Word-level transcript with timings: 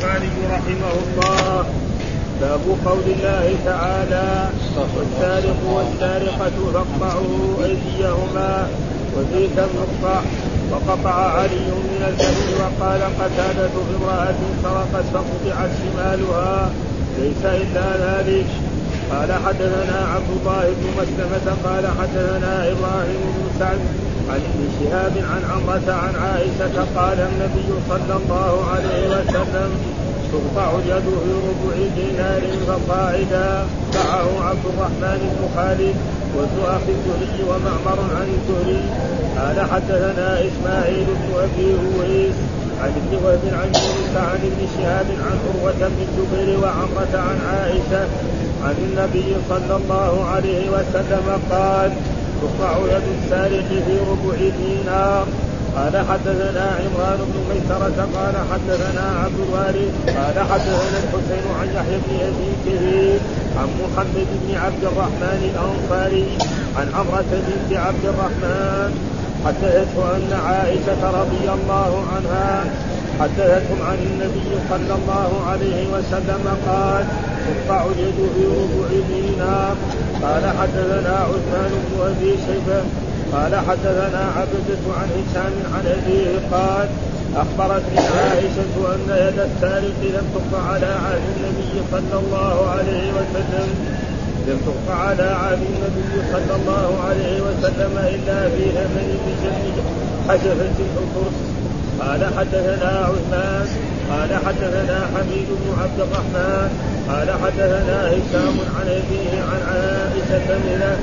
البخاري 0.00 0.30
رحمه 0.50 0.92
الله. 1.04 1.64
باب 2.40 2.60
قول 2.86 3.04
الله 3.16 3.46
تعالى 3.64 4.48
والسارق 4.96 5.60
والسارقة 5.74 6.56
فاقطعوا 6.72 7.64
أيديهما 7.64 8.68
كم 9.56 9.70
نقطع 9.80 10.20
وقطع 10.72 11.14
علي 11.36 11.68
من 11.90 12.02
الكذب 12.08 12.48
وقال 12.60 13.02
قتادة 13.20 13.74
امرأة 13.96 14.40
سرقت 14.62 15.04
فقطعت 15.14 15.70
شمالها. 15.80 16.70
ليس 17.18 17.44
إلا 17.44 17.86
ذلك. 18.06 18.46
قال 19.10 19.32
حدثنا 19.32 19.98
عبد 20.14 20.30
الله 20.40 20.64
بن 20.78 20.86
مسلمة 21.00 21.46
قال 21.64 21.84
حدثنا 22.00 22.54
إبراهيم 22.72 23.22
بن 23.36 23.58
سعد 23.58 23.78
عن 24.30 24.40
ابن 24.50 24.62
شهاب 24.78 25.12
عن 25.32 25.42
عمرة 25.52 25.92
عن 26.02 26.14
عائشة 26.24 26.76
قال 26.96 27.18
النبي 27.20 27.68
صلى 27.88 28.14
الله 28.20 28.64
عليه 28.72 29.06
وسلم 29.08 29.70
تقطع 30.32 30.70
اليد 30.78 31.06
في 31.22 31.32
ربع 31.48 31.76
دينار 31.96 32.42
فصاعدا 32.66 33.66
دعاه 33.94 34.48
عبد 34.48 34.64
الرحمن 34.72 35.20
بن 35.34 35.42
خالد 35.56 35.96
أخي 36.76 36.92
الزهري 36.96 37.42
ومعمر 37.48 37.98
عن 38.16 38.28
الزهري 38.36 38.82
قال 39.38 39.70
حدثنا 39.70 40.40
إسماعيل 40.48 41.06
بن 41.06 41.30
أبي 41.44 41.74
هويس 41.74 42.34
عن 42.82 42.92
ابن 43.00 43.24
وهب 43.24 43.44
عن 43.60 43.66
يونس 43.66 44.14
عن 44.16 44.40
ابن 44.50 44.60
شهاب 44.76 45.06
عن 45.26 45.36
عروة 45.44 45.88
بن 45.88 46.00
الزبير 46.08 46.58
وعمرة 46.62 47.14
عن 47.14 47.38
عائشة 47.52 48.08
عن 48.64 48.74
النبي 48.88 49.36
صلى 49.48 49.76
الله 49.76 50.24
عليه 50.24 50.70
وسلم 50.70 51.26
قال 51.50 51.90
تقطع 52.42 52.78
يد 52.78 53.06
السارق 53.18 53.68
في 53.86 53.94
ربع 54.10 54.36
دينار. 54.58 55.26
قال 55.76 55.96
حدثنا 56.10 56.66
عمران 56.82 57.18
بن 57.30 57.38
ميسرة 57.50 58.08
قال 58.16 58.34
حدثنا 58.52 59.04
عبد 59.24 59.38
الوارث 59.46 59.92
قال 60.06 60.36
حدثنا 60.50 60.98
الحسين 61.04 61.44
عن 61.60 61.68
يحيى 61.76 61.98
بن 62.06 62.14
أبي 62.28 62.50
كثير 62.66 63.18
عن 63.58 63.68
محمد 63.82 64.28
بن 64.42 64.54
عبد 64.64 64.82
الرحمن 64.82 65.40
الأنصاري 65.50 66.26
عن 66.76 66.86
عمرة 66.94 67.30
بنت 67.46 67.78
عبد 67.78 68.04
الرحمن 68.04 68.90
حدثته 69.46 70.16
أن 70.16 70.32
عائشة 70.46 71.02
رضي 71.20 71.44
الله 71.56 72.04
عنها 72.14 72.64
حدثتهم 73.20 73.82
عن 73.82 73.98
النبي 74.10 74.50
صلى 74.70 74.94
الله 74.98 75.30
عليه 75.50 75.86
وسلم 75.94 76.44
قال 76.68 77.04
تقطع 77.46 77.84
اليد 77.84 78.18
في 78.34 78.44
ربع 78.58 78.88
دينار 79.08 79.76
قال 80.22 80.44
حدثنا 80.58 81.14
عثمان 81.30 81.70
بن 81.84 82.00
أبي 82.10 82.30
شيبة. 82.46 82.80
قال 83.32 83.56
حدثنا 83.68 84.22
عبدة 84.36 84.84
عن 84.98 85.08
هشام 85.16 85.54
عن 85.74 85.84
أبيه. 85.96 86.32
قال 86.52 86.88
أخبرتني 87.36 87.98
عائشة 87.98 88.74
أن 88.94 89.00
يد 89.08 89.38
السارق 89.38 89.98
لم 90.16 90.26
تقطع 90.34 90.62
على 90.72 90.86
عهد 90.86 91.22
النبي 91.36 91.74
صلى 91.92 92.20
الله 92.22 92.70
عليه 92.70 93.12
وسلم. 93.12 93.68
لم 94.48 94.58
تقطع 94.66 94.98
على 95.00 95.22
عهد 95.22 95.58
النبي 95.72 96.14
صلى 96.32 96.56
الله 96.60 96.88
عليه 97.08 97.40
وسلم 97.40 97.92
إلا 98.14 98.48
في 98.48 98.64
ثمن 98.76 99.08
بجنب 99.26 99.76
حشفة 100.28 100.76
الفرس 100.80 101.59
قال 102.00 102.24
حدثنا 102.38 102.90
عثمان 103.10 103.66
قال 104.10 104.30
حدثنا 104.46 104.98
حميد 105.14 105.48
بن 105.60 105.68
عبد 105.82 106.00
الرحمن 106.00 106.68
قال 107.08 107.28
حدثنا 107.42 107.98
هشام 108.08 108.56
عن 108.76 108.86
أبيه 108.88 109.32
عن 109.50 109.60
عائشة 109.72 110.48
منه 110.66 110.96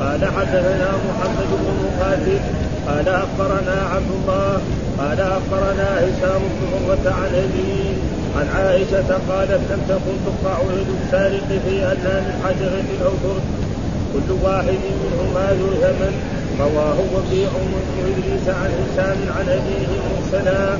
قال 0.00 0.24
حدثنا 0.24 0.88
محمد 1.08 1.50
بن 1.62 1.74
مقاتل 1.84 2.40
قال 2.88 3.08
أخبرنا 3.08 3.76
عبد 3.94 4.10
الله 4.18 4.60
قال 4.98 5.20
أخبرنا 5.20 5.88
هشام 5.98 6.42
بن 6.56 6.66
عروة 6.72 7.14
عن 7.14 7.30
ابي 7.44 7.96
عن 8.36 8.48
عائشة 8.56 9.18
قالت 9.28 9.60
لم 9.70 9.80
تكن 9.88 10.16
تقطع 10.26 10.58
يد 10.62 10.86
السارق 11.02 11.46
في 11.64 11.86
أدنى 11.92 12.20
من 12.88 13.00
أو 13.04 13.10
ترك 13.22 13.42
كل 14.12 14.32
واحد 14.44 14.78
منهما 15.02 15.52
ذو 15.52 15.70
ثمن 15.82 16.43
رواه 16.60 16.98
وكيع 17.14 17.48
بن 17.48 17.74
ادريس 17.98 18.48
عن 18.48 18.70
هشام 18.80 19.18
عن 19.36 19.48
أبيه 19.48 19.90
مرسلا. 20.10 20.76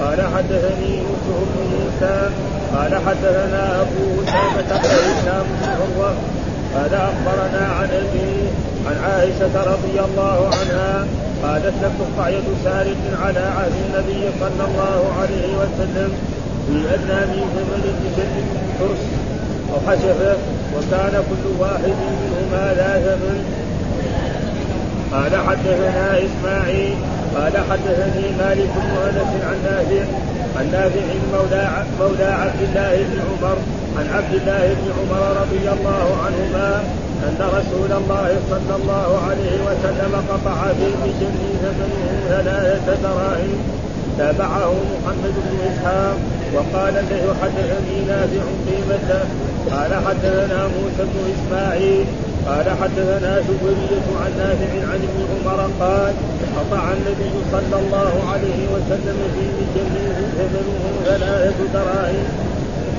قال 0.00 0.20
حدثني 0.34 0.98
يوسف 0.98 1.38
بن 1.50 1.60
موسى. 1.72 2.30
قال 2.74 2.92
حدثنا 3.06 3.82
أبو 3.82 4.22
أسامة 4.22 4.70
هشام 4.80 5.46
بن 5.60 5.68
عروة. 5.68 6.14
قال 6.74 6.94
أخبرنا 6.94 7.66
عن 7.78 7.88
ابي 8.02 8.30
عن 8.86 8.96
عائشة 9.04 9.72
رضي 9.72 10.00
الله 10.00 10.50
عنها. 10.58 11.06
قالت 11.42 11.74
لم 11.82 11.92
تقطع 11.98 12.28
يد 12.28 12.44
سارق 12.64 13.00
على 13.22 13.40
عهد 13.40 13.72
النبي 13.86 14.22
صلى 14.40 14.64
الله 14.68 15.00
عليه 15.20 15.48
وسلم 15.60 16.10
في 16.66 16.94
أدنى 16.94 17.20
من 17.30 17.42
ثمن 17.54 17.84
بشد 18.02 18.34
ترس 18.78 19.04
أو 19.72 19.90
حشفه. 19.90 20.36
وكان 20.76 21.24
كل 21.30 21.44
واحد 21.60 21.94
منهما 22.22 22.74
لا 22.74 23.00
ثمن 23.00 23.61
قال 25.12 25.36
حدثنا 25.36 26.18
إسماعيل 26.18 26.94
قال 27.36 27.52
حدثني 27.70 28.26
مالك 28.38 28.70
بن 28.76 28.92
أنس 29.06 29.32
عن 29.48 29.58
نافع 29.64 30.04
عن 30.56 30.70
نافع 30.72 31.06
مولى 31.32 31.68
مولى 32.00 32.24
عبد 32.24 32.60
الله 32.62 32.96
بن 32.96 33.18
عمر 33.28 33.56
عن 33.98 34.06
عبد 34.16 34.34
الله 34.34 34.74
بن 34.74 34.86
عمر 34.98 35.22
رضي 35.42 35.68
الله 35.76 36.06
عنهما 36.24 36.82
أن 37.22 37.38
رسول 37.58 37.92
الله 38.00 38.36
صلى 38.50 38.76
الله 38.82 39.08
عليه 39.28 39.56
وسلم 39.68 40.14
قطع 40.30 40.72
في 40.72 40.88
بشر 41.02 41.32
ثمنه 41.62 42.04
ثلاثة 42.28 43.02
دراهم 43.02 43.58
تابعه 44.18 44.74
محمد 44.94 45.34
بن 45.46 45.58
إسحاق 45.72 46.16
وقال 46.54 46.94
له 46.94 47.34
حدثني 47.42 47.96
نافع 48.08 48.44
قيمته 48.66 49.22
قال 49.70 49.94
حدثنا 50.06 50.62
موسى 50.66 51.02
بن 51.12 51.32
إسماعيل 51.34 52.04
قال 52.48 52.66
حدثنا 52.82 53.42
شبرية 53.46 54.06
عن 54.22 54.30
نافع 54.38 54.72
عن 54.92 55.00
ابن 55.08 55.20
عمر 55.32 55.60
قال 55.80 56.14
قطع 56.56 56.92
النبي 56.92 57.34
صلى 57.52 57.76
الله 57.82 58.12
عليه 58.32 58.60
وسلم 58.74 59.18
في 59.34 59.44
بشر 59.58 59.88
ثمنه 60.36 60.82
ثلاثة 61.04 61.58
دراهم. 61.74 62.26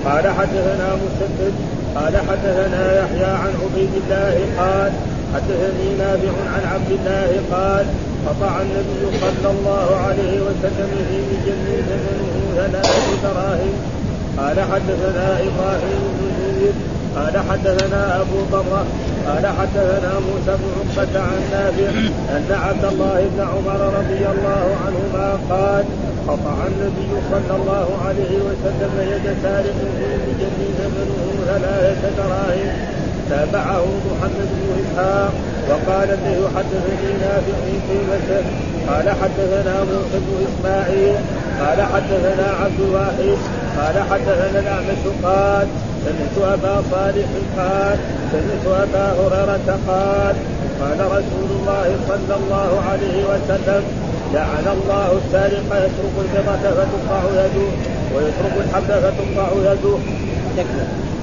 قال 0.06 0.28
حدثنا 0.28 0.96
مسدد 1.04 1.54
قال 1.96 2.18
حدثنا 2.18 3.00
يحيى 3.00 3.26
عن 3.26 3.54
عبيد 3.64 3.90
الله 4.04 4.36
قال 4.58 4.92
حدثني 5.34 5.88
نافع 6.00 6.34
عن 6.54 6.64
عبد 6.74 6.92
الله 6.92 7.30
قال 7.52 7.86
قطع 8.28 8.62
النبي 8.62 9.18
صلى 9.22 9.52
الله 9.52 9.96
عليه 10.08 10.42
وسلم 10.42 10.92
في 11.10 11.18
بجن 11.30 11.66
ثمنه 11.90 12.36
ثلاث 12.56 13.20
دراهم. 13.24 13.74
قال 14.38 14.60
حدثنا 14.72 15.28
إبراهيم 15.40 16.02
بن 16.20 16.44
قال 17.16 17.38
حدثنا 17.50 18.22
أبو 18.22 18.40
بره 18.52 18.86
قال 19.28 19.48
حدثنا 19.48 20.14
موسى 20.28 20.58
بن 20.62 20.70
عقبة 20.78 21.20
عن 21.20 21.40
نافع 21.52 21.90
أن 22.36 22.46
عبد 22.52 22.86
الله 22.86 23.30
بن 23.34 23.42
عمر 23.42 23.80
رضي 24.00 24.24
الله 24.34 24.66
عنهما 24.86 25.30
قال 25.50 25.86
قطع 26.28 26.58
النبي 26.68 27.12
صلى 27.32 27.56
الله 27.60 27.88
عليه 28.06 28.34
وسلم 28.48 28.94
يد 29.12 29.36
سارق 29.44 29.76
بجد 30.26 30.60
ثمنه 30.78 31.46
ثلاثة 31.48 32.10
دراهم 32.18 32.72
تابعه 33.30 33.86
محمد 34.10 34.50
بن 34.60 34.84
إسحاق 34.84 35.34
وقال 35.70 36.08
له 36.08 36.50
حدثني 36.56 37.12
نافع 37.22 37.56
في 37.66 37.74
قيمته 37.90 38.44
قال 38.88 39.10
حدثنا 39.10 39.84
موسى 39.84 40.18
بن 40.26 40.46
إسماعيل 40.48 41.16
قال 41.60 41.82
حدثنا 41.82 42.48
عبد 42.64 42.80
الواحد 42.80 43.38
قال 43.78 43.96
حدثنا 44.10 44.60
الأعمش 44.60 45.04
قال 45.24 45.68
سمعت 46.06 46.54
أبا 46.54 46.84
صالح 46.92 47.28
قال 47.58 47.98
سمعت 48.32 48.66
أبا 48.84 49.06
هريرة 49.20 49.80
قال 49.88 50.36
قال 50.82 51.00
رسول 51.06 51.50
الله 51.60 51.96
صلى 52.08 52.36
الله 52.36 52.82
عليه 52.90 53.24
وسلم 53.26 53.84
لعن 54.34 54.66
الله 54.78 55.20
السارق 55.26 55.66
يترك 55.86 56.16
الفضة 56.24 56.70
فتقطع 56.72 57.22
يده 57.34 57.68
ويترك 58.16 58.56
الحب 58.66 58.88
فتقطع 58.88 59.48
يده. 59.72 59.98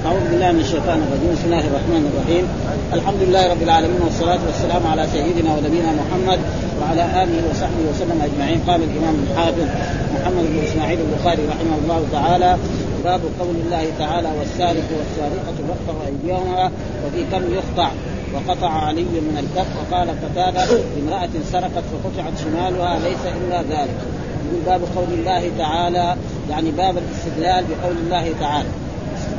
أعوذ 0.06 0.24
بالله 0.30 0.52
من 0.52 0.60
الشيطان 0.60 0.98
الرجيم، 1.04 1.30
بسم 1.32 1.44
الله 1.44 1.64
الرحمن 1.70 2.02
الرحيم، 2.10 2.44
الحمد 2.92 3.20
لله 3.22 3.50
رب 3.52 3.62
العالمين 3.62 4.00
والصلاة 4.02 4.38
والسلام 4.46 4.86
على 4.86 5.06
سيدنا 5.12 5.50
ونبينا 5.54 5.90
محمد 6.00 6.40
وعلى 6.80 7.04
آله 7.22 7.38
وصحبه 7.50 7.84
وسلم 7.90 8.18
أجمعين، 8.28 8.60
قال 8.68 8.80
الإمام 8.88 9.14
الحافظ 9.24 9.66
محمد 10.14 10.44
بن 10.52 10.58
إسماعيل 10.68 10.98
البخاري 11.00 11.42
رحمه 11.52 11.76
الله 11.82 12.00
تعالى 12.12 12.56
باب 13.04 13.20
قول 13.40 13.56
الله 13.64 13.84
تعالى 13.98 14.28
والسارق 14.38 14.86
والسارقة 14.96 15.56
فاقطعوا 15.68 16.06
أيديهما 16.06 16.70
وفي 17.04 17.20
كم 17.32 17.42
يقطع 17.58 17.90
وقطع 18.34 18.70
علي 18.86 19.02
من 19.28 19.36
الكف 19.44 19.70
وقال 19.78 20.08
قتادة 20.24 20.64
امرأة 21.02 21.34
سرقت 21.52 21.84
فقطعت 21.92 22.34
شمالها 22.44 22.98
ليس 22.98 23.24
إلا 23.38 23.58
ذلك. 23.62 23.98
يقول 24.46 24.62
باب 24.66 24.80
قول 24.96 25.10
الله 25.18 25.50
تعالى 25.58 26.16
يعني 26.50 26.70
باب 26.70 26.94
الاستدلال 26.98 27.64
بقول 27.70 27.96
الله 28.04 28.32
تعالى. 28.40 28.68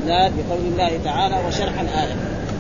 الاستدلال 0.02 0.32
بقول 0.48 0.60
الله 0.60 1.00
تعالى 1.04 1.36
وشرح 1.48 1.80
الآية. 1.80 2.16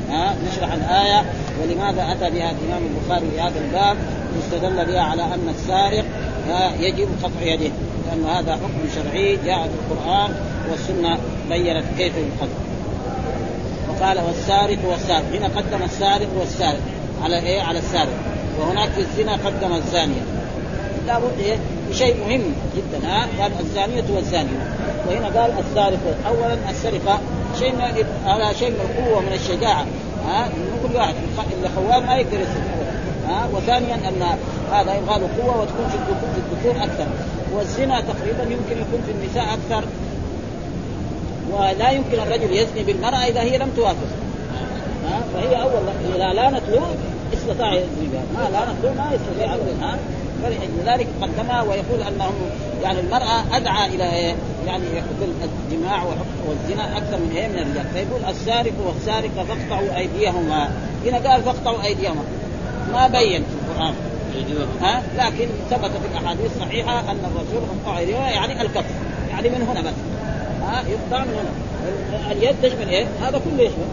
ها؟ 0.09 0.35
نشرح 0.47 0.73
الآية. 0.73 1.25
ولماذا 1.61 2.11
أتى 2.11 2.29
بها 2.29 2.51
الإمام 2.51 2.83
البخاري 2.83 3.31
في 3.31 3.41
هذا 3.41 3.59
الباب؟ 3.59 3.97
استدل 4.43 4.85
بها 4.85 5.01
على 5.01 5.23
أن 5.23 5.49
السارق 5.49 6.05
يجب 6.79 7.07
قطع 7.23 7.41
يده. 7.41 7.71
لأن 8.07 8.25
هذا 8.35 8.53
حكم 8.53 8.89
شرعي 8.95 9.38
جاء 9.45 9.63
في 9.63 9.69
القرآن 9.93 10.35
والسنة 10.71 11.17
بينت 11.49 11.85
كيف 11.97 12.13
يقدم. 12.15 12.51
وقال 13.89 14.19
والسارق 14.19 14.77
والسارق. 14.85 15.25
هنا 15.33 15.47
قدم 15.47 15.83
السارق 15.83 16.27
والسارق. 16.39 16.81
على 17.23 17.39
إيه؟ 17.39 17.61
على 17.61 17.79
السارق. 17.79 18.15
وهناك 18.59 18.89
في 18.89 19.01
الزنا 19.01 19.31
قدم 19.33 19.73
الزانية. 19.73 20.21
لابد 21.07 21.39
إيه؟ 21.39 21.57
بشيء 21.91 22.15
مهم 22.17 22.43
جدا 22.75 23.07
ها؟ 23.07 23.27
قال 23.41 23.51
الزانية 23.59 24.03
والزانية. 24.15 24.61
وهنا 25.07 25.41
قال 25.41 25.51
السارق 25.59 25.99
اولا 26.27 26.57
السرقة 26.69 27.19
شيء 27.59 27.73
هذا 28.25 28.53
شيء 28.53 28.69
من 28.69 28.81
القوة 28.89 29.21
من 29.21 29.33
الشجاعة 29.33 29.85
ها؟ 30.27 30.49
كل 30.83 30.95
واحد 30.95 31.15
اللي 31.57 31.69
خوان 31.75 32.05
ما 32.05 32.15
يقدر 32.15 32.39
يسرق 32.39 32.67
ها؟ 33.27 33.47
وثانيا 33.53 33.95
أن 33.95 34.23
هذا 34.71 34.95
يبغى 34.95 35.19
له 35.19 35.29
قوة 35.41 35.61
وتكون 35.61 35.88
في 35.89 35.95
الذكور 35.95 36.29
في 36.33 36.39
الذكور 36.39 36.83
أكثر. 36.83 37.07
والزنا 37.55 38.01
تقريبا 38.01 38.44
يمكن 38.44 38.81
يكون 38.81 39.01
في 39.05 39.11
النساء 39.11 39.44
أكثر. 39.53 39.87
ولا 41.51 41.91
يمكن 41.91 42.19
الرجل 42.19 42.55
يزني 42.55 42.83
بالمرأة 42.83 43.17
إذا 43.27 43.41
هي 43.41 43.57
لم 43.57 43.69
توافق 43.75 44.09
ها؟ 45.09 45.21
فهي 45.33 45.61
أول 45.61 45.81
إذا 46.15 46.33
لانت 46.33 46.69
له 46.69 46.95
استطاع 47.33 47.73
يزني 47.73 48.07
بها. 48.13 48.23
ما 48.33 48.49
لانت 48.49 48.83
له 48.83 48.94
ما 48.94 49.11
يستطيع 49.13 49.53
ابدا 49.53 49.85
ها؟ 49.85 49.97
فلذلك 50.43 51.07
قدمها 51.21 51.61
ويقول 51.61 52.01
انهم 52.07 52.33
يعني 52.83 52.99
المرأة 52.99 53.57
أدعى 53.57 53.88
إلى 53.88 54.35
يعني 54.67 54.85
حب 55.01 55.29
الجماع 55.69 56.03
والزنا 56.47 56.97
أكثر 56.97 57.17
من 57.17 57.31
إيه؟ 57.35 57.47
من 57.47 57.55
الرجال. 57.55 57.85
فيقول 57.93 58.21
السارق 58.29 58.73
والسارقة 58.85 59.43
فاقطعوا 59.43 59.97
أيديهما. 59.97 60.69
هنا 61.05 61.29
قال 61.29 61.43
فاقطعوا 61.43 61.83
أيديهما. 61.83 62.23
ما 62.93 63.07
بين 63.07 63.43
في 63.43 63.71
القرآن. 63.71 63.93
ها؟ 64.81 65.03
لكن 65.17 65.47
ثبت 65.69 65.91
في 65.91 66.07
الأحاديث 66.11 66.51
الصحيحة 66.55 66.99
أن 66.99 67.17
الرسول 67.25 67.69
قطع 67.85 67.97
أيديهما 67.97 68.29
يعني 68.29 68.61
الكف. 68.61 68.85
يعني 69.29 69.49
من 69.49 69.61
هنا 69.61 69.81
بس. 69.81 69.94
ها؟ 70.63 70.83
يقطع 70.87 71.25
من 71.25 71.33
هنا. 71.33 71.51
اليد 72.31 72.55
تشمل 72.63 72.89
إيه؟ 72.89 73.05
هذا 73.21 73.41
كله 73.45 73.63
يشمل. 73.63 73.87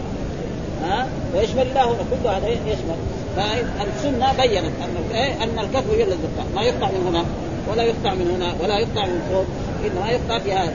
ها؟ 0.83 1.07
ويشمل 1.35 1.61
الله 1.61 1.83
هنا 1.83 2.03
كله 2.11 2.37
هذا 2.37 2.47
يشمل. 2.47 2.95
فالسنه 3.39 4.33
بينت 4.33 4.73
أن 4.83 5.15
إيه؟ 5.15 5.43
أن 5.43 5.59
الكف 5.59 5.89
هي 5.91 5.99
يقطع 5.99 6.43
ما 6.55 6.61
يقطع 6.61 6.87
من 6.87 7.07
هنا 7.07 7.25
ولا 7.71 7.83
يقطع 7.83 8.13
من 8.13 8.31
هنا 8.31 8.53
ولا 8.63 8.79
يقطع 8.79 9.05
من 9.05 9.21
فوق. 9.31 9.45
إنما 9.85 10.09
يقطع 10.11 10.39
في 10.39 10.53
هذا. 10.53 10.73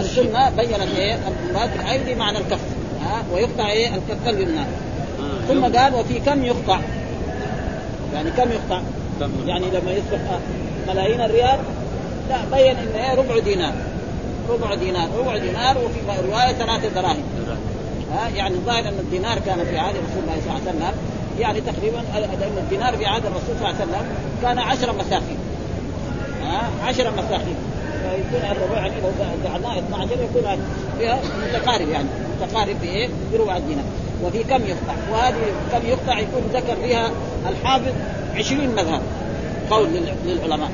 السنة 0.00 0.50
بينت 0.50 0.98
إيه؟ 0.98 1.18
المراد 1.48 1.70
بالايدي 1.78 2.14
معنى 2.14 2.38
الكف 2.38 2.60
ها؟ 3.04 3.22
ويقطع 3.32 3.70
إيه؟ 3.70 3.88
الكف 3.88 4.28
اليمنى 4.28 4.60
آه. 4.60 5.46
ثم 5.48 5.78
قال 5.78 5.94
وفي 5.94 6.20
كم 6.20 6.44
يقطع؟ 6.44 6.80
يعني 8.14 8.30
كم 8.30 8.50
يقطع؟ 8.50 8.80
يعني 9.46 9.66
لما 9.66 9.92
يسبق 9.92 10.38
ملايين 10.88 11.20
الريال 11.20 11.58
لا 12.28 12.36
بين 12.56 12.76
إن 12.76 12.88
إيه؟ 12.94 13.14
ربع 13.14 13.38
دينار. 13.38 13.74
ربع 14.48 14.74
دينار. 14.74 15.08
ربع 15.18 15.36
دينار 15.36 15.78
وفي 15.78 16.28
رواية 16.28 16.52
ثلاثة 16.52 16.88
دراهم. 16.88 17.22
ها؟ 18.12 18.28
يعني 18.28 18.54
الظاهر 18.54 18.88
أن 18.88 18.98
الدينار 18.98 19.38
كان 19.38 19.64
في 19.64 19.78
عهد 19.78 19.94
رسول 19.94 20.22
الله 20.22 20.40
صلى 20.44 20.50
الله 20.50 20.60
عليه 20.60 20.78
وسلم 20.78 20.94
يعني 21.38 21.60
تقريبا 21.60 21.96
لأن 22.14 22.58
الدينار 22.58 22.96
في 22.96 23.06
عهد 23.06 23.26
الرسول 23.26 23.56
صلى 23.60 23.68
الله 23.68 23.68
عليه 23.68 23.76
وسلم 23.76 24.06
كان 24.42 24.58
عشر 24.58 24.92
مساخين. 24.92 25.38
ها؟ 26.42 26.70
عشر 26.86 27.10
مساخين. 27.10 27.56
فيكون 28.02 28.50
الربع 28.50 28.76
يعني 28.76 28.94
لو 29.00 29.10
جعلناه 29.44 29.78
12 29.78 30.12
يكون 30.12 30.58
متقارب 31.48 31.88
يعني. 31.88 32.08
متقارب 32.40 32.76
في 32.80 32.86
إيه؟ 32.86 33.08
بربع 33.32 33.56
الدينار. 33.56 33.84
وفي 34.24 34.44
كم 34.44 34.62
يقطع؟ 34.62 34.94
وهذه 35.12 35.34
كم 35.72 35.86
يقطع؟ 35.86 36.18
يكون 36.18 36.42
ذكر 36.52 36.76
فيها 36.84 37.10
الحافظ 37.48 37.92
20 38.36 38.68
مذهب. 38.68 39.02
قول 39.70 39.88
للعلماء. 40.24 40.70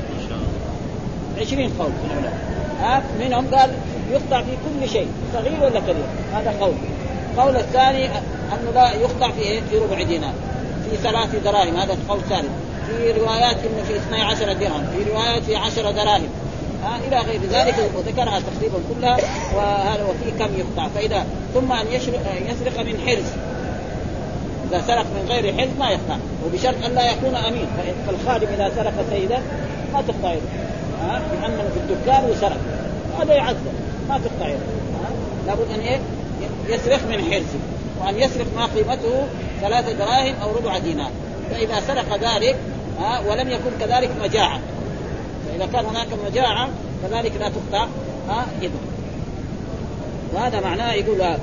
20 1.40 1.72
قول 1.78 1.90
للعلماء. 2.04 2.38
ها؟ 2.80 3.02
منهم 3.20 3.54
قال 3.54 3.70
يقطع 4.10 4.42
في 4.42 4.50
كل 4.50 4.88
شيء. 4.88 5.08
صغير 5.32 5.64
ولا 5.64 5.80
كبير؟ 5.80 6.04
هذا 6.32 6.54
قول. 6.60 6.74
القول 7.30 7.56
الثاني 7.56 8.06
أنه 8.06 8.70
لا 8.74 8.92
يقطع 8.92 9.30
في 9.30 9.40
إيه؟ 9.40 9.60
في 9.70 9.78
ربع 9.78 10.02
دينار 10.02 10.32
في 10.90 10.96
ثلاث 10.96 11.36
دراهم 11.44 11.76
هذا 11.76 11.92
القول 11.92 12.18
الثالث. 12.18 12.50
في 12.86 13.12
روايات 13.12 13.56
إنه 13.56 13.82
في 13.88 13.96
12 13.96 14.52
درهم 14.52 14.86
في 14.96 15.10
روايات 15.10 15.42
في 15.42 15.56
10 15.56 15.90
دراهم. 15.90 16.28
ها 16.84 16.98
إلى 17.08 17.18
غير 17.18 17.40
ذلك 17.50 17.74
وذكرها 17.96 18.40
تقريبا 18.40 18.78
كلها 18.94 19.16
وهذا 19.56 20.04
وفي 20.04 20.30
كم 20.38 20.58
يقطع 20.58 20.88
فإذا 20.88 21.26
ثم 21.54 21.72
أن 21.72 21.86
يسرق 22.48 22.80
من 22.80 23.00
حرز 23.06 23.24
إذا 24.70 24.82
سرق 24.86 25.04
من 25.04 25.26
غير 25.28 25.54
حرز 25.54 25.68
ما 25.78 25.90
يقطع 25.90 26.16
وبشرط 26.46 26.84
أن 26.86 26.94
لا 26.94 27.10
يكون 27.10 27.34
أمين. 27.34 27.66
فالخادم 28.06 28.46
إذا 28.46 28.72
سرق 28.76 28.92
سيدا 29.10 29.42
ما 29.92 30.02
تقطع 30.02 30.32
يده. 30.32 30.42
ها 31.02 31.22
لأنه 31.42 31.70
في 31.74 31.80
الدكان 31.80 32.30
وسرق. 32.30 32.60
هذا 33.20 33.34
يعذب. 33.34 33.72
ما 34.08 34.18
تقطع 34.18 34.48
يده. 34.48 34.60
لابد 35.46 35.70
أن 35.74 35.80
إيه؟ 35.80 36.00
يسرق 36.68 37.00
من 37.08 37.32
حرزه 37.32 37.60
وأن 38.00 38.18
يسرق 38.18 38.46
ما 38.56 38.66
قيمته 38.66 39.26
ثلاثة 39.60 39.92
دراهم 39.92 40.34
أو 40.42 40.52
ربع 40.56 40.78
دينار. 40.78 41.10
فإذا 41.50 41.80
سرق 41.80 42.34
ذلك 42.34 42.56
ها 43.00 43.20
ولم 43.20 43.50
يكن 43.50 43.70
كذلك 43.80 44.10
مجاعة 44.22 44.60
فإذا 45.46 45.66
كان 45.66 45.84
هناك 45.84 46.06
مجاعة 46.26 46.68
كذلك 47.02 47.32
لا 47.40 47.48
تقطع 47.48 47.86
ها 48.28 48.46
يده 48.62 48.74
وهذا 50.34 50.60
معناه 50.60 50.92
يقول 50.92 51.20
آه 51.20 51.38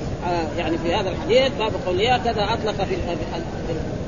يعني 0.57 0.77
في 0.77 0.95
هذا 0.95 1.09
الحديث 1.09 1.51
باب 1.59 1.71
قولها 1.85 2.17
كذا 2.17 2.43
أطلق 2.43 2.83
في 2.83 2.95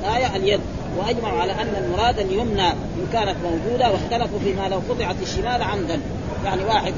الآية 0.02 0.36
اليد. 0.36 0.60
واجمعوا 0.98 1.40
على 1.40 1.52
أن 1.52 1.84
المراد 1.84 2.18
اليمنى 2.18 2.68
إن 2.68 3.06
كانت 3.12 3.36
موجودة 3.44 3.90
واختلفوا 3.90 4.38
فيما 4.38 4.68
لو 4.68 4.80
قطعت 4.88 5.16
الشمال 5.22 5.62
عمدا 5.62 6.00
يعني 6.44 6.64
واحد 6.64 6.94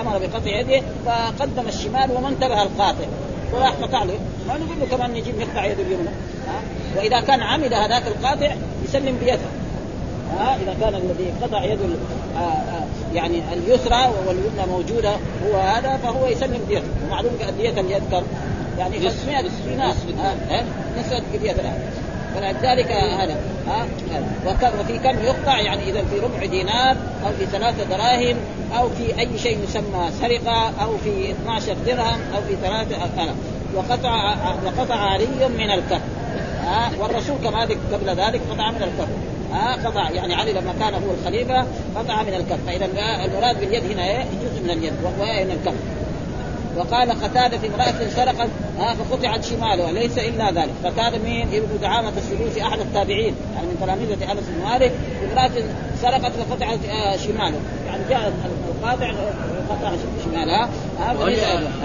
أمر 0.00 0.18
بقطع 0.18 0.60
يده 0.60 0.82
فقدم 1.06 1.68
الشمال 1.68 2.10
وما 2.10 2.28
انتبه 2.28 2.62
القاطع. 2.62 3.06
وراح 3.52 3.72
قطع 3.82 4.02
له. 4.02 4.18
ما 4.48 4.58
نقول 4.58 4.80
له 4.80 4.96
كمان 4.96 5.10
نجيب 5.10 5.38
نقطع 5.38 5.64
يده 5.64 5.82
اليمنى 5.82 6.08
ها؟ 6.48 6.60
وإذا 6.96 7.20
كان 7.20 7.40
عمد 7.40 7.72
هذاك 7.72 8.02
القاطع 8.06 8.54
يسلم 8.84 9.16
بيده. 9.20 9.38
ها؟ 10.38 10.56
إذا 10.56 10.76
كان 10.80 10.94
الذي 10.94 11.32
قطع 11.42 11.64
يده 11.64 11.84
آه 12.36 12.40
آه 12.40 12.84
يعني 13.14 13.42
اليسرى 13.52 14.10
واليمنى 14.26 14.66
موجودة 14.70 15.10
هو 15.46 15.60
هذا 15.60 15.96
فهو 16.02 16.26
يسلم 16.26 16.60
بيده. 16.68 16.82
ومعلوم 17.06 17.32
دية 17.58 17.80
اليد 17.80 18.02
كم؟ 18.10 18.22
يعني 18.78 19.10
500 19.10 19.44
دينار 19.68 19.94
نسبة 20.98 21.22
دية 21.42 21.52
فلذلك 22.34 22.90
هذا 22.92 23.36
ها؟ 23.66 23.86
وفي 24.80 24.98
كم 24.98 25.24
يقطع؟ 25.24 25.58
يعني 25.58 25.90
إذا 25.90 26.04
في 26.04 26.18
ربع 26.18 26.46
دينار 26.46 26.96
أو 27.26 27.32
في 27.38 27.46
ثلاثة 27.46 27.84
دراهم 27.84 28.36
أو 28.78 28.88
في 28.88 29.18
أي 29.18 29.38
شيء 29.38 29.58
يسمى 29.64 30.10
سرقة 30.20 30.72
أو 30.82 30.96
في 30.96 31.30
12 31.30 31.76
درهم 31.86 32.20
أو 32.34 32.42
في 32.48 32.56
ثلاثة 32.62 33.04
ألف 33.04 33.34
وقطع 33.74 34.34
وقطع 34.64 34.94
علي 34.94 35.48
من 35.48 35.70
الكف. 35.70 36.00
ها؟ 36.64 36.90
والرسول 37.00 37.36
كما 37.44 37.60
قبل 37.92 38.06
ذلك 38.06 38.40
قطع 38.50 38.70
من 38.70 38.82
الكف. 38.82 39.08
ها؟ 39.52 39.88
قطع. 39.88 40.10
يعني 40.10 40.34
علي 40.34 40.52
لما 40.52 40.74
كان 40.80 40.94
هو 40.94 41.10
الخليفة 41.20 41.66
قطع 41.96 42.22
من 42.22 42.34
الكف. 42.34 42.66
فإذا 42.66 42.86
المراد 43.24 43.60
باليد 43.60 43.84
هنا 43.92 44.08
إيه؟ 44.08 44.24
جزء 44.24 44.62
من 44.64 44.70
اليد. 44.70 44.92
وهو 45.04 45.44
من 45.44 45.50
الكف. 45.50 46.01
وقال 46.76 47.10
قتادة 47.10 47.58
في 47.58 47.66
امرأة 47.66 48.08
سرقت 48.16 48.48
ها 48.78 48.94
فقطعت 48.94 49.44
شمالها 49.44 49.92
ليس 49.92 50.18
إلا 50.18 50.50
ذلك. 50.50 50.72
قتاده 50.84 51.18
مين؟ 51.18 51.48
ابن 51.48 51.80
دعامة 51.82 52.12
السدوسي 52.18 52.62
أحد 52.62 52.80
التابعين 52.80 53.34
يعني 53.54 53.66
من 53.66 53.76
تلاميذة 53.80 54.32
أنس 54.32 54.42
بن 54.48 54.70
مالك. 54.70 54.92
امرأة 55.32 55.50
سرقت 56.02 56.32
فقطعت 56.32 56.78
شماله 57.26 57.60
يعني 57.86 58.02
جاء 58.10 58.32
القاطع 58.82 59.12
قطع 59.70 59.92
شمالها 60.24 60.68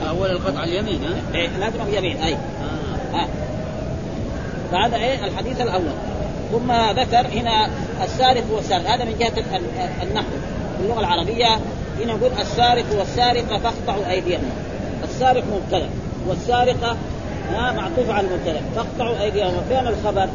اول 0.09 0.31
القطع 0.31 0.63
اليمين 0.63 1.03
ها؟ 1.03 1.37
إيه 1.37 1.47
لازم 1.57 1.81
اليمين 1.81 2.17
أي. 2.17 2.33
آه. 2.33 3.17
آه. 3.17 3.27
فهذا 4.71 4.97
إيه؟ 4.97 5.25
الحديث 5.25 5.61
الأول. 5.61 5.91
ثم 6.51 6.71
ذكر 6.99 7.27
هنا 7.39 7.69
السارق 8.03 8.43
والسارق. 8.51 8.89
هذا 8.89 9.05
من 9.05 9.15
جهة 9.19 9.33
النحو. 10.03 10.27
في 10.77 10.83
اللغة 10.83 10.99
العربية 10.99 11.55
هنا 12.03 12.13
يقول 12.13 12.31
السارق 12.41 12.85
والسارقة 12.99 13.57
فاقطعوا 13.57 14.09
ايديهم 14.11 14.49
السارق 15.17 15.43
مبتدا 15.43 15.89
والسارقة 16.27 16.97
معطوف 17.53 18.09
على 18.09 18.27
المبتدا 18.27 18.61
فاقطعوا 18.75 19.21
ايديهم 19.21 19.61
فين 19.69 19.87
الخبر؟ 19.87 20.29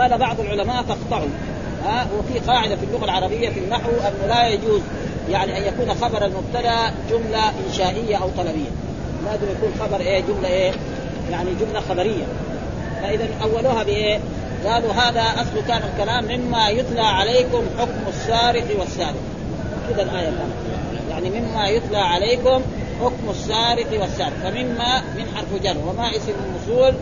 قال 0.00 0.18
بعض 0.18 0.40
العلماء 0.40 0.82
فاقطعوا 0.82 1.28
ها؟ 1.84 2.06
وفي 2.18 2.38
قاعدة 2.38 2.76
في 2.76 2.84
اللغة 2.84 3.04
العربية 3.04 3.48
في 3.48 3.60
النحو 3.60 3.90
انه 3.90 4.26
لا 4.28 4.48
يجوز 4.48 4.80
يعني 5.30 5.58
أن 5.58 5.62
يكون 5.62 5.94
خبر 5.94 6.24
المبتدا 6.24 6.94
جملة 7.10 7.52
إنشائية 7.68 8.16
أو 8.16 8.28
طلبية. 8.28 8.70
لازم 9.24 9.46
يكون 9.56 9.72
خبر 9.80 10.00
إيه؟ 10.00 10.20
جملة 10.20 10.48
إيه؟ 10.48 10.72
يعني 11.30 11.50
جملة 11.60 11.80
خبرية. 11.80 12.24
فإذا 13.02 13.28
أولوها 13.42 13.82
بإيه؟ 13.82 14.20
قالوا 14.66 14.92
هذا 14.92 15.22
أصل 15.22 15.66
كان 15.68 15.82
الكلام 15.92 16.24
مما 16.24 16.68
يتلى 16.68 17.00
عليكم 17.00 17.62
حكم 17.78 18.08
السارق 18.08 18.66
والسارق. 18.78 19.22
كذا 19.88 20.02
الايه 20.02 20.24
كانت 20.24 20.62
يعني 21.10 21.40
مما 21.40 21.68
يتلى 21.68 21.98
عليكم 21.98 22.62
حكم 23.02 23.30
السارق 23.30 24.00
والسارق. 24.00 24.32
فمما 24.42 25.00
من 25.16 25.26
حرف 25.36 25.62
جر 25.62 25.76
وما 25.88 26.16
اسم 26.16 26.32
الموصول 26.44 26.94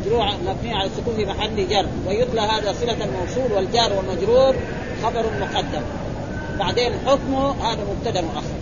مجروع 0.00 0.32
مبني 0.34 0.74
على 0.74 0.86
السكون 0.86 1.16
في 1.16 1.24
محل 1.24 1.68
جر. 1.68 1.86
ويتلى 2.06 2.40
هذا 2.40 2.72
صلة 2.72 2.96
الموصول 3.04 3.52
والجار 3.52 3.92
والمجرور 3.92 4.54
خبر 5.02 5.24
مقدم. 5.40 5.82
بعدين 6.58 6.92
حكمه 7.06 7.50
هذا 7.50 7.78
مبتدأ 7.90 8.20
مؤخر. 8.20 8.60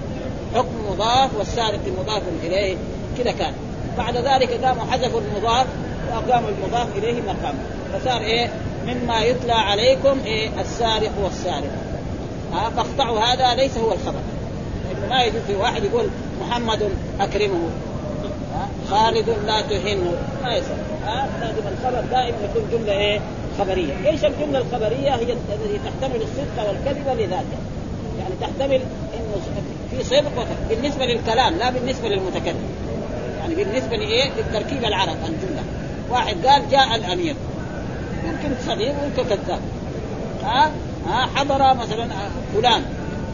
حكم 0.55 0.91
مضاف 0.91 1.31
والسارق 1.39 1.81
مضاف 2.01 2.23
إليه 2.43 2.77
كذا 3.19 3.33
كان. 3.33 3.53
بعد 3.99 4.17
ذلك 4.17 4.65
قاموا 4.65 4.85
حذفوا 4.91 5.21
المضاف 5.21 5.67
واقاموا 6.11 6.49
المضاف 6.49 6.99
إليه 6.99 7.23
مقام. 7.23 7.55
فصار 7.95 8.21
إيه؟ 8.21 8.51
مما 8.87 9.21
يتلى 9.21 9.53
عليكم 9.53 10.21
إيه؟ 10.27 10.61
السارق 10.61 11.13
والسارق 11.23 11.71
ها 12.53 12.71
فاقطعوا 12.71 13.21
هذا 13.21 13.55
ليس 13.55 13.79
هو 13.79 13.93
الخبر. 13.93 14.21
ما 15.11 15.23
يجوز 15.23 15.43
في 15.47 15.55
واحد 15.55 15.85
يقول 15.85 16.07
محمد 16.41 16.91
أكرمه 17.21 17.71
خالد 18.91 19.29
لا 19.47 19.61
تهنه 19.61 20.13
ما 20.43 20.55
يصير 20.55 20.77
لازم 21.41 21.63
الخبر 21.73 22.01
دائما 22.11 22.37
يكون 22.45 22.63
جملة 22.73 22.93
إيه 22.93 23.21
خبرية، 23.59 23.93
إيش 24.07 24.25
الجملة 24.25 24.59
الخبرية؟ 24.59 25.15
هي 25.15 25.33
التي 25.33 25.79
تحتمل 25.85 26.23
الصدق 26.23 26.69
والكذب 26.69 27.09
لذاتها. 27.09 27.59
يعني 28.19 28.35
تحتمل 28.41 28.81
إنه 29.15 29.41
في 29.91 30.05
صدق 30.05 30.47
بالنسبة 30.69 31.07
للكلام 31.07 31.55
لا 31.55 31.71
بالنسبة 31.71 32.09
للمتكلم. 32.09 32.69
يعني 33.41 33.55
بالنسبة 33.55 33.97
لإيه؟ 33.97 34.31
للتركيب 34.37 34.85
العرب 34.85 35.17
الجملة. 35.25 35.63
واحد 36.11 36.47
قال 36.47 36.71
جاء 36.71 36.95
الأمير 36.95 37.37
يمكن 38.25 38.55
صديق 38.67 38.95
ويمكن 39.03 39.37
كذاب. 39.37 39.61
ها 40.43 40.71
ها 41.09 41.29
حضر 41.35 41.75
مثلا 41.75 42.09
فلان 42.55 42.83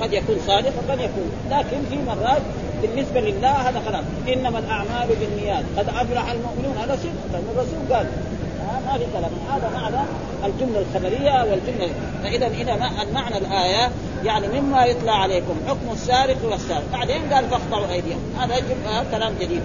قد 0.00 0.12
يكون 0.12 0.36
صادق 0.46 0.72
وقد 0.78 1.00
يكون. 1.00 1.30
لكن 1.50 1.76
في 1.90 1.96
مرات 2.06 2.42
بالنسبة 2.82 3.20
لله 3.20 3.50
هذا 3.50 3.82
خلاص 3.86 4.04
إنما 4.28 4.58
الأعمال 4.58 5.08
بالنيات. 5.20 5.64
قد 5.78 5.88
أفلح 5.88 6.30
المؤمنون. 6.30 6.76
هذا 6.82 6.96
صدق 6.96 7.32
لأن 7.32 7.44
الرسول 7.54 7.94
قال 7.94 8.06
ما 8.86 8.98
في 8.98 9.04
كلام. 9.12 9.30
هذا 9.50 9.70
معنى 9.74 10.06
الجملة 10.44 10.78
الخبرية 10.78 11.44
والجملة. 11.50 11.90
فإذا 12.22 12.46
إذا 12.46 12.74
المعنى 13.02 13.38
الآية 13.38 13.90
يعني 14.24 14.60
مما 14.60 14.84
يطلع 14.84 15.12
عليكم. 15.12 15.54
حكم 15.68 15.92
السارق 15.92 16.36
والسارق. 16.44 16.84
بعدين 16.92 17.32
قال 17.32 17.44
فاقطعوا 17.48 17.92
أيديهم. 17.92 18.20
هذا 18.38 19.06
كلام 19.10 19.32
جديد. 19.40 19.62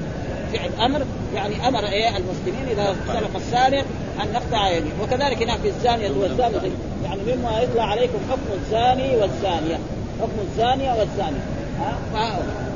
فعل 0.53 0.86
أمر. 0.86 1.01
يعني 1.36 1.67
أمر 1.67 1.86
إيه؟ 1.88 2.09
المسلمين 2.17 2.67
إذا 2.71 2.95
سرق 3.07 3.36
السارق 3.36 3.86
أن 4.24 4.33
نقطع 4.33 4.67
ايديهم 4.67 5.01
وكذلك 5.01 5.43
هناك 5.43 5.59
الزانية 5.65 6.09
والزاني 6.09 6.71
يعني 7.03 7.21
مما 7.27 7.62
يطلع 7.62 7.83
عليكم 7.83 8.17
حكم 8.29 8.62
الزاني 8.62 9.15
والزانية. 9.15 9.79
حكم 10.21 10.39
الزانيه 10.51 10.91
والزاني 10.91 11.38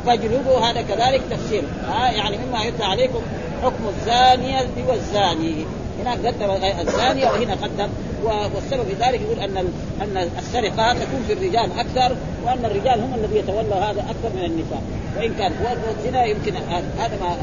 فاجلدوا 0.06 0.60
هذا 0.60 0.82
كذلك 0.82 1.22
تفسير. 1.32 1.64
ها؟ 1.88 2.12
يعني 2.12 2.38
مما 2.38 2.64
يطلع 2.64 2.86
عليكم 2.86 3.22
حكم 3.64 3.88
الزانيه 3.98 4.68
والزاني. 4.88 5.66
هناك 6.02 6.26
قدم 6.26 6.50
الزانيه 6.80 7.28
وهنا 7.28 7.54
قدم. 7.54 7.90
والسبب 8.24 8.84
في 8.84 9.06
ذلك 9.06 9.22
يقول 9.22 9.40
أن 9.40 9.58
أن 10.02 10.30
السرقة 10.40 10.94
تكون 10.94 11.24
في 11.28 11.34
الرجال 11.34 11.80
أكثر 11.80 12.16
وأن 12.46 12.66
الرجال 12.66 13.00
هم 13.00 13.14
الذي 13.16 13.38
يتولوا 13.38 13.76
هذا 13.76 14.02
أكثر 14.02 14.36
من 14.36 14.46
النساء. 14.46 14.82
وإن 15.18 15.34
كان 15.34 15.52
والزنا 15.88 16.26
يمكن 16.26 16.54
هذا 17.00 17.18
ما 17.22 17.38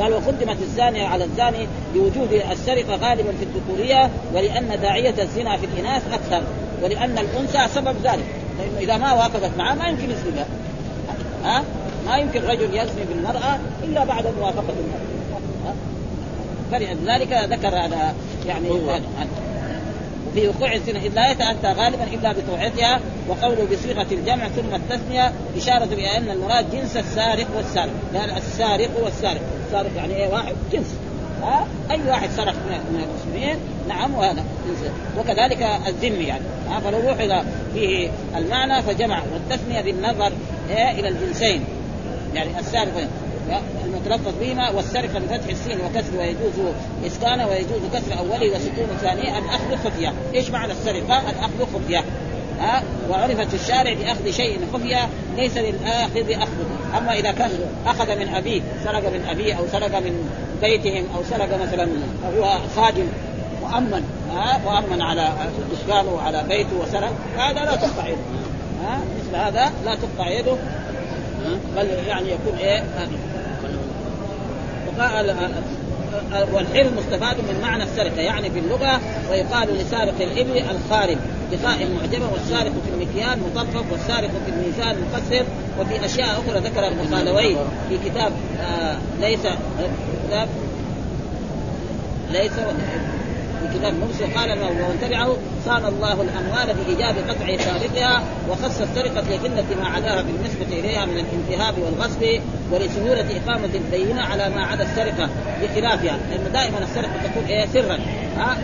قال 0.00 0.12
وقدمت 0.12 0.62
الزانية 0.62 1.06
على 1.06 1.24
الزاني 1.24 1.66
لوجود 1.94 2.32
السرقة 2.50 2.96
غالبا 2.96 3.32
في 3.32 3.44
الذكورية 3.44 4.10
ولأن 4.34 4.80
داعية 4.80 5.22
الزنا 5.22 5.56
في 5.56 5.66
الإناث 5.66 6.02
أكثر 6.12 6.42
ولأن 6.82 7.18
الأنثى 7.18 7.74
سبب 7.74 7.96
ذلك. 8.04 8.43
لأنه 8.58 8.78
إذا 8.78 8.96
ما 8.96 9.12
وافقت 9.12 9.50
معه 9.58 9.74
ما 9.74 9.88
يمكن 9.88 10.10
يزني 10.10 10.30
بها 10.30 10.46
ها؟ 11.44 11.64
ما 12.06 12.16
يمكن 12.16 12.42
رجل 12.42 12.74
يزني 12.74 13.04
بالمرأة 13.08 13.58
إلا 13.84 14.04
بعد 14.04 14.26
موافقة 14.40 14.74
المرأة. 14.78 15.74
فلذلك 16.72 17.32
ذكر 17.32 17.68
هذا 17.68 18.14
يعني 18.46 18.68
في 20.34 20.48
وقوع 20.48 20.74
الزنا 20.74 20.98
إذ 20.98 21.14
لا 21.14 21.30
يتأتى 21.30 21.66
غالبا 21.66 22.04
إلا 22.04 22.32
بطوعتها 22.32 23.00
وقوله 23.28 23.66
بصيغة 23.72 24.06
الجمع 24.12 24.48
ثم 24.48 24.74
التثنية 24.74 25.32
إشارة 25.56 25.84
بأن 25.84 26.30
المراد 26.30 26.70
جنس 26.70 26.96
السارق 26.96 27.46
والسارق. 27.56 27.92
قال 28.14 28.30
السارق 28.30 28.90
والسارق. 29.04 29.40
السارق 29.66 29.90
يعني 29.96 30.14
إيه؟ 30.14 30.28
واحد 30.28 30.54
جنس. 30.72 30.94
ها؟ 31.42 31.66
أي 31.90 32.00
واحد 32.08 32.30
سرق 32.30 32.54
من 32.54 33.04
المسلمين 33.04 33.56
نعم 33.88 34.14
وهذا. 34.14 34.44
وكذلك 35.18 35.62
الذمي 35.86 36.24
يعني. 36.24 36.44
ها؟ 36.70 36.80
فلو 36.80 37.10
وحد 37.10 37.44
فيه 37.74 38.10
المعنى 38.36 38.82
فجمع 38.82 39.22
والتثنية 39.32 39.80
بالنظر 39.80 40.32
إيه 40.70 40.90
إلى 40.90 41.08
الجنسين. 41.08 41.64
يعني 42.34 42.58
السارق 42.58 43.08
المتلفظ 43.84 44.32
بهما 44.40 44.70
والسرقه 44.70 45.18
بفتح 45.18 45.48
السين 45.48 45.78
وكسر 45.80 46.18
ويجوز 46.18 46.72
إسكانه 47.06 47.48
ويجوز 47.48 47.80
كسر 47.92 48.18
أوله 48.18 48.56
وسكون 48.56 48.96
ثانية. 49.00 49.38
الأخذ 49.38 49.76
خفية، 49.84 50.12
إيش 50.34 50.50
معنى 50.50 50.72
السرقه؟ 50.72 51.30
الأخذ 51.30 51.74
خفية، 51.74 52.04
ها؟ 52.60 52.82
وعرفت 53.10 53.48
في 53.48 53.54
الشارع 53.54 53.92
بأخذ 53.92 54.30
شيء 54.30 54.60
خفية 54.72 55.08
ليس 55.36 55.56
للآخذ 55.56 56.30
أخذه، 56.30 56.73
أما 56.98 57.12
إذا 57.12 57.32
كان 57.32 57.50
أخذ 57.86 58.16
من 58.18 58.28
أبيه 58.28 58.62
سرق 58.84 59.12
من 59.12 59.26
أبيه 59.30 59.54
أو 59.54 59.66
سرق 59.72 59.98
من 59.98 60.30
بيتهم 60.60 61.06
أو 61.16 61.22
سرق 61.30 61.62
مثلا 61.62 61.88
هو 62.36 62.58
خادم 62.76 63.06
مؤمن 63.62 64.04
ها 64.34 64.58
مؤمن 64.58 65.02
على 65.02 65.28
دكانه 65.86 66.12
وعلى 66.12 66.44
بيته 66.48 66.76
وسرق 66.82 67.12
هذا 67.38 67.64
لا 67.64 67.76
تقطع 67.76 68.06
يده 68.06 68.18
ها 68.84 69.00
مثل 69.18 69.36
هذا 69.36 69.72
لا 69.84 69.94
تقطع 69.94 70.30
يده 70.30 70.56
بل 71.76 71.86
يعني 72.08 72.28
يكون 72.28 72.58
إيه 72.58 72.84
وقال 74.88 75.36
والحر 76.52 76.90
مستفاد 76.96 77.36
من 77.36 77.60
معنى 77.62 77.82
السرقة 77.82 78.20
يعني 78.20 78.50
في 78.50 78.58
اللغة 78.58 79.00
ويقال 79.30 79.68
لسارق 79.74 80.14
الإبل 80.20 80.58
الخارب 80.58 81.18
بخاء 81.52 81.88
معجمه 82.00 82.32
والسارق 82.32 82.72
في 82.72 82.90
المكيال 82.94 83.38
مطفف 83.40 83.92
والسارق 83.92 84.30
في 84.46 84.52
الميزان 84.52 84.96
مقصر 85.12 85.44
وفي 85.80 86.04
أشياء 86.04 86.28
أخرى 86.28 86.60
ذكر 86.60 86.88
البخالوي 86.88 87.56
في 87.88 87.98
كتاب 88.10 88.32
آه 88.60 88.98
ليس 89.20 89.40
كتاب 90.28 90.48
ليس 92.32 92.52
في 93.68 93.78
كتاب 93.78 93.94
موسى 93.94 94.24
قال 94.24 94.50
ومن 94.50 94.98
تبعه 95.02 95.36
صان 95.64 95.84
الله 95.84 96.12
الأموال 96.12 96.76
بإيجاب 96.76 97.14
قطع 97.28 97.56
سارقها 97.56 98.22
وخص 98.50 98.80
السرقة 98.80 99.20
لقله 99.20 99.64
ما 99.82 99.88
عداها 99.88 100.22
بالنسبة 100.22 100.78
إليها 100.78 101.04
من 101.04 101.18
الانتهاب 101.18 101.74
والغصب 101.78 102.22
ولسهولة 102.72 103.26
إقامة 103.36 103.70
البينه 103.74 104.22
على 104.22 104.48
ما 104.48 104.66
عدا 104.66 104.82
السرقة 104.82 105.30
بخلافها. 105.62 106.18
لأنه 106.30 106.48
دائما 106.52 106.78
السرقة 106.78 107.12
تكون 107.24 107.44
إيه؟ 107.44 107.66
سرا. 107.66 107.98
ها؟ 108.36 108.56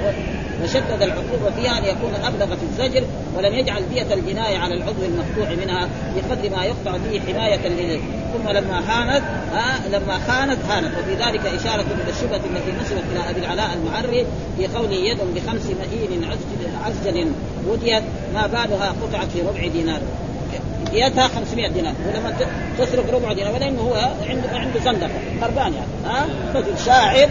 وشدد 0.65 1.03
العقوبة 1.03 1.51
فيها 1.57 1.79
أن 1.79 1.85
يكون 1.85 2.15
أبلغ 2.25 2.57
في 2.57 2.63
الزجر 2.63 3.05
ولم 3.37 3.55
يجعل 3.55 3.83
دية 3.89 4.15
الجناية 4.15 4.59
على 4.59 4.75
العضو 4.75 5.03
المقطوع 5.05 5.57
منها 5.65 5.89
بقدر 6.17 6.57
ما 6.57 6.65
يقطع 6.65 6.97
به 6.97 7.21
حماية 7.27 7.69
لله 7.69 8.01
ثم 8.33 8.49
لما 8.49 8.81
خانت 8.81 9.23
ها 9.53 9.89
لما 9.93 10.19
خانت 10.29 10.59
هانت 10.69 10.93
وفي 10.99 11.15
ذلك 11.15 11.47
إشارة 11.47 11.81
إلى 11.81 12.11
الشبهة 12.11 12.37
التي 12.37 12.73
نسبت 12.81 13.05
إلى 13.13 13.31
أبي 13.31 13.41
العلاء 13.41 13.71
المعري 13.75 14.27
في 14.57 14.67
قوله 14.67 14.95
يد 14.95 15.19
بخمس 15.35 15.67
مئين 15.67 16.25
عزجل, 16.85 17.33
وديت 17.69 18.03
ما 18.35 18.47
بالها 18.47 18.95
قطعت 19.03 19.29
في 19.29 19.41
ربع 19.41 19.67
دينار. 19.67 20.01
ديتها 20.93 21.29
500 21.29 21.69
دينار. 21.69 21.95
ولما 22.09 22.37
تسرق 22.79 23.15
ربع 23.15 23.33
دينار 23.33 23.55
ولأنه 23.55 23.81
هو 23.81 23.95
عنده 24.29 24.59
عنده 24.59 24.81
زندقه 24.85 25.11
خربان 25.41 25.75
يعني. 25.75 25.87
ها؟ 26.05 26.27
رجل 26.55 26.79
شاعر 26.87 27.29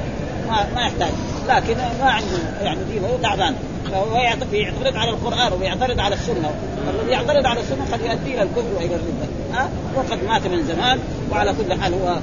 ما 0.48 0.68
ما 0.76 0.82
يحتاج. 0.82 1.12
لكن 1.50 1.76
ما 1.78 2.12
عنده 2.12 2.38
يعني 2.62 2.80
دين 2.84 3.04
هو 3.04 3.18
تعبان. 3.24 3.56
فهو 3.92 4.16
يعترض 4.52 4.98
على 4.98 5.10
القرآن 5.10 5.54
ويعترض 5.54 6.00
على 6.00 6.16
السنة. 6.16 6.54
الذي 6.94 7.12
يعترض 7.12 7.46
على 7.46 7.60
السنة 7.60 7.86
قد 7.92 8.02
يؤدي 8.02 8.34
إلى 8.34 8.42
الكفر 8.42 8.74
وإلى 8.76 8.96
الرده 8.96 9.28
ها؟ 9.54 9.70
وقد 9.96 10.24
مات 10.28 10.48
من 10.48 10.64
زمان 10.68 11.00
وعلى 11.32 11.54
كل 11.54 11.82
حال 11.82 11.94
هو 11.94 12.18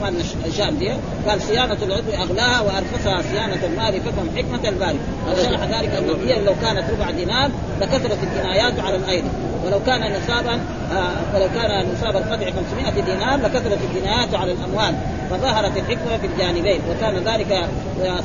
ما 0.00 0.12
الشان 0.46 0.78
دي 0.78 0.92
قال 1.28 1.42
صيانة 1.42 1.78
العضو 1.82 2.10
أغلاها 2.22 2.60
وأرخصها 2.60 3.22
صيانة 3.32 3.64
المال 3.64 4.00
فكم 4.00 4.28
حكمة 4.36 4.68
الباري. 4.68 4.98
وشرح 5.32 5.62
ذلك 5.62 5.90
أن 5.90 6.10
الدية 6.10 6.38
لو 6.38 6.54
كانت 6.62 6.84
ربع 6.90 7.10
دينار 7.10 7.50
لكثرت 7.80 8.18
الجنايات 8.22 8.80
على 8.80 8.96
الأيدي. 8.96 9.28
ولو 9.66 9.80
كان 9.86 10.00
نصابا 10.00 10.60
آه 10.92 11.34
ولو 11.34 11.48
كان 11.54 11.86
نصاب 11.92 12.16
القطع 12.16 12.50
500 12.50 13.04
دينار 13.04 13.40
لكثرت 13.40 13.78
الجنايات 13.90 14.34
على 14.34 14.52
الأموال. 14.52 14.94
فظهرت 15.30 15.76
الحكمة 15.76 16.16
في 16.18 16.26
الجانبين. 16.26 16.80
وكان 16.90 17.14
ذلك 17.14 17.68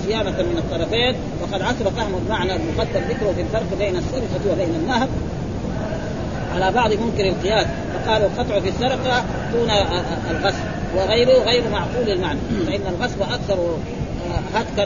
صيانة 0.05 0.31
من 0.31 0.57
الطرفين. 0.57 1.15
وقد 1.41 1.61
عسر 1.61 1.91
فهم 1.91 2.21
المعنى 2.25 2.55
المقدم 2.55 3.01
ذكره 3.09 3.33
في 3.35 3.41
الفرق 3.41 3.77
بين 3.79 3.97
السرقة 3.97 4.51
وبين 4.51 4.75
النهب. 4.75 5.09
على 6.55 6.71
بعض 6.71 6.93
منكر 6.93 7.25
القياس 7.25 7.67
فقالوا 7.93 8.27
القطع 8.27 8.59
في 8.59 8.69
السرقة 8.69 9.23
دون 9.53 9.69
الغصب 10.31 10.63
وغيره 10.95 11.43
غير 11.43 11.69
معقول 11.69 12.09
المعنى 12.09 12.39
فإن 12.67 12.81
الغصب 12.87 13.21
أكثر 13.21 13.77
هتكا 14.55 14.81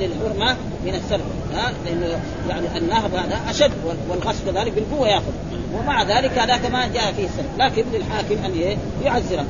للحرمة 0.00 0.56
من 0.84 0.94
السرقة 0.94 1.24
ها؟ 1.54 1.72
لأنه 1.84 2.20
يعني 2.48 2.78
النهب 2.78 3.14
هذا 3.14 3.40
أشد 3.50 3.72
والغصب 4.08 4.50
كذلك 4.50 4.72
بالقوة 4.72 5.08
يأخذ 5.08 5.32
ومع 5.74 6.02
ذلك 6.02 6.38
هذا 6.38 6.56
كمان 6.56 6.92
جاء 6.92 7.12
فيه 7.12 7.24
السرقة 7.24 7.56
لكن 7.58 7.84
للحاكم 7.92 8.44
أن 8.44 8.76
يعزره 9.04 9.46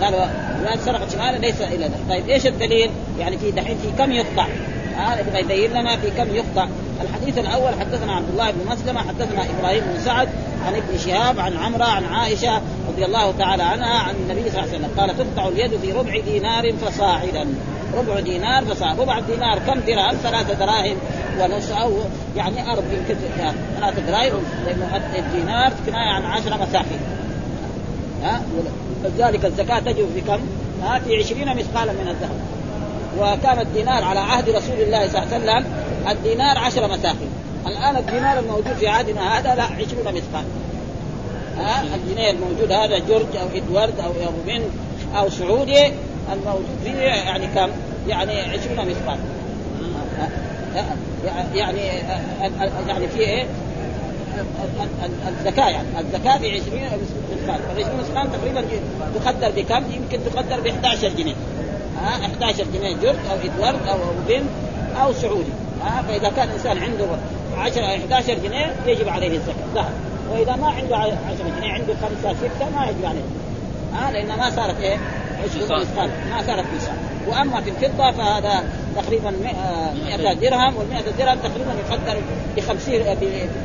قالوا 0.00 0.20
لا 0.64 0.76
سرقة 0.76 1.08
شمالة 1.08 1.38
ليس 1.38 1.60
إلى 1.60 1.84
ذلك. 1.84 2.00
طيب 2.08 2.28
إيش 2.28 2.46
الدليل؟ 2.46 2.90
يعني 3.18 3.38
في 3.38 3.50
دحين 3.50 3.78
في 3.78 3.88
كم 3.98 4.12
يقطع؟ 4.12 4.46
هذا 4.98 5.38
يبين 5.38 5.70
لنا 5.70 5.96
في 5.96 6.10
كم 6.10 6.34
يقطع. 6.34 6.68
الحديث 7.02 7.38
الأول 7.38 7.74
حدثنا 7.80 8.12
عبد 8.12 8.28
الله 8.28 8.50
بن 8.50 8.70
مسلمة 8.70 9.00
حدثنا 9.00 9.44
إبراهيم 9.44 9.84
بن 9.84 10.00
سعد 10.00 10.28
عن 10.66 10.74
ابن 10.74 10.98
شهاب 10.98 11.40
عن 11.40 11.56
عمرة 11.56 11.84
عن 11.84 12.04
عائشة 12.04 12.62
رضي 12.88 13.04
الله 13.04 13.32
تعالى 13.38 13.62
عنها 13.62 13.98
عن 13.98 14.14
النبي 14.14 14.50
صلى 14.50 14.60
الله 14.60 14.74
عليه 14.74 14.78
وسلم. 14.78 14.90
قال 14.98 15.18
تقطع 15.18 15.48
اليد 15.48 15.76
في 15.76 15.92
ربع 15.92 16.20
دينار 16.20 16.72
فصاعدا. 16.72 17.46
ربع 17.94 18.20
دينار 18.20 18.64
فصاع. 18.64 18.92
ربع 18.92 19.20
دينار 19.20 19.58
كم 19.58 19.80
درهم؟ 19.80 20.16
ثلاثة 20.22 20.54
دراهم 20.54 20.96
ونص 21.40 21.70
أو 21.70 21.92
يعني 22.36 22.72
أرض 22.72 22.84
يمكن 22.92 23.14
ثلاثة 23.78 24.02
دراهم 24.06 24.42
لأنه 24.66 24.96
الدينار 25.18 25.72
كناية 25.86 26.10
عن 26.10 26.24
عشرة 26.24 26.56
مساحين 26.56 27.00
ها؟ 28.22 28.42
ولذلك 29.04 29.44
الزكاة 29.44 29.78
تجب 29.78 30.06
في 30.14 30.20
كم؟ 30.20 30.40
ها؟ 30.82 30.98
في 30.98 31.16
عشرين 31.16 31.56
مثقالا 31.56 31.92
من 31.92 32.08
الذهب. 32.08 32.57
وكان 33.18 33.58
الدينار 33.58 34.04
على 34.04 34.20
عهد 34.20 34.48
رسول 34.48 34.80
الله 34.80 35.08
صلى 35.08 35.22
الله 35.22 35.34
عليه 35.34 35.44
وسلم 35.44 35.64
الدينار 36.08 36.58
عشرة 36.58 36.86
مساحين 36.86 37.30
الآن 37.66 37.96
الدينار 37.96 38.38
الموجود 38.38 38.74
في 38.80 38.88
عهدنا 38.88 39.38
هذا 39.38 39.54
لا 39.54 39.62
عشرون 39.62 40.14
مثقال 40.14 40.44
ها؟ 41.58 41.82
الجنيه 41.94 42.30
الموجود 42.30 42.72
هذا 42.72 42.98
جورج 42.98 43.36
أو 43.36 43.46
إدوارد 43.54 44.00
أو 44.00 44.10
ابو 44.10 44.62
أو 45.18 45.30
سعودي 45.30 45.92
الموجود 46.32 46.78
فيه 46.84 46.98
يعني 46.98 47.46
كم؟ 47.46 47.70
يعني 48.08 48.40
20 48.40 48.88
مثقال 48.88 49.18
يعني 51.54 51.80
يعني 52.88 53.08
في 53.08 53.20
إيه؟ 53.20 53.46
الزكاة 55.28 55.68
يعني. 55.68 55.86
الزكاة 56.00 56.38
في 56.38 56.50
20 56.50 56.80
مثقال 57.32 57.60
فال 57.68 57.84
20 57.84 57.98
مثقال 57.98 58.32
تقريبا 58.32 58.64
تقدر 59.14 59.50
بكم؟ 59.50 59.92
يمكن 59.92 60.18
تقدر 60.32 60.60
ب 60.60 60.66
11 60.66 61.08
جنيه. 61.08 61.34
ها 62.04 62.26
11 62.26 62.64
جنيه 62.74 62.96
جرد 62.96 63.18
أو 63.30 63.36
إدوارد 63.44 63.88
أو 63.88 63.98
بنت 64.28 64.48
أو 65.02 65.12
سعودي 65.12 65.52
ها 65.82 66.02
فإذا 66.08 66.28
كان 66.28 66.48
الانسان 66.48 66.78
عنده 66.78 67.06
10 67.58 67.84
11 67.84 68.34
جنيه 68.34 68.74
يجب 68.86 69.08
عليه 69.08 69.36
الزكاة 69.36 69.54
ذهب. 69.74 69.92
وإذا 70.30 70.56
ما 70.56 70.66
عنده 70.66 70.96
10 70.96 71.16
جنيه 71.58 71.72
عنده 71.72 71.94
خمسة 71.94 72.34
ستة 72.34 72.70
ما 72.76 72.86
يجب 72.86 73.04
عليه. 73.04 73.24
ها 73.94 74.10
لأن 74.10 74.38
ما 74.38 74.50
صارت 74.50 74.80
إيه؟ 74.80 74.98
20 75.50 75.80
مثقال 75.80 76.10
ما 76.30 76.42
صارت 76.46 76.64
نصاب 76.76 77.07
وأما 77.28 77.60
في 77.60 77.70
الفضة 77.70 78.10
فهذا 78.10 78.64
تقريبا 78.96 79.30
100 79.30 80.34
درهم 80.34 80.74
وال100 80.74 81.18
درهم 81.18 81.38
تقريبا 81.38 81.72
يقدر 81.88 82.20
ب 82.56 82.60
50 82.60 82.94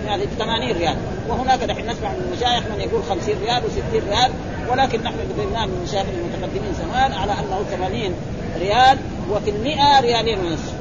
يعني 0.08 0.26
ب 0.26 0.30
80 0.40 0.72
ريال. 0.72 0.96
وهناك 1.30 1.60
دحين 1.60 1.86
نسمع 1.86 2.10
من 2.10 2.32
المشايخ 2.32 2.64
من 2.74 2.82
يقول 2.82 3.04
50 3.04 3.36
ريال 3.44 3.62
و60 3.62 4.10
ريال 4.10 4.32
ولكن 4.70 5.04
نحن 5.04 5.16
ذكرناه 5.16 5.66
من 5.66 5.74
المشايخ 5.78 6.06
المتقدمين 6.08 6.74
زمان 6.74 7.12
على 7.12 7.32
أنه 7.32 7.64
80 7.72 8.14
ريال 8.60 8.98
وفي 9.32 9.50
المئة 9.50 10.00
ريالين 10.00 10.40
ونصف 10.40 10.74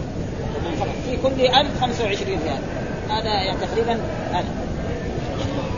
في 1.07 1.17
كل 1.17 1.41
1000 1.41 1.81
25 1.81 2.39
ريال. 2.45 2.61
هذا 3.09 3.29
يعني 3.29 3.59
تقريبا 3.67 4.01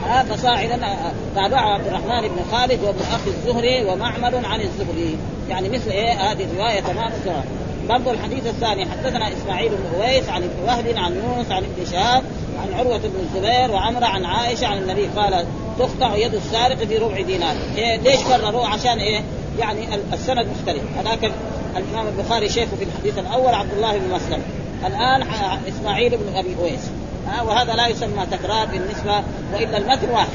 هذا 0.08 0.36
صاعدا 0.36 0.80
تابعه 1.34 1.74
عبد 1.74 1.86
الرحمن 1.86 2.28
بن 2.28 2.36
خالد 2.52 2.82
وابن 2.82 3.00
أخي 3.00 3.30
الزهري 3.30 3.84
ومعمر 3.84 4.46
عن 4.46 4.60
الزهري. 4.60 5.16
يعني 5.48 5.68
مثل 5.68 5.90
إيه؟ 5.90 6.12
هذه 6.12 6.44
الرواية 6.44 6.80
تمام. 6.80 7.12
برضو 7.88 8.10
الحديث 8.10 8.46
الثاني 8.46 8.86
حدثنا 8.86 9.32
إسماعيل 9.32 9.70
بن 9.70 10.02
أويس 10.02 10.28
عن 10.28 10.42
ابن 10.42 10.62
وهب 10.66 10.84
عن 10.96 11.12
يونس 11.12 11.50
عن 11.50 11.62
ابن 11.64 11.90
شهاب 11.92 12.22
عن 12.62 12.78
عروة 12.78 12.98
بن 12.98 13.20
الزبير 13.20 13.70
وعمره 13.70 14.06
عن 14.06 14.24
عائشة 14.24 14.66
عن 14.66 14.78
النبي 14.78 15.06
قال 15.06 15.46
تقطع 15.78 16.16
يد 16.16 16.34
السارق 16.34 16.76
في 16.76 16.98
ربع 16.98 17.20
دينار. 17.20 17.56
إيه؟ 17.76 17.96
ليش 17.96 18.20
كرروا 18.20 18.66
عشان 18.66 18.98
إيه؟ 18.98 19.22
يعني 19.58 19.80
السند 20.12 20.46
مختلف. 20.46 20.82
هذاك 20.98 21.32
الإمام 21.76 22.06
البخاري 22.06 22.48
شيخه 22.48 22.76
في 22.76 22.84
الحديث 22.84 23.18
الأول 23.18 23.54
عبد 23.54 23.72
الله 23.72 23.98
بن 23.98 24.14
مسلم. 24.14 24.42
الآن 24.86 25.22
إسماعيل 25.68 26.16
بن 26.16 26.36
أبي 26.36 26.56
أويس. 26.60 26.90
ها 27.26 27.42
وهذا 27.42 27.74
لا 27.74 27.86
يسمى 27.86 28.26
تكرار 28.26 28.66
بالنسبة 28.66 29.22
وإلا 29.52 29.78
المتن 29.78 30.10
واحد. 30.10 30.28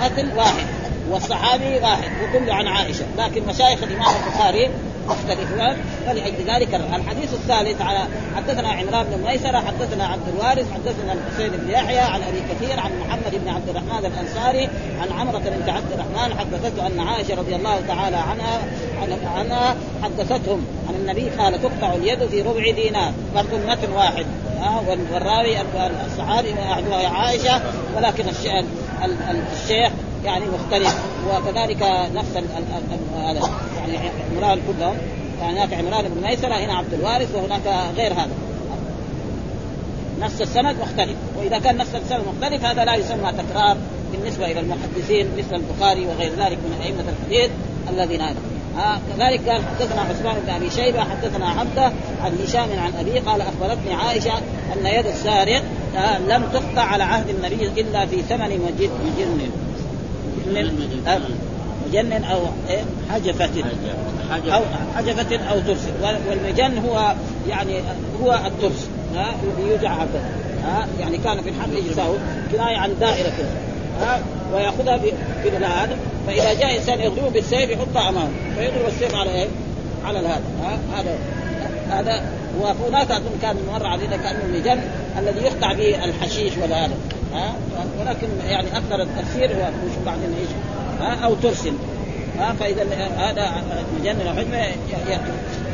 المتن 0.00 0.36
واحد 0.36 0.66
والصحابي 1.10 1.78
واحد 1.78 2.10
وكله 2.22 2.54
عن 2.54 2.66
عائشة. 2.66 3.04
لكن 3.18 3.46
مشايخ 3.46 3.82
الإمام 3.82 4.14
البخاري 4.26 4.70
مختلفون 5.08 5.76
فلأجل 6.06 6.50
ذلك 6.54 6.74
الحديث 6.74 7.34
الثالث 7.34 7.82
على 7.82 7.98
حدثنا 8.36 8.68
عمران 8.68 9.04
بن 9.04 9.26
ميسرة 9.26 9.58
حدثنا 9.58 10.06
عبد 10.06 10.28
الوارث 10.28 10.72
حدثنا 10.72 11.12
الحسين 11.12 11.50
بن 11.50 11.70
يحيى 11.70 11.98
عن 11.98 12.22
أبي 12.22 12.40
كثير 12.40 12.80
عن 12.80 12.90
محمد 13.00 13.40
بن 13.44 13.48
عبد 13.48 13.68
الرحمن 13.68 14.06
الأنصاري 14.06 14.68
عن 15.00 15.18
عمرة 15.18 15.38
بنت 15.38 15.68
عبد 15.68 15.92
الرحمن 15.92 16.38
حدثته 16.38 16.86
أن 16.86 17.00
عائشة 17.00 17.34
رضي 17.34 17.56
الله 17.56 17.80
تعالى 17.88 18.16
عنها 18.16 18.60
عنها 19.36 19.76
حدثتهم 20.02 20.66
عن 20.88 20.94
النبي 20.94 21.30
قال 21.30 21.62
تقطع 21.62 21.94
اليد 21.94 22.26
في 22.26 22.42
ربع 22.42 22.70
دينار. 22.70 23.12
برضو 23.34 23.56
المتن 23.56 23.92
واحد. 23.92 24.26
ها 24.60 24.82
والراوي 24.88 25.56
الصحابي 26.06 26.54
احدها 26.54 27.08
عائشة 27.08 27.60
ولكن 27.96 28.24
الشيخ 29.52 29.92
يعني 30.24 30.44
مختلف. 30.46 30.98
وكذلك 31.30 31.82
نفس 32.14 32.36
هذا 33.16 33.50
يعني 33.92 34.10
عمران 34.32 34.58
كلهم 34.68 34.96
هناك 35.40 35.74
عمران 35.74 36.04
بن 36.08 36.26
ميسرة 36.28 36.54
هنا 36.54 36.74
عبد 36.74 36.94
الوارث 36.94 37.34
وهناك 37.34 37.92
غير 37.96 38.12
هذا. 38.12 38.32
نفس 40.20 40.42
السند 40.42 40.76
مختلف. 40.80 41.16
وإذا 41.38 41.58
كان 41.58 41.76
نفس 41.76 41.94
السند 41.94 42.20
مختلف 42.34 42.64
هذا 42.64 42.84
لا 42.84 42.94
يسمى 42.94 43.32
تكرار 43.32 43.76
بالنسبة 44.12 44.46
إلى 44.46 44.60
المحدثين 44.60 45.26
مثل 45.38 45.56
البخاري 45.56 46.06
وغير 46.06 46.30
ذلك 46.30 46.58
من 46.58 46.80
أئمة 46.82 47.04
الحديث 47.08 47.50
الذين 47.90 48.20
هذا. 48.20 48.36
آه 48.78 48.98
كذلك 49.08 49.48
قال 49.48 49.62
حدثنا 49.62 50.00
عثمان 50.00 50.36
بن 50.46 50.52
أبي 50.52 50.70
شيبة 50.70 51.00
حدثنا 51.00 51.48
عبدة 51.48 51.92
عن 52.24 52.38
هشام 52.44 52.68
عن 52.78 52.92
أبي 53.00 53.18
قال 53.18 53.40
أخبرتني 53.40 53.94
عائشة 53.94 54.38
أن 54.72 54.86
يد 54.86 55.06
السارق 55.06 55.62
آه 55.96 56.18
لم 56.18 56.42
تقطع 56.52 56.82
على 56.82 57.02
عهد 57.02 57.28
النبي 57.28 57.80
إلا 57.80 58.06
في 58.06 58.22
ثمن 58.22 58.48
مجن. 58.48 58.90
مجن 59.04 59.50
مجن 61.94 62.24
أو 62.24 62.38
إيه؟ 62.70 62.82
حجفة 63.10 63.64
أو 64.54 64.62
حجفة 64.96 65.50
أو 65.50 65.60
ترس. 65.60 65.88
والمجن 66.28 66.78
هو 66.78 67.14
يعني 67.48 67.80
هو 68.22 68.40
الترس. 68.46 68.88
ها؟ 69.14 69.34
يوجع 69.70 69.92
هكذا. 69.92 70.24
ها؟ 70.64 70.86
يعني 71.00 71.18
كان 71.18 71.42
في 71.42 71.48
الحرب 71.48 71.72
يساوي 71.90 72.18
كناية 72.52 72.76
عن 72.76 72.90
دائرة 73.00 73.32
ها؟ 74.00 74.20
ويأخذها 74.54 75.00
هذا 75.54 75.96
فإذا 76.26 76.54
جاء 76.54 76.76
إنسان 76.76 77.00
يضربه 77.00 77.28
بالسيف 77.28 77.70
يحطها 77.70 78.08
أمامه. 78.08 78.30
فيضرب 78.56 78.88
السيف 78.88 79.14
على 79.14 79.30
إيه؟ 79.30 79.48
على 80.04 80.18
هذا 80.18 80.42
ها؟ 80.62 80.78
هذا. 80.94 81.18
هذا 81.90 82.22
وهناك 82.60 83.10
أظن 83.10 83.38
كان 83.42 83.56
مر 83.72 83.86
علينا 83.86 84.16
كأنه 84.16 84.44
المجن 84.44 84.80
الذي 85.18 85.40
يقطع 85.40 85.72
به 85.72 86.04
الحشيش 86.04 86.52
ولا 86.62 86.84
هذا 86.84 86.94
ها؟ 87.34 87.54
ولكن 88.00 88.28
يعني 88.46 88.66
أكثر 88.76 89.02
التفسير 89.02 89.50
هو 89.50 89.70
مش 89.86 89.96
بعدين 90.06 90.34
إيش؟ 90.40 90.48
ها 91.00 91.24
أو 91.24 91.34
ترسل. 91.34 91.72
ها 92.38 92.52
فإذا 92.52 92.82
هذا 93.16 93.62
مجن 94.00 94.20
الحجمه 94.20 94.66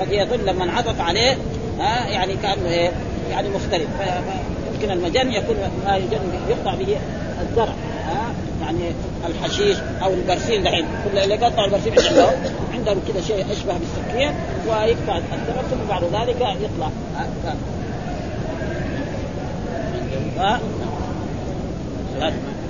قد 0.00 0.12
يظن 0.12 0.44
لما 0.46 0.64
انعطف 0.64 1.00
عليه 1.00 1.36
ها 1.78 2.08
يعني 2.08 2.36
كأنه 2.36 2.68
إيه 2.68 2.90
يعني 3.30 3.48
مختلف. 3.48 3.88
فيمكن 4.72 4.90
المجن 4.90 5.32
يكون 5.32 5.56
ما 5.86 5.96
يجن 5.96 6.20
يقطع 6.48 6.74
به 6.74 6.96
الزرع 7.40 7.74
ها 8.06 8.32
يعني 8.62 8.92
الحشيش 9.26 9.76
أو 10.02 10.14
البرسيم 10.14 10.62
دحين. 10.62 10.84
كل 11.12 11.18
اللي 11.18 11.34
يقطع 11.34 11.64
البرسيم 11.64 11.92
عندهم 12.08 12.34
عندهم 12.74 13.00
كذا 13.08 13.20
شيء 13.20 13.46
اشبه 13.52 13.74
بالسكين 13.78 14.32
ويقطع 14.68 15.16
الزرع 15.16 15.62
ثم 15.70 15.88
بعد 15.88 16.02
ذلك 16.04 16.36
يطلع. 16.40 16.90
ها 17.16 17.28
ها. 20.60 20.70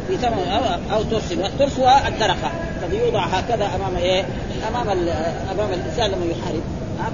في 0.09 0.17
ثمن 0.17 0.49
أو 0.49 0.97
أو 0.97 1.03
ترس 1.03 1.33
والترس 1.33 1.79
هو 1.79 2.01
الدرقة. 2.09 2.51
الذي 2.83 2.97
يوضع 2.97 3.25
هكذا 3.25 3.67
أمام 3.77 3.97
إيه؟ 3.97 4.25
أمام 4.69 4.89
أمام 5.53 5.73
الإنسان 5.73 6.11
لما 6.11 6.25
يحارب. 6.25 6.63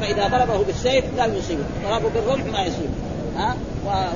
فاذا 0.01 0.29
ضربه 0.29 0.65
بالسيف 0.65 1.05
لا 1.17 1.27
يصيبه. 1.27 1.63
ضربه 1.89 2.09
بالرمح 2.09 2.45
ما 2.45 2.61
يصيبه. 2.61 2.95
ها؟ 3.37 3.57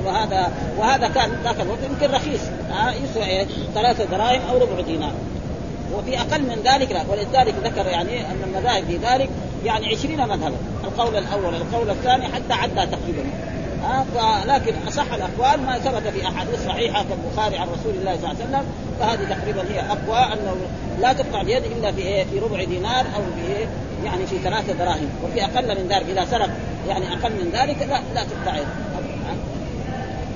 وهذا 0.07 0.53
وهذا 0.79 1.09
كان 1.09 1.31
ذاك 1.45 1.61
الوقت 1.61 1.79
يمكن 1.91 2.15
رخيص. 2.15 2.41
ها؟ 2.71 2.95
يسوى 3.05 3.25
إيه؟ 3.25 3.47
ثلاثة 3.75 4.05
دراهم 4.05 4.41
أو 4.51 4.59
ربع 4.59 4.81
دينار. 4.81 5.13
وفي 5.95 6.21
أقل 6.21 6.43
من 6.43 6.63
ذلك 6.65 6.93
لا. 6.93 7.03
ولذلك 7.09 7.55
ذكر 7.65 7.87
يعني 7.87 8.21
أن 8.21 8.43
المذاهب 8.47 8.85
في 8.85 8.97
ذلك 8.97 9.29
يعني 9.65 9.87
عشرين 9.87 10.21
مذهبا. 10.21 10.57
القول 10.85 11.17
الأول 11.17 11.55
القول 11.55 11.91
الثاني 11.91 12.25
حتى 12.25 12.53
عدى 12.53 12.75
تقريبا. 12.75 13.23
ها 13.83 14.45
لكن 14.47 14.75
أصح 14.89 15.13
الأقوال 15.13 15.67
ما 15.67 15.79
ثبت 15.79 16.09
في 16.09 16.29
أحاديث 16.29 16.67
صحيحة 16.67 17.05
كالبخاري 17.05 17.59
عن 17.59 17.69
رسول 17.69 17.95
الله 17.95 18.17
صلى 18.17 18.31
الله 18.31 18.43
عليه 18.43 18.45
وسلم 18.45 18.65
فهذه 19.01 19.35
تقريبا 19.35 19.63
هي 19.63 19.81
أقوى 19.81 20.33
أنه 20.33 20.57
لا 21.01 21.13
تقطع 21.13 21.41
اليد 21.41 21.65
إلا 21.65 21.93
في 21.93 22.01
إيه؟ 22.01 22.25
في 22.25 22.39
ربع 22.39 22.65
دينار 22.65 23.07
أو 23.17 23.23
في 23.37 23.53
إيه؟ 23.53 23.67
يعني 24.05 24.27
في 24.27 24.39
ثلاثة 24.39 24.73
دراهم 24.73 25.09
وفي 25.25 25.45
أقل 25.45 25.83
من 25.83 25.89
ذلك 25.89 26.07
إذا 26.09 26.25
سرق 26.25 26.51
يعني 26.89 27.13
أقل 27.13 27.31
من 27.31 27.51
ذلك 27.53 27.77
لا 27.83 28.01
لا 28.15 28.25
تقطع 28.25 28.57
يد 28.57 28.67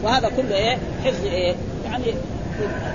وهذا 0.02 0.30
كله 0.36 0.56
إيه؟ 0.56 0.78
حفظ 1.04 1.24
إيه؟ 1.24 1.54
يعني 1.84 2.04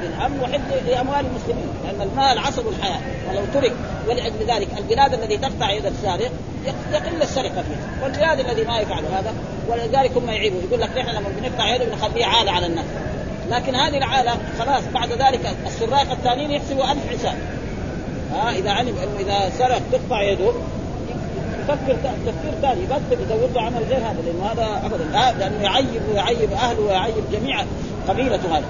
للامن 0.01 0.39
وحفظ 0.41 0.87
لأموال 0.87 1.25
المسلمين 1.25 1.69
لأن 1.83 2.01
المال 2.01 2.39
عصب 2.39 2.67
الحياة. 2.67 2.99
ولو 3.29 3.41
ترك 3.53 3.73
ولأجل 4.07 4.45
ذلك 4.47 4.67
البلاد 4.77 5.13
التي 5.13 5.37
تقطع 5.37 5.71
يد 5.71 5.85
السارق 5.85 6.31
يقل 6.93 7.21
السرقة 7.21 7.61
فيها. 7.61 8.03
والبلاد 8.03 8.39
الذي 8.39 8.63
ما 8.63 8.79
يفعل 8.79 9.03
هذا 9.05 9.33
ولذلك 9.69 10.17
هم 10.17 10.29
يعيبوا. 10.29 10.61
يقول 10.69 10.81
لك 10.81 10.97
نحن 10.97 11.09
لما 11.09 11.29
بنقطع 11.39 11.75
يده 11.75 11.85
بنخليه 11.85 12.25
عالة 12.25 12.51
على 12.51 12.65
الناس. 12.65 12.85
لكن 13.49 13.75
هذه 13.75 13.97
العالة 13.97 14.31
خلاص 14.59 14.83
بعد 14.93 15.11
ذلك 15.11 15.55
السراق 15.65 16.11
الثانيين 16.11 16.51
يحسبوا 16.51 16.91
ألف 16.91 17.09
حساب. 17.09 17.37
ها 18.33 18.51
إذا 18.51 18.71
علم 18.71 18.95
إنه 18.97 19.19
إذا 19.19 19.51
سرق 19.57 19.81
تقطع 19.91 20.21
يده 20.21 20.51
يفكر 21.61 21.97
تفكير 22.25 22.51
ثاني. 22.61 22.83
يبطل 22.83 23.23
يزود 23.23 23.53
له 23.55 23.61
عمل 23.61 23.83
غير 23.89 23.97
هذا 23.97 24.21
لأنه 24.25 24.51
هذا 24.51 24.85
ابدا. 24.85 25.03
لا 25.03 25.31
لأنه 25.31 25.63
يعيب 25.63 26.01
ويعيب 26.11 26.51
أهله 26.51 26.81
ويعيب 26.81 27.23
جميع 27.31 27.63
قبيلته 28.07 28.57
هذا. 28.57 28.65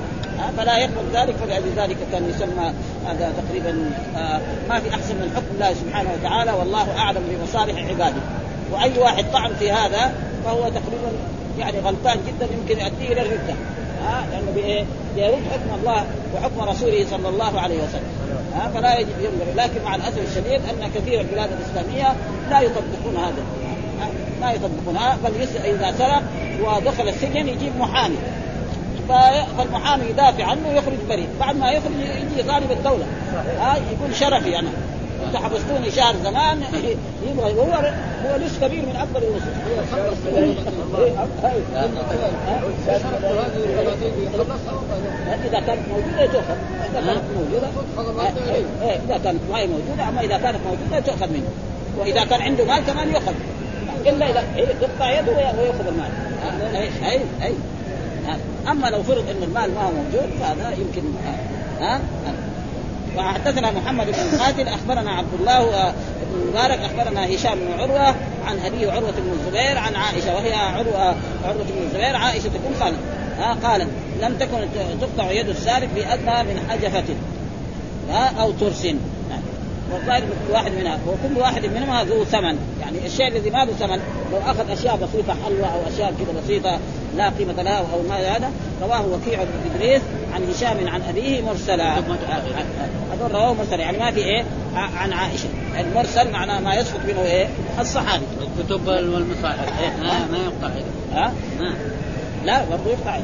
فلا 0.58 0.78
يقبل 0.78 1.06
ذلك 1.13 1.36
فلأجل 1.36 1.69
ذلك 1.75 1.97
كان 2.12 2.30
يسمى 2.30 2.73
هذا 3.08 3.34
تقريبا 3.38 3.91
آه 4.17 4.39
ما 4.69 4.80
في 4.80 4.89
أحسن 4.89 5.15
من 5.15 5.32
حكم 5.36 5.45
الله 5.54 5.73
سبحانه 5.73 6.10
وتعالى 6.13 6.52
والله 6.52 6.97
أعلم 6.97 7.21
بمصالح 7.30 7.89
عباده. 7.89 8.21
وأي 8.71 8.99
واحد 8.99 9.25
طعن 9.34 9.52
في 9.60 9.71
هذا 9.71 10.12
فهو 10.45 10.60
تقريبا 10.60 11.12
يعني 11.60 11.80
غلطان 11.80 12.17
جدا 12.28 12.47
يمكن 12.54 12.80
يؤديه 12.80 13.13
إلى 13.13 13.21
الردة. 13.21 13.54
ها 14.04 14.28
لأنه 14.32 14.52
بإيه؟ 14.56 14.86
يرد 15.15 15.43
حكم 15.52 15.80
الله 15.80 16.06
وحكم 16.36 16.69
رسوله 16.69 17.06
صلى 17.12 17.30
الله 17.30 17.60
عليه 17.62 17.78
وسلم. 17.78 18.10
ها 18.56 18.71
فلا 18.73 18.99
يجب 18.99 19.19
ينظر. 19.19 19.63
لكن 19.63 19.84
مع 19.86 19.95
الأسف 19.95 20.19
الشديد 20.32 20.62
أن 20.69 20.91
كثير 20.95 21.21
البلاد 21.21 21.49
الإسلامية 21.52 22.15
لا 22.49 22.62
يطبقون 22.62 23.17
هذا. 23.17 23.43
لا 24.41 24.52
يطبقونها 24.52 25.17
بل 25.23 25.32
إذا 25.65 25.93
سرق 25.97 26.23
ودخل 26.62 27.08
السجن 27.08 27.47
يجيب 27.47 27.78
محامي. 27.80 28.17
فالمحامي 29.09 30.05
يدافع 30.05 30.43
عنه 30.43 30.69
ويخرج 30.69 30.97
بريء 31.09 31.27
بعد 31.39 31.55
ما 31.55 31.71
يخرج 31.71 31.91
يجي 32.31 32.43
طالب 32.43 32.71
الدولة. 32.71 33.05
ها 33.59 33.75
يقول 33.75 34.15
شرفي 34.15 34.59
أنا. 34.59 34.69
انت 35.27 35.35
حبستوني 35.35 35.91
شهر 35.91 36.15
زمان. 36.23 36.63
يبغى 37.27 37.53
هو 37.53 37.93
هو 38.25 38.35
لص 38.35 38.59
كبير 38.61 38.85
من 38.85 38.95
اكبر 38.95 39.19
اللصوص 39.19 39.49
إذا 45.45 45.59
كانت 45.59 45.81
موجودة 45.89 46.25
تؤخذ. 46.25 46.55
إذا 46.95 47.03
كانت 47.07 47.23
موجودة. 47.35 47.67
إذا 49.05 49.17
كانت 49.23 49.39
ما 49.51 49.65
موجودة 49.65 50.09
أما 50.09 50.21
إذا 50.21 50.37
كانت 50.37 50.59
موجودة 50.65 50.99
تؤخذ 50.99 51.33
منه. 51.33 51.49
وإذا 51.97 52.25
كان 52.25 52.41
عنده 52.41 52.65
مال 52.65 52.85
كمان 52.85 53.09
يؤخذ. 53.09 53.33
الا 54.05 54.29
اذا 54.29 54.43
يقطع 54.55 55.19
يده 55.19 55.31
ويأخذ 55.31 55.87
المال. 55.87 56.11
اي 56.75 57.11
اي 57.11 57.21
اي 57.43 57.53
أما 58.71 58.87
لو 58.87 59.03
فرض 59.03 59.29
إن 59.29 59.43
المال 59.43 59.73
ما 59.75 59.81
هو 59.81 59.91
موجود 59.91 60.29
فهذا 60.39 60.75
يمكن 60.77 61.03
ها 61.81 62.01
وحدثنا 63.17 63.71
محمد 63.71 64.05
بن 64.05 64.39
قاتل 64.39 64.67
أخبرنا 64.67 65.11
عبد 65.11 65.33
الله 65.39 65.93
بن 66.33 66.49
مبارك 66.49 66.79
أخبرنا 66.79 67.35
هشام 67.35 67.59
بن 67.59 67.79
عروة 67.79 68.15
عن 68.45 68.59
ابيه 68.65 68.91
عروة 68.91 69.11
بن 69.11 69.31
الزبير 69.39 69.77
عن 69.77 69.95
عائشة 69.95 70.35
وهي 70.35 70.53
عروة 70.53 71.15
عروة 71.45 71.63
بن 71.63 71.83
الزبير 71.85 72.15
عائشة 72.15 72.43
تكون 72.43 72.73
قالت 72.79 72.97
ها 73.39 73.53
قالت 73.53 73.87
لم 74.21 74.35
تكن 74.39 74.57
تقطع 75.01 75.31
يد 75.31 75.49
السارق 75.49 75.87
بأدنى 75.95 76.43
من 76.43 76.65
حجفة 76.69 77.15
ها 78.09 78.41
أو 78.41 78.51
ترس. 78.51 78.87
والظاهر 79.93 80.21
كل 80.21 80.53
واحد 80.53 80.71
منها 80.71 80.99
وكل 81.07 81.41
واحد 81.41 81.65
منهما 81.65 82.03
ذو 82.03 82.23
ثمن 82.23 82.57
يعني 82.81 83.05
الشيء 83.05 83.27
الذي 83.27 83.49
ما 83.49 83.65
له 83.65 83.73
ثمن 83.73 83.99
لو 84.31 84.37
اخذ 84.37 84.71
أشياء 84.71 84.95
بسيطة 84.95 85.35
حلوى 85.45 85.63
أو 85.63 85.93
أشياء 85.93 86.13
كذا 86.19 86.41
بسيطة 86.43 86.79
لا 87.17 87.29
قيمة 87.29 87.61
لها 87.63 87.77
أو 87.77 88.01
ما 88.09 88.15
هذا. 88.15 88.51
رواه 88.81 89.05
وكيع 89.07 89.43
بن 89.43 89.75
إدريس 89.75 90.01
عن 90.33 90.49
هشام 90.49 90.87
عن 90.87 91.01
أبيه 91.01 91.41
مرسلا. 91.41 91.99
هذول 93.13 93.31
رواه 93.31 93.53
مرسلا. 93.53 93.81
يعني 93.81 93.97
ما 93.97 94.11
في 94.11 94.19
إيه؟ 94.19 94.45
عن 94.75 95.13
عائشة. 95.13 95.49
المرسل 95.79 96.31
معناه 96.31 96.59
ما 96.59 96.75
يسقط 96.75 96.99
منه 97.07 97.21
إيه؟ 97.21 97.47
الصحابي. 97.79 98.25
الكتب 98.59 98.87
والمصاحف. 98.87 99.81
إيه؟ 99.81 99.89
ما, 99.89 100.25
ما 100.31 100.37
يقطع 100.37 100.69
ها؟ 101.13 101.33
لا 102.45 102.65
برضه 102.65 102.89
يقطع 102.89 103.15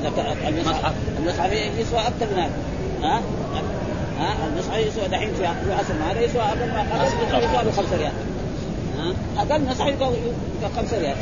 المصحف. 0.47 0.93
المصحف. 1.19 1.51
يسوى 1.51 1.99
أكثر 1.99 2.25
من 2.31 2.39
هذا. 2.39 2.51
ها؟ 3.03 3.21
ها؟ 4.19 4.35
المصحف 4.47 4.77
يسوى 4.77 5.07
دحين 5.07 5.33
في 5.33 5.45
عصر 5.45 5.93
هذا 6.11 6.21
يسوى 6.21 6.41
أقل 6.41 6.67
ما 6.67 7.05
يسوى 7.37 7.63
ب 7.63 7.75
5 7.75 7.97
ريال. 7.97 8.11
أقل 9.37 9.61
مصحف 9.65 9.87
يسوى 9.87 10.15
5 10.75 10.97
ريال 10.99 11.15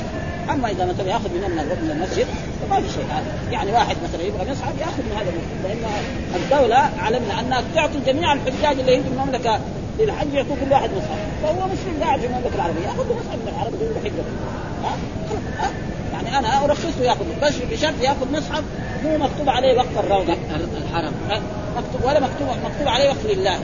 أما 0.50 0.72
إذا 0.72 0.86
مثلا 0.86 1.08
يأخذ 1.08 1.30
من 1.30 1.42
من 1.84 1.92
المسجد 1.92 2.28
فما 2.62 2.82
في 2.82 2.90
شيء 2.94 3.06
هذا. 3.10 3.52
يعني 3.52 3.72
واحد 3.72 3.96
مثلا 4.04 4.24
يبغى 4.24 4.52
مصحف 4.52 4.80
يأخذ 4.80 5.04
من 5.04 5.18
هذا 5.18 5.30
المسجد 5.30 5.64
لأن 5.64 5.92
الدولة 6.36 6.90
علمنا 7.00 7.40
أنها 7.40 7.64
تعطي 7.76 8.00
جميع 8.06 8.34
الحجاج 8.34 8.80
اللي 8.80 8.94
يجوا 8.94 9.12
المملكة 9.12 9.60
للحج 10.00 10.34
يعطوا 10.34 10.56
كل 10.66 10.72
واحد 10.72 10.90
مصحف 10.90 11.20
فهو 11.44 11.68
مسلم 11.68 12.04
قاعد 12.04 12.20
في 12.20 12.26
المملكة 12.26 12.56
العربية. 12.56 12.82
يأخذ 12.82 13.06
مصحف 13.06 13.36
من 13.36 13.54
العرب 13.56 13.74
يقول 13.82 13.96
حجه 14.04 14.24
ها؟ 14.84 14.98
يعني 16.14 16.38
أنا 16.40 16.66
أرخص 16.66 16.98
له 17.00 17.06
يأخذ. 17.06 17.26
بس 17.42 17.54
بشرط 17.72 18.02
يأخذ 18.02 18.32
مصحف 18.32 18.64
مو 19.04 19.18
مكتوب 19.18 19.50
عليه 19.50 19.78
وقت 19.78 19.98
الروضة. 19.98 20.34
الحرم. 20.54 21.14
مكتوب 21.78 22.04
ولا 22.04 22.20
مكتوب 22.20 22.48
مكتوب 22.48 22.88
عليه 22.88 23.10
وقت 23.10 23.26
لله. 23.26 23.60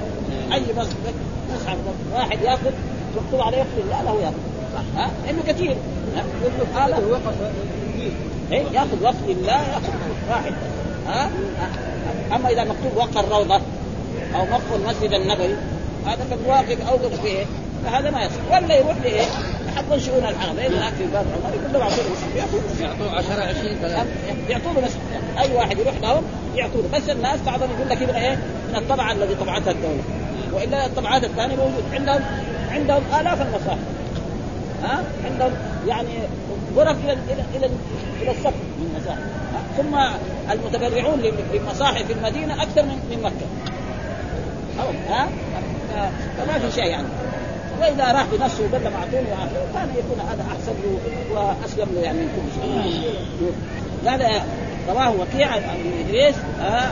أي 0.53 0.63
مصحف 0.77 1.13
واحد 2.13 2.41
يأخذ 2.41 2.71
مكتوب 3.17 3.41
عليه 3.41 3.57
وقت 3.57 3.67
لله 3.77 4.01
له 4.03 4.21
ياخذ 4.21 4.37
ها؟ 4.97 5.09
انه 5.29 5.41
كثير. 5.47 5.75
يطلب 6.43 6.67
آلة 6.85 7.07
وقف 7.11 7.35
إيه؟ 8.51 8.63
يأخذ 8.73 9.03
وقت 9.03 9.15
لله 9.27 9.51
يأخذ. 9.51 9.93
واحد. 10.29 10.53
ها؟ 11.07 11.29
أما 12.35 12.49
إذا 12.49 12.63
مكتوب 12.63 12.91
وقت 12.95 13.17
الروضة 13.17 13.61
أو 14.35 14.41
وقف 14.41 14.75
المسجد 14.75 15.13
النبوي 15.13 15.55
هذا 16.05 16.25
قد 16.31 16.39
واقف 16.47 16.89
اوقف 16.89 17.21
فيه 17.21 17.45
فهذا 17.85 18.11
ما 18.11 18.23
يصح. 18.23 18.35
ولا 18.51 18.75
يروح 18.77 18.97
لايه؟ 19.03 19.25
يحضر 19.67 19.99
شؤون 19.99 20.25
الحرم. 20.25 20.55
لأنه 20.55 20.77
هناك 20.77 20.93
في 20.93 21.03
باب 21.05 21.25
عمر 21.43 21.55
يقول 21.55 21.73
له 21.73 21.81
أعطوه 21.81 22.05
مسجد 22.11 22.35
يعطوه 22.81 23.17
10 23.17 23.43
20 23.43 23.77
يعطوه 24.49 24.71
مسجد 24.71 24.99
أي 25.39 25.55
واحد 25.55 25.79
يروح 25.79 25.95
لهم 26.01 26.23
يعطوه. 26.55 26.83
بس 26.93 27.09
الناس 27.09 27.39
بعضهم 27.45 27.69
يقول 27.77 27.89
لك 27.89 28.01
يبغى 28.01 28.17
إيه؟ 28.17 28.35
من 28.69 28.75
الطبعة 28.75 29.11
الذي 29.11 29.35
طبعتها 29.35 29.71
الدولة. 29.71 30.03
وإلا 30.53 30.85
الطبعات 30.85 31.23
الثانية 31.23 31.55
موجود 31.55 31.83
عندهم. 31.93 32.21
عندهم 32.71 33.01
آلاف 33.19 33.41
المصاحف. 33.41 33.79
ها؟ 34.83 35.03
عندهم 35.25 35.51
يعني 35.87 36.13
غرف 36.75 36.97
إلى 37.03 37.13
إلى 37.13 37.43
إلى, 37.55 37.69
إلى 38.21 38.31
السقف 38.31 38.53
من 38.53 38.95
المصاحف 38.95 39.19
ثم 39.77 40.19
المتبرعون 40.51 41.19
للمصاحف 41.53 42.05
في 42.05 42.13
المدينة 42.13 42.63
أكثر 42.63 42.83
من 42.83 42.99
من 43.09 43.21
مكة. 43.23 43.45
ها؟ 45.09 45.27
فما 46.37 46.59
في 46.59 46.71
شيء 46.71 46.85
يعني. 46.85 47.07
وإذا 47.81 48.11
راح 48.11 48.25
بنفسه 48.31 48.63
وقال 48.63 48.83
له 48.83 48.95
أعطوني 48.95 49.27
كان 49.73 49.89
يكون 49.97 50.19
هذا 50.29 50.45
أحسن 50.51 50.73
له 50.83 50.99
وأسلم 51.31 51.95
له 51.95 52.01
يعني. 52.01 52.19
من 52.19 52.29
كل 52.35 52.61
شيء 52.61 53.53
قال 54.09 54.41
رواه 54.89 55.11
وكيع 55.11 55.47
عن 55.47 56.03
إدريس 56.05 56.35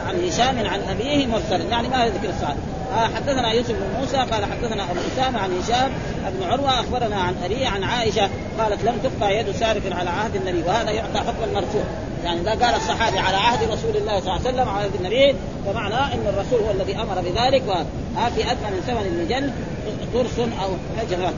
عن 0.07 0.27
هشام 0.27 0.67
عن 0.67 0.79
أبيه 0.89 1.27
مرسلا 1.27 1.63
يعني 1.63 1.87
ما 1.87 2.05
ذكر 2.05 2.29
الصحابي 2.29 2.59
آه 2.59 2.76
حدثنا 3.15 3.52
يوسف 3.52 3.71
بن 3.71 4.00
موسى 4.00 4.17
قال 4.17 4.45
حدثنا 4.45 4.84
أبو 4.84 5.00
اسامه 5.13 5.39
عن 5.39 5.60
هشام 5.60 5.91
بن 6.28 6.43
عروة 6.43 6.80
أخبرنا 6.80 7.15
عن 7.15 7.36
ابيه 7.43 7.67
عن 7.67 7.84
عائشة 7.84 8.30
قالت 8.60 8.84
لم 8.84 8.97
تقطع 9.04 9.32
يد 9.32 9.52
سارق 9.52 9.95
على 9.95 10.10
عهد 10.10 10.36
النبي 10.36 10.63
وهذا 10.63 10.91
يعطى 10.91 11.19
حكم 11.19 11.43
المرفوع. 11.50 11.84
يعني 12.23 12.41
إذا 12.41 12.50
قال 12.52 12.76
الصحابي 12.76 13.19
على 13.19 13.38
عهد 13.38 13.71
رسول 13.71 13.97
الله 13.97 14.19
صلى 14.19 14.36
الله 14.36 14.47
عليه 14.47 14.50
وسلم 14.50 14.69
على 14.69 14.84
عهد 14.84 14.95
النبي 14.95 15.36
فمعنى 15.65 16.13
إن 16.13 16.28
الرسول 16.28 16.60
هو 16.65 16.71
الذي 16.71 16.95
أمر 16.95 17.21
بذلك 17.21 17.63
وها 17.67 18.30
في 18.30 18.52
أدنى 18.52 18.71
من 18.71 18.84
ثمن 18.88 19.06
المجل 19.06 19.52
قرص 20.13 20.39
أو 20.39 20.69
حجره 21.00 21.34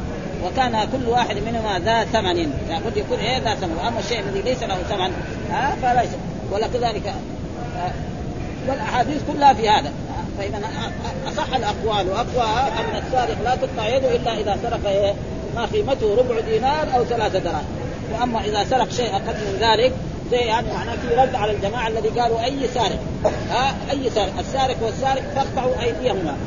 وكان 0.46 0.88
كل 0.92 1.10
واحد 1.10 1.36
منهما 1.38 1.80
ذا 1.80 2.04
ثمن. 2.04 2.54
لابد 2.70 2.98
يكون 2.98 3.20
إيه 3.20 3.38
ذا 3.38 3.56
ثمن 3.56 3.78
وأما 3.84 4.00
الشيء 4.00 4.20
الذي 4.20 4.42
ليس 4.42 4.64
له 4.64 4.76
ثمن 4.76 5.12
ها 5.52 5.76
فليس. 5.82 6.12
ولا 6.52 6.68
كذلك 6.68 7.14
والأحاديث 8.70 9.22
كلها 9.34 9.54
في 9.54 9.70
هذا. 9.70 9.92
فاذا 10.38 10.60
أصح 11.28 11.56
الأقوال 11.56 12.10
واقواها 12.10 12.68
أن 12.68 13.04
السارق 13.06 13.38
لا 13.44 13.56
تقطع 13.56 13.88
يده 13.88 14.16
إلا 14.16 14.40
إذا 14.40 14.58
سرق؟ 14.64 15.16
ما 15.56 15.66
قيمته 15.66 16.16
ربع 16.16 16.40
دينار 16.40 16.88
أو 16.96 17.04
ثلاثة 17.04 17.40
دراهم. 17.40 17.66
وأما 18.14 18.40
إذا 18.40 18.64
سرق 18.64 18.92
شيء 18.92 19.16
أقل 19.16 19.34
من 19.34 19.58
ذلك 19.60 19.94
زي 20.32 20.38
يعني 20.38 20.68
معناه 20.74 20.96
في 20.96 21.16
رد 21.16 21.36
على 21.36 21.52
الجماعة 21.52 21.88
الذي 21.88 22.10
قالوا 22.10 22.44
أي 22.44 22.68
سارق. 22.74 23.00
ها؟ 23.52 23.76
أي 23.92 24.10
سارق. 24.10 24.40
السارق 24.40 24.78
والسارق 24.82 25.24
فاقطعوا 25.36 25.82
أيديهما. 25.82 26.38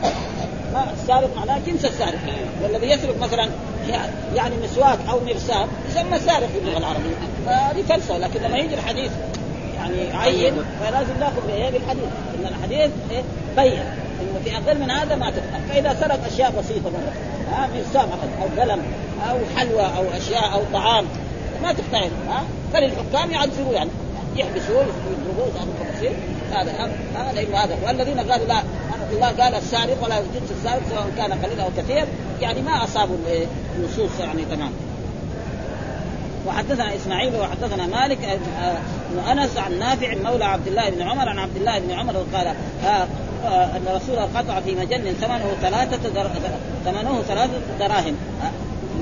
ما؟ 0.72 0.86
السارق 1.02 1.36
معناه 1.36 1.58
جنس 1.66 1.84
السارق. 1.84 2.20
والذي 2.62 2.86
يسرق 2.86 3.18
مثلا 3.22 3.48
يعني 4.34 4.54
مسواك 4.64 4.98
أو 5.10 5.20
مرسال 5.20 5.66
يسمى 5.90 6.18
سارق 6.18 6.46
في 6.46 6.58
اللغة 6.58 6.78
العربية. 6.78 7.16
هذه 7.46 7.82
فلسفه 7.88 8.18
لكن 8.18 8.40
لما 8.42 8.58
يجي 8.58 8.74
الحديث 8.74 9.10
يعني 9.82 10.16
عين 10.16 10.54
فلازم 10.80 11.18
ناخذ 11.20 11.46
بايه 11.46 11.70
بالحديث 11.70 12.04
إن 12.38 12.46
الحديث 12.46 12.90
إيه؟ 13.10 13.22
بين. 13.56 13.82
إنه 14.20 14.40
في 14.44 14.56
أقل 14.56 14.78
من 14.78 14.90
هذا 14.90 15.16
ما 15.16 15.30
تقطع 15.30 15.58
فإذا 15.68 15.96
سرق 16.00 16.26
أشياء 16.26 16.50
بسيطة 16.58 16.90
مثلا 16.90 17.12
ها 17.52 17.68
مرسام 17.76 18.08
أو 18.42 18.62
قلم 18.62 18.82
أو 19.30 19.38
حلوى 19.56 19.82
أو 19.82 20.04
أشياء 20.16 20.52
أو 20.52 20.60
طعام 20.72 21.04
ما 21.62 21.72
تقطع 21.72 21.98
ها. 22.28 22.44
فللحكام 22.72 23.30
يعذروا 23.30 23.72
يعني. 23.72 23.90
يحبسوه 24.36 24.82
يضربوه 24.82 25.46
يضربوا 25.46 25.96
بسيط 25.96 26.12
هذا 26.52 26.72
هذا 27.14 27.32
لأنه 27.32 27.58
هذا 27.58 27.76
والذين 27.86 28.18
قالوا 28.18 28.46
لا 28.46 28.62
الله 29.12 29.26
قال 29.26 29.54
السارق 29.54 30.04
ولا 30.04 30.20
جنس 30.20 30.50
السارق 30.58 30.82
سواء 30.90 31.10
كان 31.16 31.32
قليلا 31.32 31.62
أو 31.62 31.70
كثير 31.76 32.04
يعني 32.40 32.62
ما 32.62 32.84
أصابوا 32.84 33.16
النصوص 33.76 34.20
يعني 34.20 34.44
تمام 34.44 34.72
وحدثنا 36.46 36.94
إسماعيل 36.94 37.36
وحدثنا 37.36 37.86
مالك 37.86 38.40
بن 39.10 39.18
أنس 39.18 39.58
عن 39.58 39.78
نافع 39.78 40.14
مولى 40.24 40.44
عبد 40.44 40.66
الله 40.66 40.90
بن 40.90 41.02
عمر 41.02 41.28
عن 41.28 41.38
عبد 41.38 41.56
الله 41.56 41.78
بن 41.78 41.90
عمر 41.90 42.12
قال 42.34 42.46
آه 42.46 43.06
آه 43.44 43.76
أن 43.76 43.84
رسول 43.94 44.16
قطع 44.16 44.60
في 44.60 44.74
مجن 44.74 45.12
ثمنه 45.20 45.56
ثلاثة 45.62 46.08
در... 46.08 46.26
ثمنه 46.84 47.22
ثلاثة 47.22 47.58
دراهم. 47.78 48.16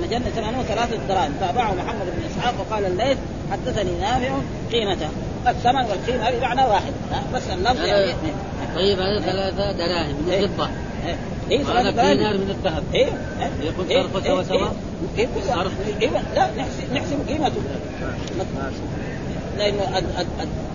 مجن 0.03 0.23
ثمنه 0.23 0.63
ثلاثة 0.63 0.99
دراهم. 1.09 1.33
تابعه 1.41 1.75
محمد 1.75 2.07
بن 2.17 2.23
إسحاق 2.31 2.55
وقال 2.61 2.87
الليث 2.87 3.19
حدثني 3.53 3.91
نافع 4.01 4.35
قيمته. 4.73 5.09
الثمن 5.49 5.85
والقيمة 5.85 6.31
بمعنى 6.31 6.63
واحد. 6.63 6.93
بس 7.35 7.43
اللفظ 7.53 7.85
يعني 7.85 8.13
طيب 8.75 8.99
هذا 9.01 9.21
ثلاثة 9.21 9.73
دراهم 9.73 10.17
من 10.27 10.29
إيه. 10.31 10.45
الفضة. 10.45 10.69
إيه. 11.51 11.65
وهذا 11.65 11.91
دينار 11.91 12.39
من 12.39 12.51
الذهب. 12.51 12.83
إيه. 12.95 13.09
إيه؟ 13.91 14.03
صرفة 14.03 14.25
إيه؟ 14.25 14.43
سوا 14.43 14.69
إيه؟ 15.19 15.29
إيه؟ 16.03 16.11
لا 16.35 16.51
نحسب 16.59 16.93
نحسب 16.95 17.29
قيمته. 17.29 17.61
لأنه 19.59 20.03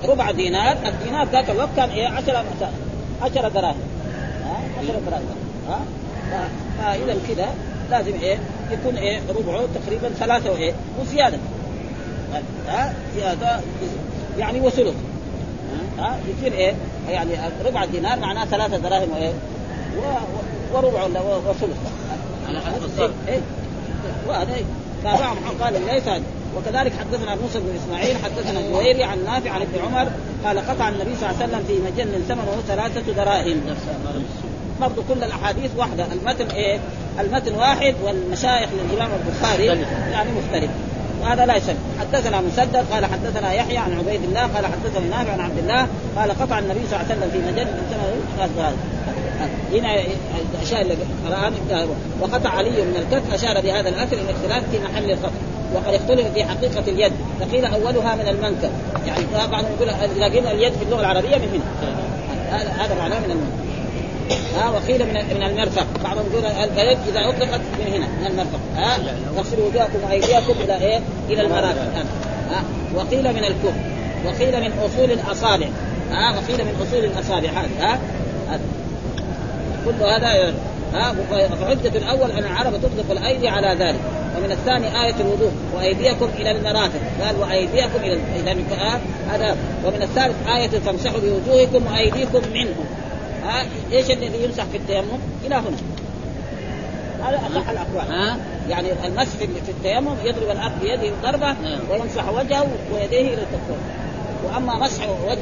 ربع 0.06 0.32
دينار 0.32 0.78
الدينار 0.86 1.28
ذاك 1.28 1.50
الوقت 1.50 1.70
كان 1.76 1.90
إيه؟ 1.90 2.08
10 2.08 2.46
10 3.22 3.48
دراهم. 3.48 3.76
ها؟ 4.44 4.58
10 4.84 5.02
دراهم. 5.08 5.26
ها؟ 5.68 5.80
فإذا 6.80 7.18
كذا 7.28 7.50
لازم 7.92 8.14
إيه؟ 8.22 8.38
يكون 8.72 8.96
إيه؟ 8.98 9.22
ربعه 9.30 9.66
تقريبا 9.76 10.10
ثلاثة 10.10 10.52
وإيه؟ 10.52 10.74
وزيادة. 11.02 11.38
ها؟ 12.68 12.94
زيادة. 13.16 13.60
يعني 14.38 14.60
وثلث. 14.62 14.96
ها؟ 16.00 16.18
يصير 16.28 16.54
إيه؟ 16.54 16.74
يعني 17.10 17.30
ربع 17.66 17.86
دينار 17.86 18.20
معناه 18.20 18.46
ثلاثة 18.46 18.78
دراهم 18.78 19.12
وإيه؟ 19.12 19.34
وربع 20.74 21.04
وثلث. 21.50 21.78
على 22.48 22.60
حسب 22.60 22.86
الصرف. 22.86 23.12
إيه؟ 23.28 23.40
وهذا 24.28 24.56
تابعهم 25.04 25.38
قال 25.62 25.89
هذا. 25.89 26.22
وكذلك 26.58 26.94
حدثنا 27.00 27.36
موسى 27.36 27.60
بن 27.60 27.76
إسماعيل 27.84 28.18
حدثنا 28.18 28.60
الجويري 28.60 29.04
عن 29.04 29.26
نافع 29.26 29.52
عن 29.52 29.62
ابن 29.62 29.86
عمر 29.86 30.08
قال 30.46 30.60
قطع 30.60 30.89
النبي 30.89 31.15
صلى 31.15 31.30
الله 31.30 31.41
عليه 31.41 31.46
وسلم 31.46 31.63
في 31.68 31.74
مجن 31.74 32.24
ثمنه 32.28 32.62
ثلاثة 32.68 33.13
دراهم 33.13 33.62
برضو 34.82 35.02
كل 35.10 35.24
الأحاديث 35.24 35.72
واحدة 35.78 36.06
المتن 36.13 36.56
إيه؟ 36.56 36.80
المتن 37.20 37.56
واحد 37.56 37.96
والمشايخ 38.04 38.70
للإمام 38.74 39.10
البخاري. 39.20 39.65
يعني 40.12 40.30
مختلف 40.32 40.72
وهذا 41.22 41.46
لا 41.46 41.56
يسلم 41.56 41.78
حدثنا 42.00 42.41
مسدد 42.41 42.86
قال 42.91 43.06
حدثنا 43.06 43.54
يحيى 43.54 43.78
عن 43.78 43.98
عبيد 44.00 44.24
الله 44.24 44.41
قال 44.41 44.65
حدثني 44.65 45.10
نافع 45.10 45.32
عن 45.32 45.39
عبد 45.39 45.58
الله 45.58 45.88
قال 46.15 46.32
قطع 46.32 46.60
النبي 46.60 46.80
صلى 46.89 47.02
الله 47.02 47.06
عليه 47.10 47.15
وسلم 47.15 47.32
في 47.32 47.38
مجن 47.38 47.65
ثمنه 47.65 48.76
هنا 49.74 49.95
الاشياء 50.54 50.82
اللي 50.82 50.95
قراها 51.28 51.52
وقطع 52.21 52.50
علي 52.50 52.69
من 52.69 52.98
الكف 52.98 53.34
أشار 53.34 53.62
بهذا 53.62 53.89
الأثر 53.89 54.17
إلى 54.17 54.32
اختلاف 54.32 54.63
في 54.71 54.80
محل 54.80 55.12
الخط. 55.12 55.32
وقد 55.74 55.93
اختلف 55.93 56.34
في 56.34 56.43
حقيقة 56.43 56.84
اليد. 56.88 57.12
فقيل 57.39 57.65
أولها 57.65 58.15
من 58.15 58.28
المنكب 58.28 58.71
يعني 59.08 59.24
بعضهم 59.52 59.71
يقول 59.76 59.89
اذا 59.89 60.26
قلنا 60.26 60.52
اليد 60.52 60.74
في 60.74 60.84
اللغة 60.84 61.00
العربية 61.00 61.38
من 61.38 61.50
هنا. 61.54 61.65
هذا 62.84 62.95
معناه 62.95 63.19
من 63.19 63.32
المنكب 63.32 63.65
ها 64.56 64.69
وقيل 64.69 65.06
من 65.06 65.13
من 65.13 65.43
المرفق. 65.43 65.86
بعضهم 66.04 66.26
يقول 66.32 66.45
اليد 66.45 66.98
إذا 67.08 67.30
أطلقت 67.30 67.62
من 67.80 67.93
هنا 67.93 68.08
من 68.08 68.28
المرفق. 68.28 68.60
ها 68.76 68.98
تغسلوا 69.36 69.67
وجوهكم 69.67 70.04
وأيديكم 70.04 70.54
إلى 70.63 70.78
إيه؟ 70.82 71.00
إلى 71.30 71.41
المرافق. 71.41 71.82
ها 72.52 72.63
وقيل 72.95 73.34
من 73.34 73.43
الكف 73.43 73.76
وقيل 74.26 74.62
من 74.62 74.71
أصول 74.86 75.12
الأصابع. 75.12 75.67
ها 76.12 76.30
وقيل 76.30 76.65
من 76.65 76.88
أصول 76.88 77.04
الأصابع. 77.04 77.50
هذا 77.50 77.69
ها 77.80 78.00
كل 79.86 80.04
هذا 80.04 80.54
ها 80.93 81.15
فحجة 81.62 81.98
الأول 81.98 82.32
أن 82.32 82.43
العرب 82.43 82.74
تطلق 82.74 83.12
الأيدي 83.12 83.48
على 83.48 83.67
ذلك. 83.67 84.00
ومن 84.38 84.52
الثاني 84.52 85.06
آية 85.06 85.15
الوضوء 85.21 85.52
وأيديكم 85.76 86.30
إلى 86.39 86.52
المرافق 86.52 87.00
قال 87.26 87.39
وأيديكم 87.39 88.00
إلى 88.04 88.17
إذا 88.36 89.02
هذا. 89.30 89.58
ومن 89.86 90.02
الثالث 90.02 90.48
آية 90.48 90.67
تمسحوا 90.67 91.19
بوجوهكم 91.19 91.88
وأيديكم 91.91 92.41
منه 92.54 92.76
ها 93.45 93.65
إيش 93.91 94.12
الذي 94.12 94.43
يمسح 94.43 94.63
في 94.63 94.78
التيمم؟ 94.78 95.19
إلى 95.45 95.56
هنا. 95.56 95.78
هذا 97.24 97.38
أصح 97.38 97.69
الأقوال. 97.69 98.12
ها؟ 98.12 98.38
يعني 98.69 98.88
المسح 99.06 99.38
في 99.38 99.71
التيمم 99.71 100.15
يضرب 100.24 100.52
الأرض 100.52 100.71
بيده 100.82 101.13
ضربة 101.24 101.52
نعم. 101.52 101.80
ويمسح 101.91 102.30
وجهه 102.30 102.67
ويديه 102.93 103.21
إلى 103.21 103.41
الكفين 103.41 103.78
وأما 104.45 104.76
مسح 104.76 105.04
وجه 105.10 105.39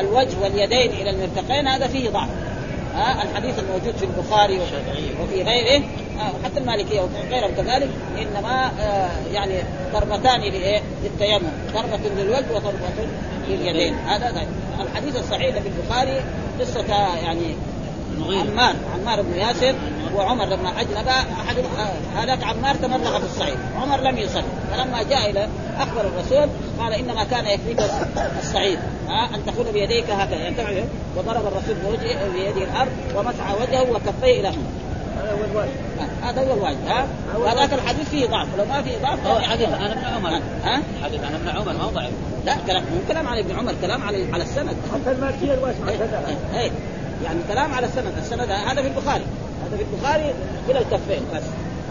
الوجه 0.00 0.36
واليدين 0.42 0.90
إلى 0.90 1.10
المرفقين 1.10 1.66
هذا 1.66 1.86
فيه 1.86 2.10
ضعف. 2.10 2.28
ها 2.96 3.22
الحديث 3.22 3.58
الموجود 3.58 3.96
في 3.96 4.04
البخاري 4.04 4.60
وفي 5.22 5.42
غيره 5.42 5.84
آه، 6.20 6.44
حتى 6.44 6.58
المالكية 6.58 7.00
وغيرهم 7.00 7.50
كذلك 7.56 7.88
إنما 8.18 8.70
آه، 8.80 9.10
يعني 9.32 9.54
ضربتان 9.92 10.40
لإيه؟ 10.40 10.80
للتيمم 11.04 11.50
ضربة 11.74 12.08
للوجه 12.16 12.46
وضربة 12.54 13.08
لليدين 13.48 13.94
هذا 13.94 14.30
ذلك. 14.30 14.48
الحديث 14.80 15.16
الصحيح 15.16 15.58
في 15.58 15.68
البخاري 15.68 16.20
قصة 16.60 17.16
يعني 17.24 17.54
عمار 18.20 18.74
عمار 18.94 19.22
بن 19.22 19.38
ياسر 19.38 19.74
وعمر 20.14 20.44
لما 20.44 20.80
اجنب 20.80 21.08
أحد 21.08 21.56
هذاك 22.16 22.44
عمار 22.44 22.74
تمرغ 22.74 23.18
في 23.18 23.24
الصعيد. 23.24 23.56
عمر 23.82 24.00
لم 24.00 24.18
يصلي 24.18 24.44
فلما 24.72 25.02
جاء 25.02 25.30
إلى 25.30 25.48
أخبر 25.78 26.00
الرسول 26.00 26.48
قال 26.80 26.92
إنما 26.92 27.24
كان 27.24 27.46
يكفيك 27.46 27.80
الصعيد. 28.38 28.78
ها 29.08 29.34
أن 29.34 29.46
تكون 29.46 29.66
بيديك 29.72 30.10
هكذا. 30.10 30.36
يعني 30.36 30.84
وضرب 31.16 31.46
الرسول 31.46 31.74
بوجهه 31.84 32.28
بيده 32.32 32.64
الأرض 32.70 32.92
ومسح 33.16 33.60
وجهه 33.60 33.90
وكفيه 33.90 34.40
إلى 34.40 34.48
هنا 34.48 34.56
هذا 35.22 35.32
هو 35.32 35.44
الواجب. 35.44 35.70
هذا 36.22 36.48
هو 36.48 36.54
الواجب. 36.54 36.86
ها 36.88 37.06
وهذاك 37.38 37.72
الحديث 37.72 38.08
فيه 38.08 38.26
ضعف. 38.26 38.48
ولو 38.54 38.64
ما 38.64 38.82
فيه 38.82 38.98
ضعف 39.02 39.26
هو 39.26 39.34
فهو 39.34 39.40
حديث 39.40 39.68
عن 39.68 39.90
ابن 39.90 40.04
عمر. 40.04 40.40
ها؟ 40.64 40.82
حديث 41.04 41.20
عن 41.24 41.34
ابن 41.34 41.48
عمر 41.48 41.72
ما 41.72 41.84
هو 41.84 41.90
ضعيف 41.90 42.12
لا 42.44 42.56
كلام 42.66 42.82
مو 42.82 43.00
كلام 43.08 43.28
على 43.28 43.40
ابن 43.40 43.58
عمر 43.58 43.74
كلام 43.82 44.02
على 44.02 44.32
على 44.32 44.42
السند. 44.42 44.76
حتى 44.94 45.10
المالكية 45.10 45.54
الواجب. 45.54 45.86
كذا 45.86 46.22
إيه، 46.28 46.60
إيه. 46.60 46.70
يعني 47.24 47.38
كلام 47.48 47.74
على 47.74 47.86
السند. 47.86 48.12
السند 48.18 48.50
هذا 48.50 48.82
في 48.82 48.88
البخاري. 48.88 49.24
هذا 49.66 49.76
في 49.76 49.82
البخاري 49.82 50.34
إلى 50.70 50.78
الكفين 50.78 51.22
بس. 51.34 51.42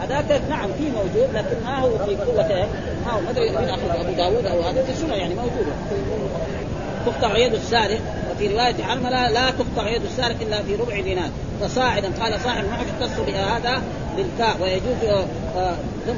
هذاك 0.01 0.41
نعم 0.49 0.69
في 0.77 0.83
موجود 0.83 1.29
لكن 1.33 1.65
ما 1.65 1.79
هو 1.79 1.89
في 1.89 2.15
قوة 2.15 2.67
ما 3.05 3.11
هو 3.11 3.21
ما 3.21 3.29
أدري 3.29 3.49
من 3.49 3.69
اخذ 3.69 3.99
أبو 3.99 4.13
داوود 4.17 4.45
أو 4.45 4.61
هذا 4.61 4.83
في 4.83 4.91
السنة 4.91 5.15
يعني 5.15 5.35
موجوده 5.35 5.71
تقطع 7.05 7.37
يد 7.37 7.53
السارق 7.53 7.99
وفي 8.31 8.47
رواية 8.47 8.83
حرمله 8.83 9.29
لا 9.29 9.51
تقطع 9.51 9.89
يد 9.89 10.03
السارق 10.03 10.35
إلا 10.41 10.63
في 10.63 10.75
ربع 10.75 10.99
دينار. 10.99 11.29
فصاعدا 11.61 12.11
قال 12.21 12.39
صاحب 12.41 12.63
المعجم 12.63 12.89
اختص 13.01 13.19
بهذا 13.19 13.81
بالكاء 14.17 14.57
ويجوز 14.61 15.25
آه، 15.57 15.75
ثم 16.07 16.15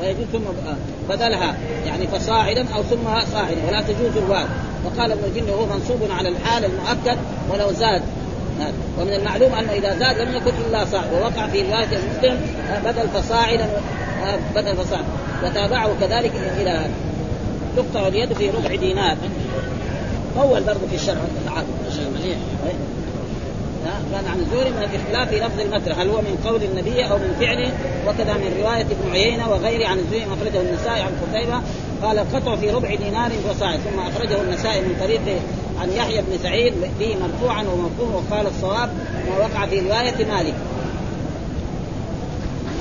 ويجوز 0.00 0.26
ثم 0.32 0.46
آه، 0.68 0.76
بدلها. 1.08 1.56
يعني 1.86 2.06
فصاعدا 2.06 2.66
أو 2.76 2.82
ثم 2.82 3.04
صاعدا 3.32 3.66
ولا 3.68 3.80
تجوز 3.80 4.16
الواو. 4.16 4.46
وقال 4.84 5.12
ابن 5.12 5.24
الجن 5.24 5.50
وهو 5.50 5.66
منصوب 5.66 6.10
على 6.10 6.28
الحال 6.28 6.64
المؤكد 6.64 7.18
ولو 7.50 7.72
زاد. 7.72 8.02
ومن 9.00 9.12
المعلوم 9.12 9.54
أنه 9.54 9.72
إذا 9.72 9.98
زاد 9.98 10.18
لم 10.18 10.36
يكن 10.36 10.52
إلا 10.68 10.84
صاع 10.84 11.04
ووقع 11.12 11.46
في 11.46 11.62
رواية 11.62 11.86
مسلم 11.86 12.40
آه، 12.70 12.78
بدل 12.78 13.08
فصاعدا 13.08 13.66
آه، 14.24 14.38
بدل 14.54 14.76
فصاعدا 14.76 15.06
وتابعه 15.44 16.00
كذلك 16.00 16.32
إلى 16.60 16.70
هذا 16.70 16.90
تقطع 17.76 18.08
اليد 18.08 18.32
في 18.32 18.50
ربع 18.50 18.74
دينار. 18.74 19.16
طول 20.36 20.62
برضه 20.62 20.86
في 20.90 20.94
الشرع. 20.94 21.20
مليح. 22.14 22.38
ها، 23.86 24.00
كان 24.12 24.24
عن 24.26 24.40
الزهري 24.40 24.70
من 24.70 24.78
الاختلاف 24.78 25.28
في 25.28 25.40
لفظ 25.40 25.60
المتر. 25.60 25.92
هل 26.02 26.08
هو 26.08 26.20
من 26.20 26.38
قول 26.44 26.62
النبي 26.62 27.04
أو 27.04 27.18
من 27.18 27.36
فعله 27.40 27.72
وكذا 28.06 28.34
من 28.34 28.56
رواية 28.62 28.82
ابن 28.82 29.12
عيينة 29.12 29.50
وغيره 29.50 29.86
عن 29.86 29.98
الزهري 29.98 30.24
أخرجه 30.24 30.60
النسائي 30.60 31.02
عن 31.02 31.12
قتيبة. 31.22 31.60
قال 32.02 32.18
القطع 32.18 32.56
في 32.56 32.70
ربع 32.70 32.94
دينار 32.94 33.30
وصاع 33.50 33.76
ثم 33.76 34.00
أخرجه 34.00 34.40
النسائي 34.42 34.80
من 34.80 34.96
طريق 35.00 35.20
عن 35.80 35.92
يحيى 35.92 36.22
بن 36.22 36.38
سعيد 36.42 36.74
به 37.00 37.16
مرفوعا 37.22 37.62
وموقوفا 37.62 38.16
وقال 38.16 38.46
الصواب 38.46 38.90
ما 39.30 39.38
وقع 39.38 39.66
في 39.66 39.80
رواية 39.80 40.26
مالك. 40.26 40.54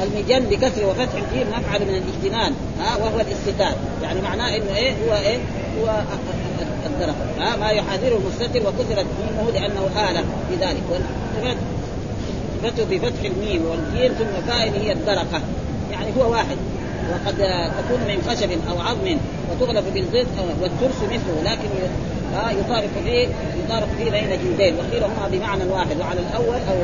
المجن 0.03 0.45
بكسر 0.49 0.85
وفتح 0.85 1.13
الجيم 1.13 1.47
نفعل 1.49 1.81
من 1.81 1.95
الاجتنان 1.95 2.53
ها 2.79 2.97
وهو 2.97 3.19
الاستتار. 3.19 3.75
يعني 4.03 4.21
معناه 4.21 4.55
إنه 4.57 4.75
إيه 4.75 4.91
هو 4.91 5.13
إيه 5.15 5.37
هو 5.79 6.01
الدرق 6.85 7.15
ها 7.39 7.55
ما 7.55 7.69
يحاذره 7.69 8.17
المستتر 8.17 8.59
وكسرت 8.59 9.05
ميمه 9.19 9.51
لأنه 9.51 10.09
آلة 10.09 10.23
في 10.49 10.55
ذلك 10.65 10.83
فتح 12.63 12.83
بفتح 12.83 13.23
الميم 13.23 13.65
والجيم 13.65 14.13
ثم 14.13 14.47
فاعل 14.47 14.69
هي 14.69 14.91
الدرقة 14.91 15.41
يعني 15.91 16.07
هو 16.17 16.31
واحد. 16.31 16.57
وقد 17.11 17.35
تكون 17.77 17.99
من 18.07 18.21
خشب 18.29 18.49
أو 18.69 18.81
عظم 18.81 19.17
وتغلف 19.51 19.85
بالزيت 19.93 20.27
والترس 20.61 21.01
مثله 21.03 21.51
لكن 21.51 21.69
ها 22.35 22.51
يطارق 22.51 22.89
فيه 23.05 23.27
يطارق 23.65 23.87
فيه 23.97 24.11
بين 24.11 24.29
جلدين 24.29 24.75
وقيل 24.75 25.03
هما 25.03 25.27
بمعنى 25.31 25.63
واحد 25.63 25.99
وعلى 25.99 26.19
الأول 26.19 26.59
أو 26.69 26.75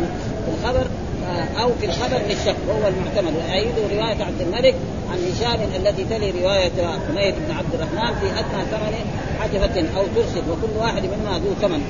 الخبر 0.54 0.88
آه، 1.28 1.62
أو 1.64 1.70
في 1.80 1.86
الخبر 1.86 2.18
للشك 2.30 2.56
وهو 2.68 2.88
المعتمد. 2.88 3.34
وايد 3.36 3.72
رواية 3.92 4.24
عبد 4.24 4.42
الملك 4.42 4.76
عن 5.12 5.18
هشام 5.18 5.60
التي 5.76 6.04
تلي 6.04 6.32
رواية 6.42 6.72
حميد 7.08 7.36
بن 7.48 7.56
عبد 7.58 7.74
الرحمن 7.74 8.20
في 8.20 8.28
أدنى 8.40 8.64
ثمن 8.72 8.94
حجفه 9.40 10.00
أو 10.00 10.04
ترسل 10.16 10.42
وكل 10.52 10.78
واحد 10.78 11.04
منها 11.04 11.38
ذو 11.38 11.54
ثمن. 11.62 11.82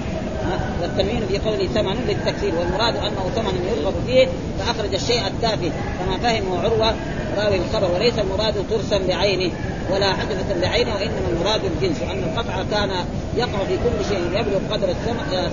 والتنوين 0.82 1.21
في 1.27 1.38
قوله 1.38 1.67
ثمن 1.67 1.95
للتكسير 2.08 2.54
والمراد 2.56 2.95
أنه 2.95 3.30
ثمن 3.36 3.65
يرغب 3.71 3.93
فيه 4.08 4.27
فأخرج 4.60 4.93
الشيء 4.93 5.27
التافه 5.27 5.71
كما 5.99 6.17
فهمه 6.17 6.60
عروة 6.60 6.95
راوي 7.38 7.56
الخبر 7.56 7.91
وليس 7.95 8.19
المراد 8.19 8.54
ترسا 8.69 8.97
بعينه 9.08 9.51
ولا 9.91 10.13
حدثة 10.13 10.62
بعينه 10.62 10.93
وإنما 10.93 11.30
المراد 11.32 11.62
الجنس 11.65 12.01
وأن 12.01 12.23
القطع 12.23 12.63
كان 12.71 12.89
يقع 13.38 13.65
في 13.67 13.77
كل 13.77 14.06
شيء 14.10 14.25
يبلغ 14.27 14.60
قدر 14.71 14.93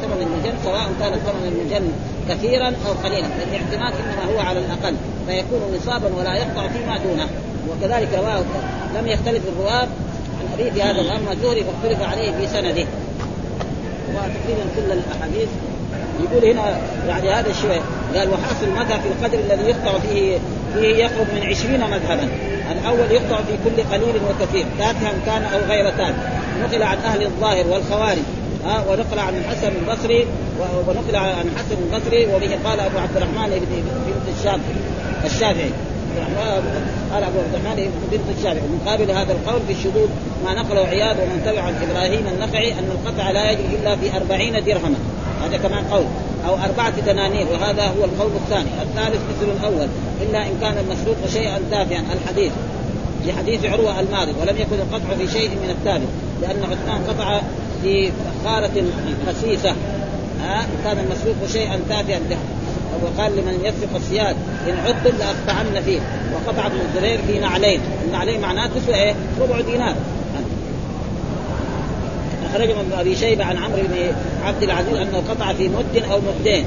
ثمن 0.03 0.21
المجن 0.21 0.59
سواء 0.65 0.91
كان 1.01 1.13
ثمن 1.13 1.53
المجن 1.53 1.93
كثيرا 2.29 2.67
أو 2.87 2.93
قليلا. 3.05 3.29
فالاعتماد 3.29 3.93
إنما 4.01 4.35
هو 4.35 4.39
على 4.39 4.59
الأقل 4.59 4.95
فيكون 5.27 5.61
نصابا 5.77 6.11
ولا 6.19 6.35
يقطع 6.35 6.69
فيما 6.69 6.99
دونه. 6.99 7.29
وكذلك 7.71 8.09
رواه 8.15 8.43
لم 8.95 9.07
يختلف 9.07 9.43
الرواه 9.49 9.89
عن 10.41 10.49
حديث 10.53 10.83
هذا 10.83 11.01
واما 11.01 11.33
الزهري 11.33 11.65
فاختلف 11.65 12.03
عليه 12.03 12.33
في 12.33 12.47
سنده. 12.47 12.87
وتقريبا 14.15 14.65
كل 14.77 14.93
الأحاديث. 14.93 15.49
يقول 16.25 16.45
هنا 16.45 16.79
يعني 17.09 17.31
هذا 17.31 17.51
الشيء 17.51 17.83
قال 18.15 18.29
وحاصل 18.31 18.65
المذهب 18.65 19.01
في 19.01 19.09
القدر 19.09 19.39
الذي 19.39 19.71
يقطع 19.71 19.99
فيه 19.99 20.39
فيه 20.75 20.97
يقرب 20.97 21.27
من 21.35 21.43
عشرين 21.47 21.81
مذهبا. 21.81 22.29
الأول 22.73 23.11
يقطع 23.11 23.37
في 23.37 23.53
كل 23.65 23.83
قليل 23.93 24.15
وكثير 24.31 24.67
تافها 24.79 25.13
كان 25.27 25.43
أو 25.43 25.59
غير 25.69 25.91
تافه 25.91 26.29
نقل 26.63 26.83
عن 26.83 26.99
أهل 26.99 27.23
الظاهر 27.23 27.67
والخوارج. 27.67 28.19
ها 28.65 28.85
ونقل 28.89 29.19
عن 29.19 29.37
الحسن 29.37 29.73
البصري 29.83 30.27
ونقل 30.89 31.17
عن 31.17 31.49
الحسن 31.49 31.77
البصري 31.83 32.27
وبه 32.27 32.59
قال 32.65 32.81
أبو 32.81 32.99
عبد 32.99 33.17
الرحمن 33.17 33.49
بن 33.51 34.33
الشافعي 34.39 34.77
الشافعي. 35.25 35.71
قال 37.13 37.25
ابو 37.25 37.39
عبد 37.39 37.55
الرحمن 37.55 37.93
بنت 38.13 38.39
الشافعي 38.39 38.69
مقابل 38.85 39.11
هذا 39.11 39.33
القول 39.33 39.61
في 39.67 39.73
الشذوذ 39.73 40.09
ما 40.45 40.55
نقله 40.55 40.81
عياض 40.81 41.17
ومن 41.17 41.43
تبع 41.47 41.63
عن 41.63 41.75
إبراهيم 41.91 42.27
النخعي 42.35 42.73
أن 42.73 42.91
القطع 42.91 43.31
لا 43.31 43.51
يجري 43.51 43.77
إلا 43.83 43.97
في 43.97 44.17
أربعين 44.17 44.65
درهما. 44.65 44.99
هذا 45.45 45.57
كمان 45.57 45.85
قول. 45.85 46.05
أو 46.49 46.55
أربعة 46.55 47.01
دنانير 47.01 47.47
وهذا 47.53 47.83
هو 47.83 48.05
القول 48.05 48.31
الثاني، 48.35 48.69
الثالث 48.83 49.21
مثل 49.31 49.51
الأول. 49.61 49.89
إلا 50.23 50.43
إن 50.43 50.53
كان 50.61 50.75
المسروق 50.79 51.17
شيئا 51.33 51.59
تافها. 51.71 52.03
الحديث. 52.13 52.53
في 53.25 53.33
حديث 53.33 53.65
عروة 53.65 54.01
الماضي. 54.01 54.33
ولم 54.41 54.57
يكن 54.57 54.77
القطع 54.77 55.15
في 55.19 55.29
شيء 55.29 55.51
من 55.51 55.71
الثالث. 55.71 56.09
لأن 56.43 56.63
عثمان 56.63 57.05
قطع 57.09 57.41
في 57.83 58.11
فخارة 58.45 58.85
خسيسة. 59.27 59.75
ها؟ 60.43 60.67
كان 60.85 60.99
المسروق 60.99 61.37
شيئا 61.53 61.81
تافها. 61.89 62.21
وقال 63.03 63.33
لمن 63.33 63.55
يسرق 63.65 63.97
السياد 63.97 64.37
إن 64.69 64.77
عدتم 64.87 65.19
لاقطعن 65.19 65.83
فيه. 65.85 66.01
وقطع 66.35 66.67
ابن 66.67 66.77
الزبير 66.89 67.19
في 67.27 67.39
نعلين، 67.39 67.81
النعلين 68.07 68.41
معناه 68.41 68.67
تسوى 68.67 68.95
إيه؟ 68.95 69.15
ربع 69.41 69.61
دينار. 69.61 69.95
اخرج 72.51 72.71
ابن 72.71 72.93
أبي 72.99 73.17
شيبة 73.17 73.45
عن 73.45 73.57
عمرو 73.57 73.83
بن 73.83 74.13
عبد 74.45 74.63
العزيز 74.63 74.95
أنه 74.95 75.23
قطع 75.29 75.53
في 75.53 75.69
مد 75.69 76.03
أو 76.11 76.21
مدين. 76.21 76.65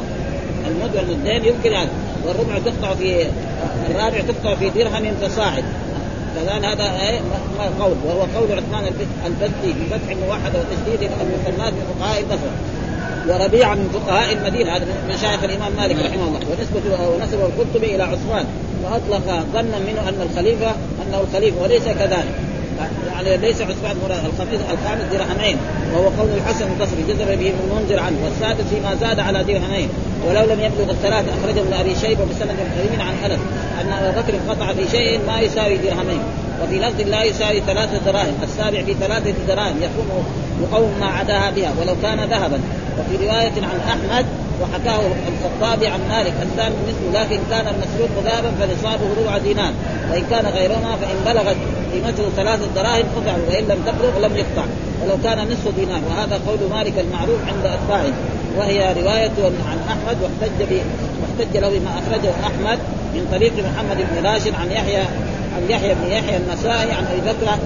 المد 0.67 0.95
والمدين 0.95 1.45
يمكن 1.45 1.73
هذا. 1.73 1.89
والربع 2.25 2.59
تقطع 2.59 2.93
في 2.95 3.25
الرابع 3.89 4.21
تقطع 4.21 4.55
في 4.55 4.69
درهم 4.69 5.13
فصاعد 5.21 5.63
كذلك 6.35 6.65
هذا 6.65 6.83
إيه؟ 6.83 7.19
قول. 7.79 7.95
وهو 8.05 8.21
قول 8.21 8.51
عثمان 8.51 8.91
البدي 9.25 9.73
بفتح 9.73 10.15
موحد 10.27 10.51
وتشديد 10.55 11.09
المثنات 11.21 11.73
من 11.73 11.95
فقهاء 11.99 12.19
البصرة. 12.19 12.51
وربيعه 13.29 13.75
من 13.75 13.89
فقهاء 13.93 14.33
المدينة 14.33 14.75
هذا 14.75 14.85
من 14.85 15.13
مشايخ 15.15 15.43
الإمام 15.43 15.71
مالك 15.77 15.95
رحمه 15.95 16.27
الله. 16.27 16.39
ونسبه 16.39 17.07
ونسبه 17.07 17.45
القرطبي 17.45 17.95
إلى 17.95 18.03
عثمان. 18.03 18.45
وأطلق 18.83 19.45
ظنا 19.53 19.79
منه 19.79 20.09
أن 20.09 20.27
الخليفه 20.29 20.71
أنه 21.01 21.21
الخليفة 21.27 21.61
وليس 21.61 21.83
كذلك. 21.83 22.35
يعني 23.07 23.37
ليس 23.37 23.61
عثمان 23.61 23.95
مراد 24.03 24.25
الخامس 24.25 24.59
الخامس 24.73 25.03
درهمين 25.11 25.57
وهو 25.93 26.03
قول 26.03 26.29
الحسن 26.37 26.65
البصري 26.71 27.03
جزر 27.09 27.25
به 27.25 27.49
ابن 27.49 27.59
المنذر 27.71 27.99
عنه. 27.99 28.17
والسادس 28.23 28.67
فيما 28.69 28.95
زاد 28.95 29.19
على 29.19 29.43
درهمين. 29.43 29.89
ولو 30.27 30.41
لم 30.41 30.59
يبلغ 30.59 30.91
الثلاث 30.91 31.25
أخرجه 31.37 31.61
ابن 31.61 31.73
أبي 31.73 31.95
شيبة 31.95 32.23
بسند 32.25 32.57
قريب 32.77 33.01
عن 33.01 33.31
أنس 33.31 33.39
أن 33.81 33.93
أبا 33.93 34.21
بكر 34.21 34.33
قطع 34.49 34.73
في 34.73 34.91
شيء 34.91 35.19
ما 35.27 35.39
يساوي 35.39 35.77
درهمين. 35.77 36.21
وفي 36.63 36.79
لفظ 36.79 37.01
لا 37.01 37.23
يساوي 37.23 37.61
ثلاثة 37.67 37.97
دراهم 38.05 38.35
السابع 38.43 38.83
في 38.83 38.93
ثلاثة 38.93 39.33
دراهم 39.47 39.77
يكون 39.77 40.25
يقوم 40.61 40.91
ما 40.99 41.05
عداها 41.05 41.51
بها 41.51 41.71
ولو 41.81 41.95
كان 42.01 42.19
ذهبا. 42.29 42.59
وفي 42.99 43.25
رواية 43.25 43.51
عن 43.55 43.79
أحمد 43.89 44.25
وحكاه 44.61 44.99
الخطابي 45.31 45.87
عن 45.87 45.99
مالك 46.09 46.33
الثاني 46.41 46.75
مثله 46.87 47.21
لكن 47.21 47.39
كان 47.49 47.65
المسروق 47.67 48.23
ذهبا 48.23 48.51
فنصابه 48.59 49.21
ربع 49.21 49.37
دينار. 49.37 49.73
وإن 50.11 50.23
كان 50.29 50.45
غيرهما 50.45 50.95
فإن 51.01 51.33
بلغت 51.33 51.57
قيمته 51.93 52.29
ثلاثة 52.35 52.65
دراهم 52.75 53.05
قطع 53.15 53.33
وإن 53.49 53.63
لم 53.63 53.79
تبلغ 53.87 54.27
لم 54.27 54.37
يقطع. 54.37 54.65
ولو 55.03 55.17
كان 55.23 55.47
نصف 55.47 55.75
دينار. 55.75 56.01
وهذا 56.09 56.41
قول 56.47 56.59
مالك 56.69 56.93
المعروف 56.99 57.39
عند 57.47 57.65
أتباعه. 57.65 58.13
وهي 58.57 58.93
رواية 59.01 59.37
عن 59.69 59.79
أحمد 59.89 60.17
واحتج. 60.21 60.77
واحتج 61.21 61.57
له 61.57 61.69
بما 61.69 61.89
أخرجه 61.89 62.31
أحمد 62.43 62.79
من 63.13 63.27
طريق 63.31 63.53
محمد 63.53 63.97
بن 63.97 64.27
راشد 64.27 64.53
عن 64.61 64.71
يحيى 64.71 65.03
عن 65.55 65.63
يحيى 65.69 65.93
بن 65.93 66.11
يحيى 66.11 66.37
النسائي 66.37 66.91
عن 66.91 67.05
أبي 67.05 67.21
بكر 67.21 67.57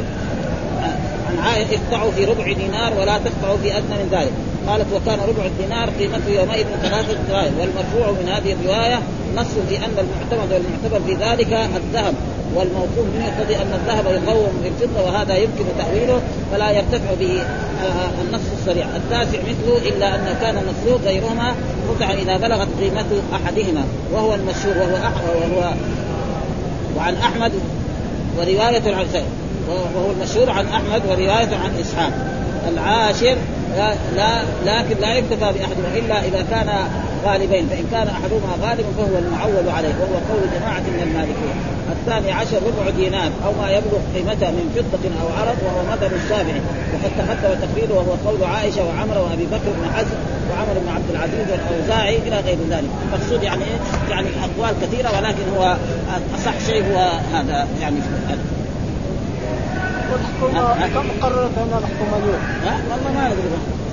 عائشة 1.40 1.70
اقطعوا 1.76 2.12
في 2.12 2.26
ربع 2.26 2.52
دينار 2.52 2.94
ولا 3.00 3.18
تقطعوا 3.18 3.58
في 3.58 3.78
أدنى 3.78 3.96
من 4.04 4.10
ذلك. 4.12 4.32
قالت 4.68 4.86
وكان 4.94 5.20
ربع 5.20 5.46
الدينار 5.46 5.90
قيمته 5.90 6.30
يومئذ 6.30 6.66
ثلاثة 6.82 7.18
دراهم. 7.30 7.54
والمرفوع 7.60 8.12
من 8.12 8.30
هذه 8.30 8.52
الرواية 8.54 9.00
نص 9.38 9.54
في 9.70 9.78
أن 9.78 9.96
المعتمد 9.98 10.54
والمعتبر 10.54 11.00
في 11.08 11.14
ذلك 11.14 11.70
الذهب. 11.76 12.14
والموقوف 12.56 13.06
منه 13.16 13.26
يقتضي 13.26 13.56
أن 13.56 13.74
الذهب 13.74 14.06
يقوم 14.06 14.62
بالفضة 14.64 15.04
وهذا 15.04 15.36
يمكن 15.36 15.66
تأويله 15.78 16.22
فلا 16.52 16.72
يرتفع 16.72 17.14
به 17.20 17.42
آه، 17.42 18.10
النص 18.22 18.42
الصريح، 18.60 18.88
التاسع 18.96 19.40
مثله 19.40 19.78
إلا 19.90 20.16
أن 20.16 20.38
كان 20.42 20.58
المسروق 20.58 21.02
غيرهما 21.06 21.56
قطع 21.90 22.12
إذا 22.12 22.38
بلغت 22.38 22.68
قيمة 22.80 23.22
أحدهما. 23.34 23.84
وهو 24.14 24.36
المشهور 24.36 24.78
وهو 24.78 24.96
وهو 25.40 25.74
وعن 26.98 27.16
أحمد 27.16 27.52
ورواية 28.38 28.96
عن 28.96 29.06
وهو 29.70 30.12
المشهور 30.12 30.50
عن 30.50 30.66
أحمد 30.66 31.02
ورواية 31.10 31.56
عن 31.64 31.80
إسحاق. 31.82 32.12
العاشر 32.74 33.36
لا, 34.16 34.44
لكن 34.66 35.02
لا 35.02 35.16
يكتفى 35.16 35.40
باحدهما 35.40 35.90
الا 35.96 36.26
إذا 36.26 36.46
كان 36.52 36.70
غالبين. 37.26 37.68
فإن 37.70 37.86
كان 37.92 38.08
أحدهما 38.08 38.54
غالبا 38.62 38.90
فهو 38.98 39.18
المعول 39.18 39.70
عليه 39.78 39.94
وهو 40.00 40.16
قول 40.30 40.44
جماعة 40.60 40.80
من 40.80 41.02
المالكيه 41.04 41.56
الثاني 41.92 42.32
عشر 42.32 42.58
ربع 42.68 42.90
دينار 42.90 43.32
أو 43.46 43.52
ما 43.62 43.70
يبلغ 43.70 44.00
قيمته 44.16 44.52
من 44.52 44.66
فضة 44.76 45.06
أو 45.22 45.28
عرض 45.40 45.58
وهو 45.66 45.82
مذهب 45.92 46.12
الشافعي. 46.24 46.62
وقد 46.94 47.12
تقدم 47.18 47.68
تقريره 47.68 47.94
وهو 47.94 48.14
قول 48.30 48.44
عائشة 48.44 48.84
وعمر 48.86 49.18
وأبي 49.18 49.46
بكر 49.46 49.70
بن 49.78 49.86
حزم 49.96 50.18
وعمر 50.50 50.76
بن 50.84 50.90
عبد 50.96 51.10
العزيز 51.10 51.48
والأوزاعي 51.52 52.18
إلى 52.18 52.38
غير 52.40 52.58
ذلك. 52.70 52.90
المقصود 53.06 53.44
يعني 53.44 53.64
إيه؟ 53.64 53.80
يعني 54.10 54.28
أقوال 54.46 54.74
كثيرة 54.82 55.10
ولكن 55.18 55.46
هو 55.58 55.76
أصح 56.36 56.60
شيء 56.68 56.84
هو 56.92 57.20
هذا 57.34 57.68
يعني. 57.82 57.98
كم 60.94 61.08
قررت 61.22 61.58
هنا 61.58 61.78
الحكومة 61.78 62.18
اليوم؟ 62.18 62.42
والله 62.92 63.12
ما 63.14 63.28
ادري 63.28 63.50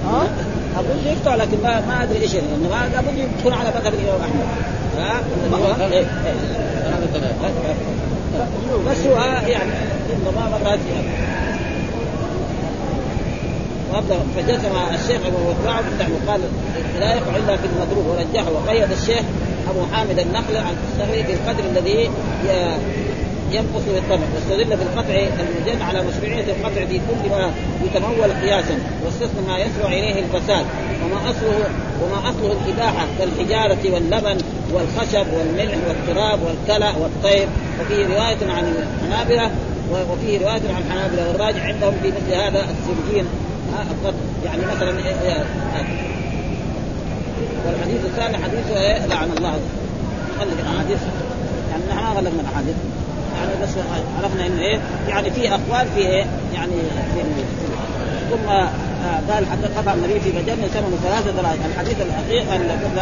ها 0.06 0.28
أقول 0.76 1.06
يقطع 1.06 1.34
لكن 1.34 1.62
ما 1.62 1.80
ما 1.80 2.02
ادري 2.02 2.20
إيش 2.20 2.34
لأنه 2.34 2.68
ما 2.70 2.88
لابد 2.92 3.18
يكون 3.18 3.52
على 3.52 3.68
مذهب 3.68 3.94
الامام 3.94 4.20
احمد 4.20 4.46
ها 4.98 5.20
إيه، 5.92 5.98
إيه. 5.98 6.34
بس 8.90 9.06
هو 9.06 9.16
يعني 9.46 9.70
انما 10.12 10.48
مرات 10.48 10.78
وابدا 13.92 14.18
فجزم 14.36 14.70
الشيخ 14.94 15.26
ابو 15.26 15.36
وقاع 15.48 15.80
وقال 16.26 16.40
لا 17.00 17.14
يقع 17.14 17.36
الا 17.36 17.56
في 17.56 17.66
المضروب 17.66 18.06
ورجحه 18.06 18.50
وقيد 18.52 18.92
الشيخ 18.92 19.22
ابو 19.70 19.80
حامد 19.92 20.18
النخل 20.18 20.56
عن 20.56 20.76
السهري 20.92 21.24
في 21.24 21.32
القدر 21.32 21.64
الذي 21.70 22.10
ينقص 23.54 23.82
بالطبع 23.94 24.26
واستدل 24.34 24.76
بالقطع 24.76 25.14
المجن 25.14 25.82
على 25.82 26.02
مشروعية 26.02 26.44
القطع 26.44 26.84
في 26.84 26.98
كل 26.98 27.30
ما 27.30 27.50
يتمول 27.84 28.32
قياسا 28.32 28.78
واستثنى 29.04 29.46
ما 29.48 29.58
يسرع 29.58 29.88
إليه 29.88 30.22
الفساد. 30.22 30.66
وما 31.04 31.30
اصله 31.30 31.68
وما 32.02 32.30
أصله 32.30 32.56
الإباحة 32.66 33.06
كالحجارة 33.18 33.94
واللبن 33.94 34.38
والخشب 34.72 35.26
والملح 35.32 35.76
والتراب 35.88 36.38
والكلى 36.42 36.92
والطير. 37.00 37.48
وفيه 37.80 38.06
رواية 38.06 38.52
عن 38.52 38.74
الحنابله 39.02 39.50
وفيه 40.12 40.38
رواية 40.38 40.62
عن 40.74 40.82
الحنابلة. 40.86 41.28
والراجع 41.28 41.62
عندهم 41.64 41.94
في 42.02 42.08
مثل 42.08 42.34
هذا 42.34 42.66
السجين 42.70 43.26
القطع. 43.90 44.18
يعني 44.44 44.62
مثلا 44.66 44.98
إيه، 44.98 45.32
إيه، 45.32 45.44
والحديث 47.66 48.04
الثاني 48.04 48.36
حديث 48.44 48.76
إيه؟ 48.76 49.06
لعن 49.06 49.30
الله. 49.36 49.58
خلق 50.40 50.52
الأحاديث. 50.60 51.00
يعني 51.70 51.82
نحن 51.88 52.04
ما 52.04 52.20
غلقنا 52.20 52.40
الأحاديث. 52.40 52.74
يعني 53.36 53.62
بس 53.62 53.70
عرفنا 54.18 54.46
إنه 54.46 54.60
إيه؟ 54.60 54.80
يعني 55.08 55.30
في 55.30 55.48
أقوال 55.48 55.86
في 55.94 56.00
إيه؟ 56.00 56.24
يعني 56.54 56.72
في 57.14 57.22
ثم 58.30 58.48
آه، 58.48 59.32
قال 59.32 59.46
حتى 59.46 59.66
قطع 59.76 59.94
النبي 59.94 60.20
في 60.20 60.28
مجنة 60.28 60.66
ثمن 60.66 60.98
ثلاثة 61.02 61.30
دراهم. 61.42 61.58
الحديث 61.72 61.96
الأخير 62.00 62.40
قبل 62.50 63.00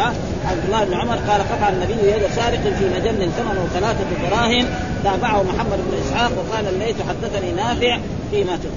عبد 0.49 0.65
الله 0.65 0.83
بن 0.83 0.93
عمر 0.93 1.15
قال 1.15 1.41
قطع 1.41 1.69
النبي 1.69 1.93
يد 1.93 2.31
سارق 2.35 2.59
في 2.59 2.85
مجنة 2.85 3.31
ثمنه 3.37 3.67
ثلاثة 3.73 4.29
دراهم 4.29 4.65
تابعه 5.03 5.43
محمد 5.43 5.77
بن 5.77 5.97
إسحاق 6.05 6.31
وقال 6.37 6.67
الليث 6.67 6.95
حدثني 7.09 7.51
نافع 7.51 7.99
قيمته 8.31 8.69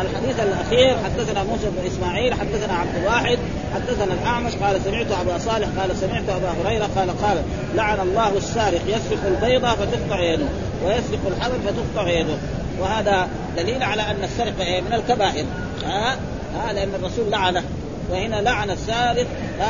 الحديث 0.00 0.40
الأخير 0.40 0.96
حدثنا 1.04 1.44
موسى 1.44 1.70
بن 1.70 1.86
إسماعيل 1.86 2.34
حدثنا 2.34 2.74
عبد 2.74 2.96
الواحد 2.96 3.38
حدثنا 3.74 4.14
الأعمش 4.14 4.54
قال 4.54 4.80
سمعت 4.84 5.06
أبا 5.20 5.38
صالح 5.38 5.68
قال 5.78 5.96
سمعت 5.96 6.28
أبا 6.28 6.48
هريرة 6.62 6.88
قال 6.96 7.10
قال 7.22 7.42
لعن 7.74 8.00
الله 8.00 8.36
السارق 8.36 8.80
يسرق 8.86 9.26
البيضه 9.26 9.68
فتقطع 9.68 10.20
يده 10.20 10.46
ويسرق 10.84 11.20
الحبل 11.36 11.60
فتقطع 11.60 12.08
يده. 12.08 12.36
وهذا 12.80 13.28
دليل 13.56 13.82
على 13.82 14.02
أن 14.02 14.24
السرقه؟ 14.24 14.80
من 14.80 14.92
الكبائر. 14.92 15.44
ها؟ 15.84 16.16
ها؟ 16.56 16.72
لأن 16.72 16.94
الرسول 16.94 17.30
لعنه. 17.30 17.62
وهنا 18.10 18.36
لعن 18.36 18.70
السارق 18.70 19.26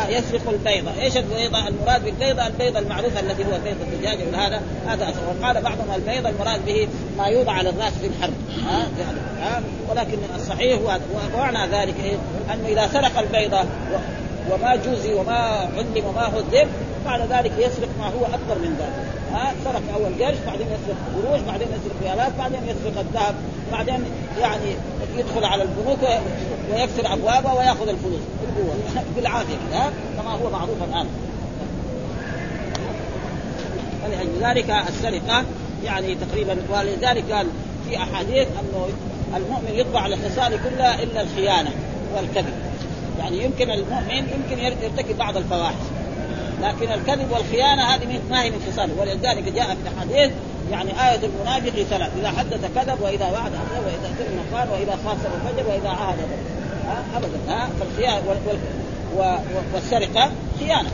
يسرق 0.08 0.48
البيضة، 0.48 0.90
إيش 1.02 1.16
البيضة؟ 1.16 1.68
المراد 1.68 2.04
بالبيضة 2.04 2.46
البيضة 2.46 2.78
المعروفة 2.78 3.20
التي 3.20 3.44
هو 3.44 3.58
بيض 3.64 3.76
الدجاج 3.80 4.18
هذا 4.34 4.60
هذا 4.86 5.14
وقال 5.28 5.62
بعضهم 5.62 5.94
البيضة 5.94 6.28
المراد 6.28 6.64
به 6.66 6.88
ما 7.18 7.26
يوضع 7.26 7.52
على 7.52 7.68
الرأس 7.70 7.92
في 7.92 8.06
الحرب 8.06 8.34
ها 8.66 8.88
ها 9.40 9.62
ولكن 9.90 10.18
الصحيح 10.36 10.80
هو 10.80 10.98
ومعنى 11.34 11.72
ذلك 11.72 11.94
إيه؟ 12.04 12.16
أنه 12.54 12.68
إذا 12.68 12.88
سرق 12.92 13.18
البيضة 13.18 13.64
وما 14.50 14.76
جوزي 14.76 15.14
وما 15.14 15.68
علم 15.76 16.06
وما 16.06 16.26
هذب 16.26 16.68
بعد 17.04 17.20
ذلك 17.32 17.52
يسرق 17.58 17.88
ما 17.98 18.06
هو 18.06 18.24
أكبر 18.24 18.58
من 18.58 18.76
ذلك 18.78 19.16
ها 19.32 19.54
سرق 19.64 19.82
أول 19.94 20.24
قرش 20.24 20.36
بعدين 20.46 20.66
يسرق 20.66 20.96
قروش 21.14 21.40
بعدين 21.40 21.68
يسرق 21.68 22.02
ريالات 22.02 22.32
بعدين 22.38 22.60
يسرق 22.64 23.00
الذهب 23.00 23.34
بعدين 23.72 24.04
يعني 24.40 24.76
يدخل 25.18 25.44
على 25.44 25.62
البنوك 25.62 25.98
ويكسر 26.72 27.12
ابوابها 27.12 27.52
ويأخذ 27.52 27.88
الفلوس. 27.88 28.20
بالعافية 29.16 29.56
ها؟ 29.72 29.92
كما 30.16 30.30
هو 30.30 30.50
معروف 30.50 30.82
الآن. 30.82 31.06
ذلك 34.40 34.70
السرقة 34.88 35.44
يعني 35.84 36.14
تقريبا 36.14 36.56
ولذلك 36.70 37.32
قال 37.32 37.46
في 37.88 37.96
أحاديث 37.96 38.48
أنه 38.48 38.88
المؤمن 39.36 39.70
يطبع 39.74 40.00
على 40.00 40.16
كلها 40.64 41.02
إلا 41.02 41.22
الخيانة 41.22 41.70
والكذب. 42.16 42.54
يعني 43.18 43.44
يمكن 43.44 43.70
المؤمن 43.70 44.16
يمكن 44.16 44.58
يرتكب 44.58 45.18
بعض 45.18 45.36
الفواحش. 45.36 45.74
لكن 46.62 46.92
الكذب 46.92 47.32
والخيانة 47.32 47.82
هذه 47.82 48.20
ما 48.30 48.42
هي 48.42 48.50
من 48.50 48.72
خصاله. 48.72 49.00
ولذلك 49.00 49.52
جاء 49.52 49.66
في 49.66 49.88
الحديث 49.94 50.32
يعني 50.70 50.90
آية 50.90 51.20
المنافق 51.26 51.82
ثلاث 51.90 52.10
إذا 52.18 52.28
حدث 52.28 52.60
كذب 52.74 53.00
وإذا 53.00 53.24
وعد 53.24 53.52
أخذ 53.54 53.84
وإذا 53.84 54.08
اؤتمن 54.08 54.44
قال 54.54 54.68
وإذا 54.70 54.98
خاصم 55.04 55.30
فجر 55.44 55.68
وإذا 55.68 55.88
عاهد 55.88 56.18
ها؟ 56.86 57.02
أبدا. 57.16 57.38
ها؟ 57.48 57.68
فالخيانة 57.80 58.22
وال... 58.28 58.38
وال... 59.16 59.38
والسرقة 59.74 60.30
خيانة. 60.60 60.90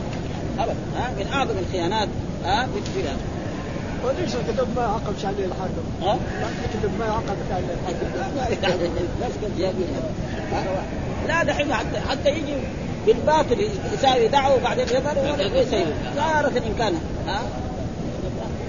أبدا. 0.59 0.75
ها؟ 0.97 1.11
من 1.19 1.27
أعظم 1.33 1.55
الخيانات 1.57 2.07
ها؟ 2.45 2.65
في 2.65 3.03
وليش 4.05 4.35
الكتب 4.35 4.67
ما 4.75 4.81
عقب 4.81 5.15
عليه 5.23 5.45
الحاكم؟ 5.45 5.83
ها؟ 6.01 6.17
الكتب 6.65 6.99
ما 6.99 7.05
عقب 7.05 7.37
عليه 7.51 7.65
الحاكم. 7.73 8.05
لا 11.27 11.43
دحين 11.43 11.73
حتى 11.73 11.99
حتى 12.09 12.29
يجي 12.29 12.53
بالباطل 13.05 13.69
يساوي 13.93 14.27
دعوة 14.27 14.55
وبعدين 14.55 14.87
يظهر 14.87 15.17
ويسيب 15.53 15.85
تارة 16.15 16.57
ان 16.57 16.75
كان 16.77 16.93
ها؟ 17.27 17.41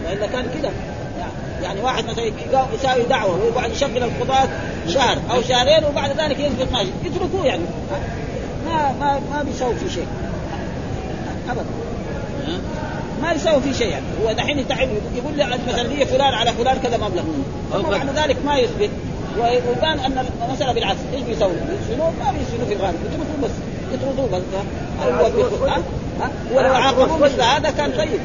والا 0.05 0.26
كان 0.26 0.46
كذا. 0.55 0.70
يعني 1.62 1.80
واحد 1.80 2.05
مثلا 2.05 2.24
يساوي 2.74 3.02
دعوة 3.02 3.44
ويقعد 3.44 3.70
يشغل 3.70 4.02
القضاة 4.02 4.48
شهر 4.88 5.18
أو 5.30 5.42
شهرين 5.42 5.84
وبعد 5.84 6.20
ذلك 6.20 6.40
يثبت 6.40 6.72
ماشي 6.72 6.90
يتركوه 7.05 7.46
يعني. 7.46 7.62
ما 8.66 8.92
ما 9.00 9.20
ما 9.32 9.42
بيسوي 9.42 9.74
في 9.74 9.90
شيء. 9.90 10.07
ابدا. 11.50 11.64
ما 13.22 13.32
يساوي 13.32 13.61
في 13.61 13.74
شيء 13.74 13.88
يعني. 13.88 14.05
هو 14.24 14.32
دحين 14.32 14.59
يتعب 14.59 14.88
يقول 15.16 15.36
لي 15.36 15.46
مثلا 15.46 15.82
لي 15.82 16.07
فلان 16.07 16.34
على 16.34 16.52
فلان 16.52 16.78
كذا 16.78 16.96
مبلغ. 16.96 17.22
وبعد 17.74 18.09
ذلك 18.16 18.36
ما 18.44 18.57
يثبت. 18.57 18.90
ويبان 19.38 19.98
أن 19.98 20.26
المسألة 20.48 20.72
بالعكس. 20.72 20.98
إيش 21.14 21.22
بيسوي؟ 21.22 21.52
يسجنوه 21.52 22.11
ما 22.11 22.32
بيسجنوه 22.32 22.68
في 22.68 22.74
الغالب. 22.74 22.98
يتركوه 23.05 23.36
بس. 23.42 23.50
يطردوه 23.94 24.38
بس. 24.38 24.42
ها؟ 24.55 25.78
ها؟ 26.20 26.30
ولو 26.55 26.74
عاقبوه 26.74 27.18
مثل 27.18 27.42
هذا 27.42 27.70
كان 27.70 27.92
طيب. 27.92 28.20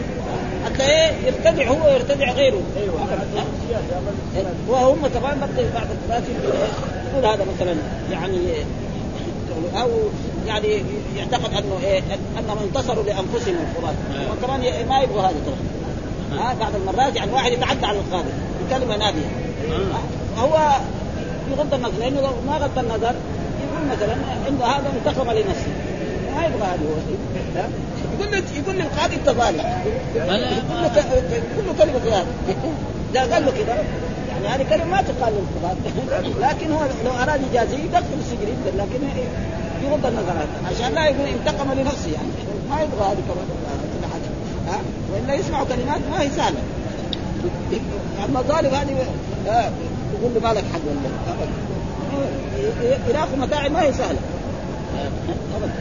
حتى 0.66 0.84
إيه 0.84 1.12
يرتدع 1.26 1.68
هو 1.68 1.86
ويرتدع 1.86 2.32
غيره. 2.32 2.62
أيوه. 2.78 2.96
وهم 4.68 5.08
كمان 5.08 5.40
بعض 5.74 5.86
الناس 6.06 6.24
يقول 7.14 7.26
هذا 7.26 7.46
مثلا 7.56 7.76
يعني 8.12 8.38
أو 9.82 9.90
يعني 10.48 10.84
يعتقد 11.18 11.54
أنه 11.54 11.80
إيه 11.84 12.02
أنهم 12.40 12.58
انتصروا 12.64 13.04
لأنفسهم 13.04 13.56
القران 13.56 13.96
وكمان 14.32 14.88
ما 14.90 15.00
يبغوا 15.02 15.22
هذا 15.22 15.36
طبعا. 15.46 15.70
ها 16.42 16.54
بعض 16.60 16.72
المرات 16.76 17.16
يعني 17.16 17.32
واحد 17.32 17.52
يتعدى 17.52 17.86
على 17.86 17.98
القاضي 18.00 18.30
بكلمه 18.62 18.98
ناديه 18.98 19.28
هو 20.38 20.72
يغض 21.52 21.74
النظر 21.74 22.00
لأنه 22.00 22.22
لو 22.22 22.30
ما 22.48 22.58
غض 22.58 22.80
النظر 22.80 23.14
يقول 23.64 23.88
مثلا 23.92 24.16
إنه 24.48 24.66
هذا 24.66 24.94
انتقم 24.96 25.32
لنفسه. 25.32 25.68
ما 26.36 26.46
يبغى 26.46 26.62
هذا 26.62 26.80
هو. 27.56 27.64
يقول 28.20 28.32
له 28.32 28.44
يقول 28.56 28.76
للقاضي 28.76 29.16
انت 29.16 29.30
ظالم 29.30 29.66
يقول 30.16 30.84
له 30.84 30.90
كل 31.56 31.84
كلمه 31.84 32.18
هذا 32.18 32.26
اذا 33.12 33.34
قال 33.34 33.46
له 33.46 33.52
كذا. 33.52 33.84
يعني 34.30 34.48
هذه 34.48 34.70
كلمة 34.70 34.86
ما 34.86 35.02
تقال 35.02 35.34
للقضاة 35.34 35.76
لكن 36.50 36.72
هو 36.72 36.82
لو 37.06 37.12
أراد 37.12 37.42
يجازيه 37.52 37.78
يدخل 37.78 38.04
السجن 38.20 38.48
يقدر 38.48 38.78
لكن 38.78 39.00
يغض 39.84 40.06
النظر. 40.06 40.34
عشان 40.66 40.94
لا 40.94 41.06
يقول 41.06 41.28
انتقم 41.28 41.72
لنفسه 41.72 42.12
يعني. 42.12 42.28
ما 42.70 42.82
يبغى 42.82 43.12
هذه 43.12 43.22
كمان 43.28 43.46
ها؟ 44.68 44.80
وإلا 45.14 45.34
يسمعوا 45.34 45.66
كلمات 45.66 46.00
ما 46.12 46.22
هي 46.22 46.30
سهلة. 46.30 46.62
أما 48.26 48.40
الظالم 48.40 48.76
هذه 48.76 48.92
يقول 50.14 50.32
له 50.36 50.42
مالك 50.44 50.64
حق 50.74 50.80
ولا 50.88 51.00
يلاقوا 53.10 53.38
متاعب 53.38 53.72
ما 53.72 53.82
هي 53.82 53.94
سهلة. 53.94 54.20
ابدا. 55.56 55.74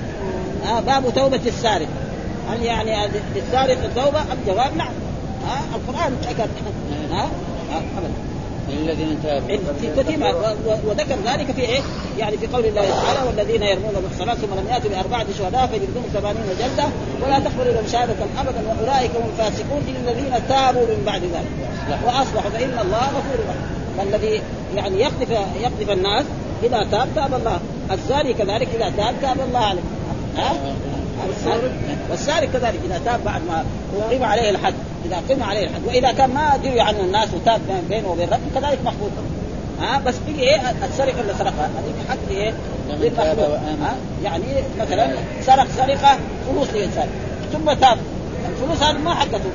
آه 0.71 0.81
باب 0.81 1.15
توبة 1.15 1.41
السارق. 1.47 1.89
هل 2.51 2.63
يعني 2.63 3.09
للسارق 3.35 3.85
التوبة؟ 3.85 4.21
الجواب 4.33 4.77
نعم؟ 4.77 4.93
ها 5.49 5.61
القرآن 5.75 6.13
ذكر 6.23 6.49
ها؟ 7.11 7.23
آه 7.73 7.99
ابدا. 7.99 8.13
الذين 8.69 9.19
تابوا. 9.23 9.57
كثير 9.97 10.35
وذكر 10.85 11.17
ذلك 11.27 11.53
في 11.53 11.61
إيه؟ 11.61 11.81
يعني 12.19 12.39
في 12.39 12.47
قول 12.47 12.65
الله 12.65 12.83
تعالى 12.83 13.29
والذين 13.29 13.63
يرمون 13.63 13.93
المحصنات 13.97 14.37
ثم 14.37 14.55
لم 14.61 14.67
يأتوا 14.71 14.91
بأربعة 14.91 15.27
شهداء 15.39 15.67
فيجلدون 15.67 16.05
ثمانين 16.15 16.43
جلدة 16.59 16.85
ولا 17.23 17.39
تقبلوا 17.39 17.73
لهم 17.73 17.87
شهادة 17.93 18.15
ابدا 18.39 18.63
وأولئك 18.69 19.11
هم 19.11 19.31
الفاسقون 19.33 19.83
الا 19.89 20.11
الذين 20.11 20.49
تابوا 20.49 20.83
من 20.83 21.03
بعد 21.07 21.23
ذلك. 21.23 21.53
واصلحوا 22.07 22.51
فإن 22.51 22.79
الله 22.79 23.07
غفور 23.07 23.39
رحيم. 23.49 23.79
فالذي 23.99 24.43
يعني 24.77 25.01
يقذف 25.01 25.31
يقذف 25.61 25.91
الناس 25.91 26.25
إذا 26.63 26.87
تاب 26.91 27.09
تاب 27.15 27.35
الله. 27.35 27.61
الزاني 27.93 28.35
كذلك 28.35 28.69
إذا 28.75 28.93
تاب 28.97 29.15
تاب 29.23 29.37
الله 29.49 29.59
عليه. 29.59 29.83
ها؟ 30.37 30.53
والسارق 32.11 32.49
كذلك 32.53 32.81
إذا 32.85 33.01
تاب 33.05 33.25
بعد 33.25 33.43
ما 33.49 33.65
أقيم 34.07 34.25
عليه 34.25 34.51
الحد 34.51 34.75
إذا 35.05 35.23
قيم 35.29 35.43
عليه 35.43 35.67
الحد 35.67 35.85
وإذا 35.87 36.13
كان 36.13 36.31
ما 36.31 36.57
دري 36.57 36.81
عنه 36.81 37.01
الناس 37.01 37.29
وتاب 37.35 37.61
بينه 37.89 38.09
وبين 38.09 38.29
ربه 38.29 38.61
كذلك 38.61 38.79
مخبوط 38.85 39.11
ها 39.81 39.99
بس 40.07 40.15
بقي 40.29 40.41
إيه؟ 40.41 40.61
السرقة 40.91 41.21
اللي 41.21 41.35
سرقها 41.39 41.71
هذه 41.79 42.09
حق 42.09 42.17
إيه؟ 42.31 42.53
ها؟ 43.83 43.97
يعني 44.25 44.45
مثلا 44.81 45.11
سرق 45.43 45.67
سرقة 45.77 46.19
فلوس 46.51 46.69
لانسان 46.75 47.09
ثم 47.53 47.73
تاب. 47.73 47.99
الفلوس 48.49 48.83
هذه 48.83 48.99
ما 48.99 49.15
حقته. 49.15 49.51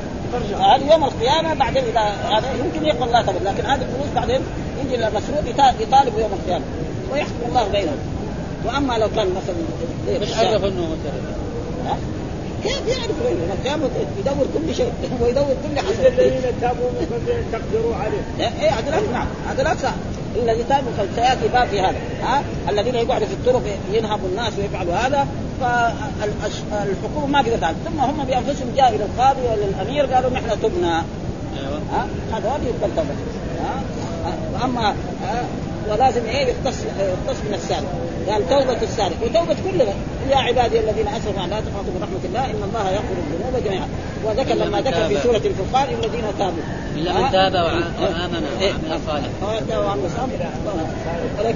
هذه 0.60 0.92
يوم 0.92 1.04
القيامة 1.04 1.54
بعدين 1.54 1.84
إذا 1.84 2.02
هذا 2.38 2.54
يمكن 2.66 2.86
يقبل 2.86 3.04
الله 3.04 3.22
تبارك 3.22 3.42
لكن 3.42 3.66
هذه 3.66 3.82
الفلوس 3.82 4.08
بعدين 4.16 4.42
يجي 4.86 4.96
المسروق 4.96 5.72
يطالب 5.80 6.20
يوم 6.20 6.32
القيامة. 6.34 6.66
ويحكم 7.12 7.34
الله 7.50 7.68
بينهم. 7.68 7.98
وأما 8.66 8.94
لو 8.94 9.10
كان 9.16 9.28
مثلا 9.28 10.20
مش 10.22 10.38
عرف 10.38 10.66
إنه 10.66 10.96
كيف 12.64 12.88
يعرف 12.88 13.22
غيره؟ 13.24 13.54
القيامة 13.54 13.90
يدور 14.20 14.48
كل 14.54 14.76
شيء. 14.76 14.92
ويدور 15.22 15.46
كل 15.46 15.80
حسن 15.80 16.06
الذين 16.06 16.42
تابوا 16.62 16.90
من 16.90 17.08
تقدروا 17.52 17.96
عليه. 17.96 18.50
إيه 18.62 18.70
هذا 18.70 19.02
نعم 19.12 19.28
هذا 19.50 19.76
صح 19.84 19.94
الذي 20.36 20.64
تاب 20.64 20.84
سيأتي 21.16 21.48
باب 21.48 21.68
في 21.68 21.82
هذا 21.82 21.98
ها؟ 22.24 22.44
الذين 22.70 22.96
يقعدوا 22.96 23.28
في 23.28 23.34
الطرق 23.34 23.62
ينهبوا 23.94 24.28
الناس 24.30 24.54
ويفعلوا 24.58 24.94
هذا 24.94 25.28
فالحكومة 25.62 27.26
ما 27.28 27.40
قدرت 27.40 27.64
عليه 27.64 27.78
ثم 27.86 28.00
هم 28.00 28.24
بأنفسهم 28.24 28.68
جاءوا 28.76 28.96
إلى 28.96 29.04
القاضي 29.04 29.42
ولا 29.42 29.66
الأمير 29.66 30.06
قالوا 30.06 30.30
نحن 30.30 30.62
تبنا 30.62 31.04
أيوه. 31.60 31.80
ها؟ 31.94 32.08
هذا 32.32 32.48
يقبل 32.48 32.96
توبه 32.96 33.16
ها؟ 33.64 33.84
واما 34.54 34.96
ولازم 35.90 36.26
إيه 36.26 36.48
يختص 36.48 36.80
يختص 36.86 37.40
من 37.48 37.54
السارق 37.54 37.88
قال 38.30 38.50
توبة 38.50 38.82
السارق 38.84 39.16
وتوبة 39.24 39.56
كل 39.72 39.78
من 39.78 40.30
يا 40.30 40.38
عبادي 40.38 40.80
الذين 40.80 41.08
أسرفوا 41.08 41.48
لا 41.48 41.60
تقنطوا 41.60 41.94
من 41.96 42.02
رحمة 42.02 42.24
الله 42.26 42.46
إن 42.46 42.64
الله 42.70 42.92
يغفر 42.92 43.16
الذنوب 43.18 43.64
جميعا. 43.66 43.88
وذكر 44.26 44.54
لما 44.54 44.82
ذكر 44.82 45.08
في 45.08 45.18
سورة 45.24 45.42
الفرقان 45.46 45.88
الذين 45.94 46.24
تابوا. 46.40 46.64
إلا 46.96 47.14
من 47.14 47.32
تاب 47.32 47.54
وآمن 47.54 48.44
وعمل 48.62 49.00
صالحا. 49.08 49.30
وعمل 49.78 50.10
صالحا. 50.16 50.44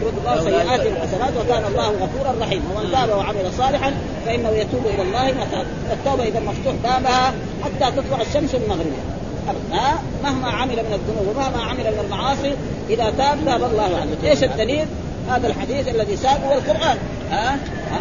يرد 0.08 0.18
الله 0.18 0.44
سيئات 0.44 0.86
الحسنات 0.86 1.34
وكان 1.40 1.64
الله 1.66 1.90
غفورا 1.90 2.36
رحيما 2.42 2.64
ومن 2.76 2.92
تاب 2.92 3.10
وعمل 3.10 3.54
صالحا 3.58 3.94
فإنه 4.26 4.50
يتوب 4.50 4.86
إلى 4.86 5.02
الله 5.02 5.26
متى 5.26 5.66
التوبة 5.94 6.24
إذا 6.24 6.40
مفتوح 6.40 6.74
بابها 6.84 7.34
حتى 7.64 7.92
تطلع 7.92 8.22
الشمس 8.22 8.56
من 8.56 9.17
ها؟ 9.72 10.02
مهما 10.24 10.48
عمل 10.48 10.76
من 10.76 10.94
الذنوب 10.94 11.36
ومهما 11.36 11.64
عمل 11.64 11.84
من 11.84 12.00
المعاصي 12.06 12.54
إذا 12.90 13.14
تاب 13.18 13.38
تاب 13.46 13.64
الله 13.64 13.98
عنه. 14.02 14.30
إيش 14.30 14.44
الدليل؟ 14.44 14.88
هذا 15.30 15.48
الحديث 15.48 15.88
الذي 15.88 16.18
ساقه 16.18 16.54
القرآن. 16.58 16.98
ها, 17.32 17.52
ها؟ 17.92 18.00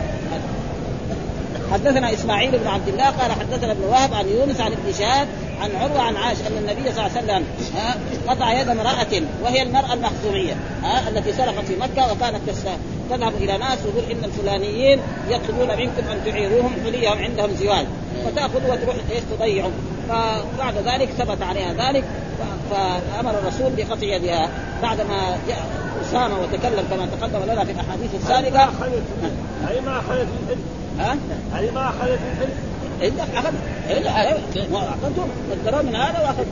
حدثنا 1.73 2.13
إسماعيل 2.13 2.59
بن 2.59 2.67
عبد 2.67 2.89
الله 2.89 3.05
قال 3.05 3.33
حدثنا 3.33 3.73
ابن 3.73 3.85
وهب 3.85 4.15
عن 4.15 4.29
يونس 4.29 4.61
عن 4.61 4.73
ابن 4.73 4.93
شهاب 4.99 5.29
عن 5.61 5.71
عروة 5.77 6.01
عن 6.01 6.17
عائشة 6.17 6.47
أن 6.47 6.57
النبي 6.59 6.93
صلى 6.93 7.07
الله 7.07 7.17
عليه 7.17 7.25
وسلم 7.25 7.45
قطع 8.29 8.61
يد 8.61 8.69
امرأة 8.69 9.23
وهي 9.43 9.63
المرأة 9.63 9.93
المخزومية 9.93 10.57
التي 11.09 11.33
سرقت 11.33 11.65
في 11.65 11.77
مكة 11.77 12.13
وكانت 12.13 12.41
تذهب 13.11 13.35
إلى 13.41 13.59
ناس 13.59 13.79
وتقول 13.87 14.11
إن 14.11 14.25
الفلانيين 14.25 15.01
يطلبون 15.29 15.69
منكم 15.69 16.11
أن 16.13 16.21
تعيروهم 16.25 16.73
حليهم 16.85 17.19
عندهم 17.19 17.51
زواج 17.61 17.87
فتأخذ 18.25 18.71
وتروح 18.71 18.97
إيش؟ 19.11 19.23
تضيعهم. 19.39 19.73
فبعد 20.09 20.75
ذلك 20.87 21.09
ثبت 21.11 21.43
عليها 21.43 21.73
ذلك 21.73 22.05
فأمر 22.71 23.39
الرسول 23.39 23.73
بقطع 23.77 24.07
يدها 24.07 24.49
بعدما 24.83 25.39
جاء 25.49 25.67
أسامة 26.03 26.41
وتكلم 26.41 26.85
كما 26.91 27.07
تقدم 27.07 27.53
لنا 27.53 27.65
في 27.65 27.73
الأحاديث 27.73 28.15
السابقة. 28.15 28.71
هي 29.69 29.81
ما 29.81 29.99
أخذت 29.99 30.29
ها؟ 30.99 31.17
هي 31.55 31.71
ما 31.71 31.89
أخذت 31.89 32.19
الحلم 32.33 32.53
إلا 33.03 33.23
اخذ 33.23 33.55
إلا 33.91 34.39
اخذتم 34.75 35.29
الدراهم 35.53 35.87
من 35.87 35.97
هذا 35.97 36.21
واخذ 36.21 36.45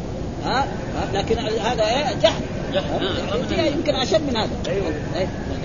ها؟ 0.45 0.67
لكن 1.15 1.39
هذا 1.39 1.85
إيه 1.85 2.15
جهل. 2.23 2.43
يمكن 3.75 3.95
أشد 3.95 4.21
من 4.31 4.37
هذا. 4.37 4.51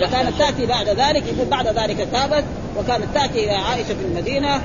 وكانت 0.01 0.39
تأتي 0.39 0.65
بعد 0.65 0.89
ذلك 0.89 1.23
يقول 1.33 1.47
بعد 1.47 1.67
ذلك 1.67 2.07
تابت 2.11 2.43
وكانت 2.77 3.05
تأتي 3.13 3.43
إلى 3.43 3.51
عائشة 3.51 3.87
في 3.87 4.05
المدينة 4.05 4.61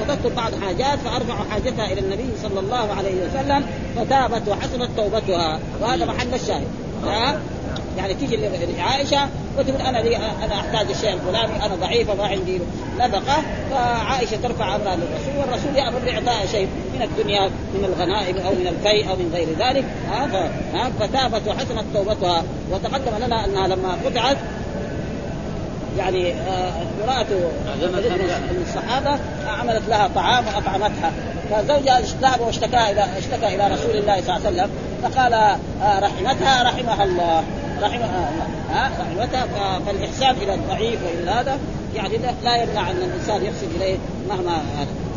وتطلب 0.00 0.34
بعض 0.34 0.52
حاجات 0.64 0.98
فأرفع 0.98 1.34
حاجتها 1.50 1.92
إلى 1.92 2.00
النبي 2.00 2.28
صلى 2.42 2.60
الله 2.60 2.94
عليه 2.94 3.14
وسلم 3.14 3.66
فتابت 3.96 4.48
وحسنت 4.48 4.88
توبتها. 4.96 5.60
وهذا 5.80 6.04
محل 6.04 6.34
الشاهد. 6.34 6.66
يعني 7.98 8.14
تيجي 8.14 8.36
لعائشه 8.78 9.28
وتقول 9.58 9.80
أنا 9.80 9.98
لي 9.98 10.16
أنا 10.16 10.54
أحتاج 10.54 10.90
الشيء 10.90 11.12
الفلاني 11.12 11.66
أنا 11.66 11.74
ضعيفه 11.74 12.14
ما 12.14 12.26
عندي 12.26 12.60
نفقه 12.98 13.42
فعائشة 13.70 14.36
ترفع 14.42 14.76
أمرها 14.76 14.96
للرسول 14.96 15.36
والرسول 15.38 15.76
يأمر 15.76 15.98
باعطاء 15.98 16.46
شيء 16.46 16.68
من 16.94 17.02
الدنيا 17.02 17.50
من 17.74 17.84
الغنائم 17.84 18.36
أو 18.36 18.50
من 18.52 18.66
الفيء 18.66 19.10
أو 19.10 19.16
من 19.16 19.30
غير 19.34 19.48
ذلك. 19.58 19.84
ها 20.10 20.90
فتابت 21.00 21.48
وحسنت 21.48 21.84
توبتها. 21.94 22.42
وتقدم 22.70 23.24
لنا 23.26 23.44
أنها 23.44 23.66
لما 23.66 23.96
قطعت 24.04 24.36
يعني 25.98 26.32
امرأة 27.04 27.26
من 28.50 28.64
الصحابة 28.66 29.18
عملت 29.48 29.88
لها 29.88 30.10
طعام 30.14 30.44
وأطعمتها. 30.46 31.12
فزوجها 31.50 32.00
ذهب 32.00 32.40
واشتكى 32.40 32.90
إلى 32.90 33.06
اشتكى 33.18 33.54
إلى 33.54 33.74
رسول 33.74 33.96
الله 33.96 34.20
صلى 34.20 34.36
الله 34.36 34.46
عليه 34.46 34.48
وسلم 34.48 34.70
فقال 35.02 35.58
رحمتها 36.02 36.62
رحمها 36.62 37.04
الله. 37.04 37.44
ها 38.70 38.90
رحمتها 39.00 39.78
فالإحسان 39.86 40.30
إلى 40.42 40.54
الضعيف 40.54 41.00
وإلى 41.04 41.30
هذا 41.30 41.58
يعني 41.94 42.18
لا 42.44 42.56
يمنع 42.56 42.90
أن 42.90 42.96
الإنسان 42.96 43.44
يحسن 43.44 43.66
إليه 43.76 43.96
مهما 44.28 44.52
هذا. 44.52 45.07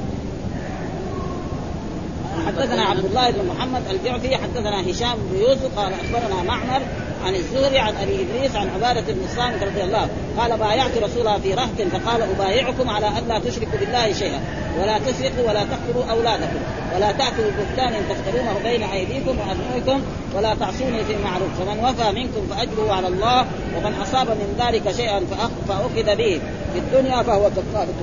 حدثنا 2.47 2.81
عبد 2.81 3.05
الله 3.05 3.31
بن 3.31 3.47
محمد 3.47 3.81
الجعفي 3.91 4.35
حدثنا 4.35 4.91
هشام 4.91 5.17
بن 5.31 5.39
يوسف 5.39 5.79
قال 5.79 5.93
أخبرنا 5.93 6.43
معمر 6.43 6.81
عن 7.25 7.35
الزهري 7.35 7.79
عن 7.79 7.95
أبي 7.95 8.21
إدريس 8.21 8.55
عن 8.55 8.69
عبادة 8.69 9.13
بن 9.13 9.23
الصامت 9.23 9.63
رضي 9.63 9.83
الله 9.83 10.09
قال 10.37 10.57
بايعت 10.57 10.97
رسولها 10.97 11.39
في 11.39 11.53
رهط 11.53 11.81
فقال 11.91 12.21
أبايعكم 12.21 12.89
على 12.89 13.07
أن 13.07 13.27
لا 13.27 13.39
تشركوا 13.39 13.79
بالله 13.79 14.13
شيئا 14.13 14.39
ولا 14.81 14.99
تسرقوا 14.99 15.49
ولا 15.49 15.63
تقتلوا 15.63 16.11
أولادكم 16.11 16.59
ولا 16.95 17.11
تاتوا 17.11 17.51
ببهتان 17.51 17.93
تفترونه 18.09 18.59
بين 18.63 18.83
أيديكم 18.83 19.37
وارجلكم 19.39 20.01
ولا 20.35 20.55
تعصوني 20.55 21.03
في 21.03 21.15
معروف 21.23 21.49
فمن 21.59 21.79
وفى 21.79 22.11
منكم 22.11 22.47
فاجره 22.49 22.93
على 22.93 23.07
الله 23.07 23.45
ومن 23.77 23.93
أصاب 24.01 24.27
من 24.27 24.55
ذلك 24.59 24.91
شيئا 24.91 25.19
فأخذ 25.67 26.15
به 26.15 26.41
في 26.73 26.79
الدنيا 26.79 27.23
فهو 27.23 27.49
كفارة 27.49 27.95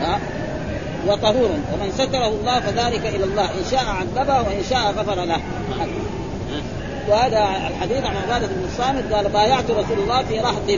له. 0.00 0.18
وطهور 1.06 1.50
ومن 1.72 1.92
ستره 1.94 2.28
الله 2.28 2.60
فذلك 2.60 3.06
إلى 3.06 3.24
الله 3.24 3.44
إن 3.44 3.64
شاء 3.70 3.84
عذبه 3.84 4.34
وإن 4.34 4.62
شاء 4.70 4.92
غفر 4.98 5.24
له. 5.24 5.40
وهذا 7.08 7.48
الحديث 7.68 8.04
عن 8.04 8.16
عبادة 8.16 8.46
بن 8.46 8.64
الصامت 8.64 9.12
قال 9.12 9.28
بايعت 9.28 9.70
رسول 9.70 9.98
الله 9.98 10.22
في 10.22 10.38
رهط. 10.40 10.68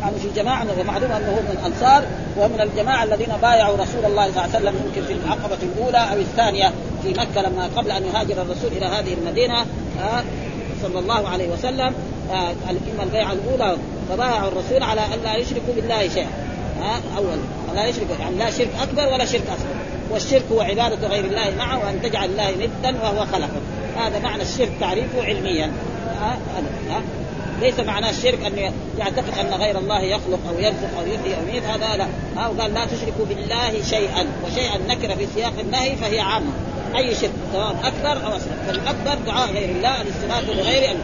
يعني 0.00 0.18
في 0.18 0.28
جماعة 0.36 0.66
ومعلوم 0.80 1.10
أنه 1.10 1.28
هو 1.28 1.40
من 1.40 1.58
الأنصار 1.60 2.04
ومن 2.36 2.60
الجماعة 2.60 3.04
الذين 3.04 3.32
بايعوا 3.42 3.76
رسول 3.76 4.04
الله 4.04 4.32
صلى 4.32 4.44
الله 4.44 4.56
عليه 4.56 4.58
وسلم 4.58 4.74
يمكن 4.86 5.02
في 5.06 5.12
العقبة 5.12 5.58
الأولى 5.62 5.98
أو 6.12 6.18
الثانية 6.18 6.72
في 7.02 7.08
مكة 7.08 7.42
لما 7.42 7.70
قبل 7.76 7.90
أن 7.90 8.04
يهاجر 8.04 8.42
الرسول 8.42 8.72
إلى 8.72 8.86
هذه 8.86 9.14
المدينة 9.14 9.60
آه 10.00 10.22
صلى 10.82 10.98
الله 10.98 11.28
عليه 11.28 11.48
وسلم 11.48 11.94
آه 12.32 12.50
اما 12.70 13.02
البيعة 13.02 13.32
الأولى 13.32 13.76
فبايعوا 14.08 14.48
الرسول 14.48 14.82
على 14.82 15.00
أن 15.00 15.20
لا 15.24 15.36
يشركوا 15.36 15.74
بالله 15.76 16.08
شيئا. 16.08 16.45
آه 16.86 17.18
أول. 17.18 17.38
لا 17.74 17.86
يشرك 17.86 18.06
يعني 18.20 18.36
لا 18.36 18.50
شرك 18.50 18.70
أكبر 18.82 19.12
ولا 19.12 19.24
شرك 19.24 19.42
أصغر. 19.46 19.76
والشرك 20.10 20.44
هو 20.52 20.60
عبادة 20.60 21.08
غير 21.08 21.24
الله 21.24 21.52
معه 21.58 21.84
وأن 21.84 22.02
تجعل 22.02 22.30
الله 22.30 22.50
ندا 22.50 23.00
وهو 23.02 23.26
خلقه. 23.26 23.60
هذا 23.96 24.18
معنى 24.18 24.42
الشرك 24.42 24.72
تعريفه 24.80 25.24
علميا. 25.24 25.72
ها 26.20 26.38
ها. 26.90 27.02
ليس 27.60 27.80
معناه 27.80 28.10
الشرك 28.10 28.44
أن 28.46 28.72
يعتقد 28.98 29.38
أن 29.40 29.54
غير 29.60 29.78
الله 29.78 30.00
يخلق 30.00 30.38
أو 30.48 30.58
يرزق 30.58 30.98
أو 30.98 31.06
يحيي 31.06 31.36
أو 31.36 31.42
يميت 31.48 31.64
هذا 31.64 31.96
لا. 31.96 32.06
ها 32.36 32.48
وقال 32.48 32.74
لا 32.74 32.84
تشركوا 32.84 33.24
بالله 33.28 33.82
شيئا. 33.90 34.26
وشيئا 34.46 34.78
نكره 34.88 35.14
في 35.14 35.26
سياق 35.34 35.52
النهي 35.60 35.96
فهي 35.96 36.20
عامة. 36.20 36.52
أي 36.96 37.14
شرك 37.14 37.30
سواء 37.52 37.76
أكبر 37.84 38.26
أو 38.26 38.36
أصغر. 38.36 38.56
فالأكبر 38.66 39.24
دعاء 39.26 39.52
غير 39.52 39.70
الله 39.70 40.02
الاستغاثة 40.02 40.62
بغير 40.62 40.96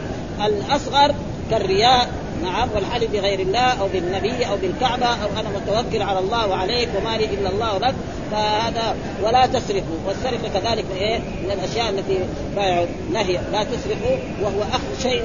الأصغر 0.45 1.15
كالرياء. 1.51 2.09
نعم 2.43 2.69
والحلف 2.75 3.11
بغير 3.11 3.39
الله 3.39 3.81
أو 3.81 3.87
بالنبي 3.87 4.45
أو 4.45 4.57
بالكعبة 4.57 5.05
أو 5.05 5.29
أنا 5.39 5.49
متوكل 5.49 6.01
على 6.01 6.19
الله 6.19 6.47
وعليك 6.47 6.89
وما 6.97 7.17
لي 7.17 7.25
إلا 7.25 7.49
الله 7.49 7.77
لك 7.77 7.95
فهذا 8.31 8.95
ولا 9.23 9.45
تسرقوا. 9.45 9.97
والسرقة 10.07 10.59
كذلك 10.59 10.85
من 10.85 10.97
إيه؟ 10.97 11.19
من 11.19 11.51
الأشياء 11.51 11.89
التي 11.89 12.19
نهي. 13.13 13.39
لا 13.51 13.63
تسرقوا 13.63 14.17
وهو 14.41 14.61
أخذ 14.61 15.03
شيء 15.03 15.21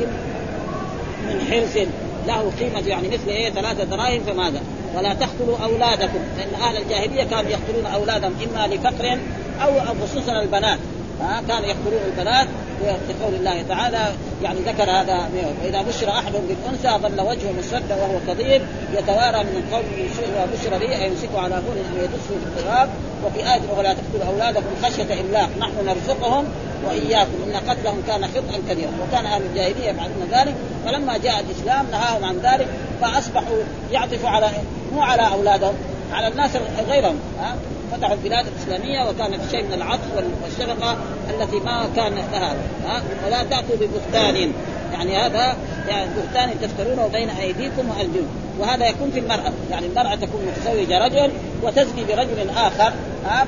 من 1.28 1.40
حرز 1.50 1.86
له 2.26 2.52
قيمة 2.60 2.88
يعني 2.88 3.08
مثل 3.08 3.28
إيه؟ 3.28 3.50
ثلاثة 3.50 3.84
دراهم 3.84 4.20
فماذا؟ 4.20 4.60
ولا 4.96 5.14
تقتلوا 5.14 5.58
أولادكم. 5.64 6.18
لأن 6.38 6.62
أهل 6.62 6.76
الجاهلية 6.76 7.24
كانوا 7.24 7.50
يقتلون 7.50 7.86
أولادهم 7.86 8.32
إما 8.44 8.66
لفقر 8.74 9.18
أو 9.62 9.70
خصوصا 10.06 10.42
البنات. 10.42 10.78
ها 11.20 11.42
كانوا 11.48 11.66
يقتلون 11.66 12.00
البنات 12.06 12.48
لقول 12.84 13.34
الله 13.34 13.62
تعالى 13.68 14.12
يعني 14.42 14.60
ذكر 14.60 14.90
هذا 14.90 15.30
واذا 15.62 15.82
بشر 15.82 16.10
أحد 16.10 16.32
بالأنثى 16.32 17.02
ظل 17.02 17.20
وجهه 17.20 17.52
مسودا 17.58 17.94
وهو 17.94 18.18
كظيم 18.28 18.66
يتوارى 18.92 19.44
من 19.44 19.62
القوم 19.62 19.84
من 19.84 20.08
سوء 20.16 20.28
وبشر 20.42 20.78
به 20.78 21.04
يمسك 21.04 21.28
على 21.34 21.54
هون 21.54 21.76
أن 21.76 21.98
يدسه 21.98 22.28
في 22.28 22.60
التراب. 22.60 22.88
وفي 23.24 23.38
آية 23.38 23.60
ولا 23.78 23.94
تقتلوا 23.94 24.32
أولادكم 24.32 24.70
خشية 24.82 25.20
إملاق 25.20 25.48
نحن 25.58 25.86
نرزقهم 25.86 26.44
وإياكم. 26.86 27.30
إن 27.46 27.70
قتلهم 27.70 28.02
كان 28.06 28.24
خطأ 28.24 28.58
كبيرا. 28.68 28.90
وكان 29.02 29.26
أهل 29.26 29.42
الجاهلية 29.42 29.90
يفعلون 29.90 30.28
ذلك. 30.32 30.54
فلما 30.86 31.18
جاء 31.18 31.40
الإسلام 31.40 31.86
نهاهم 31.90 32.24
عن 32.24 32.38
ذلك 32.38 32.68
فأصبحوا 33.00 33.56
يعطفوا 33.92 34.28
على 34.28 34.50
مو 34.92 35.02
على 35.02 35.32
أولادهم 35.32 35.74
على 36.12 36.28
الناس 36.28 36.50
غيرهم. 36.88 37.20
ها؟ 37.40 37.56
فتحوا 37.92 38.14
البلاد 38.14 38.46
الإسلامية 38.46 39.08
وكان 39.10 39.38
في 39.38 39.50
شيء 39.50 39.62
من 39.62 39.72
العطف 39.72 40.24
والشفقه 40.42 40.96
التي 41.30 41.56
ما 41.56 41.88
كان 41.96 42.14
لها. 42.14 42.56
ها؟ 42.86 43.02
ولا 43.26 43.42
تأتوا 43.42 43.76
ببهتان. 43.80 44.52
يعني 44.92 45.16
هذا 45.16 45.56
يعني 45.88 46.10
بهتان 46.16 46.50
تفترونه 46.62 47.06
بين 47.06 47.28
أيديكم 47.28 47.88
وأرجلكم. 47.88 48.26
وهذا 48.58 48.86
يكون 48.86 49.10
في 49.10 49.18
المرأة. 49.18 49.52
يعني 49.70 49.86
المرأة 49.86 50.14
تكون 50.14 50.40
متزوجة 50.46 50.98
رجل 50.98 51.30
وتزني 51.62 52.04
برجل 52.04 52.50
آخر. 52.56 52.92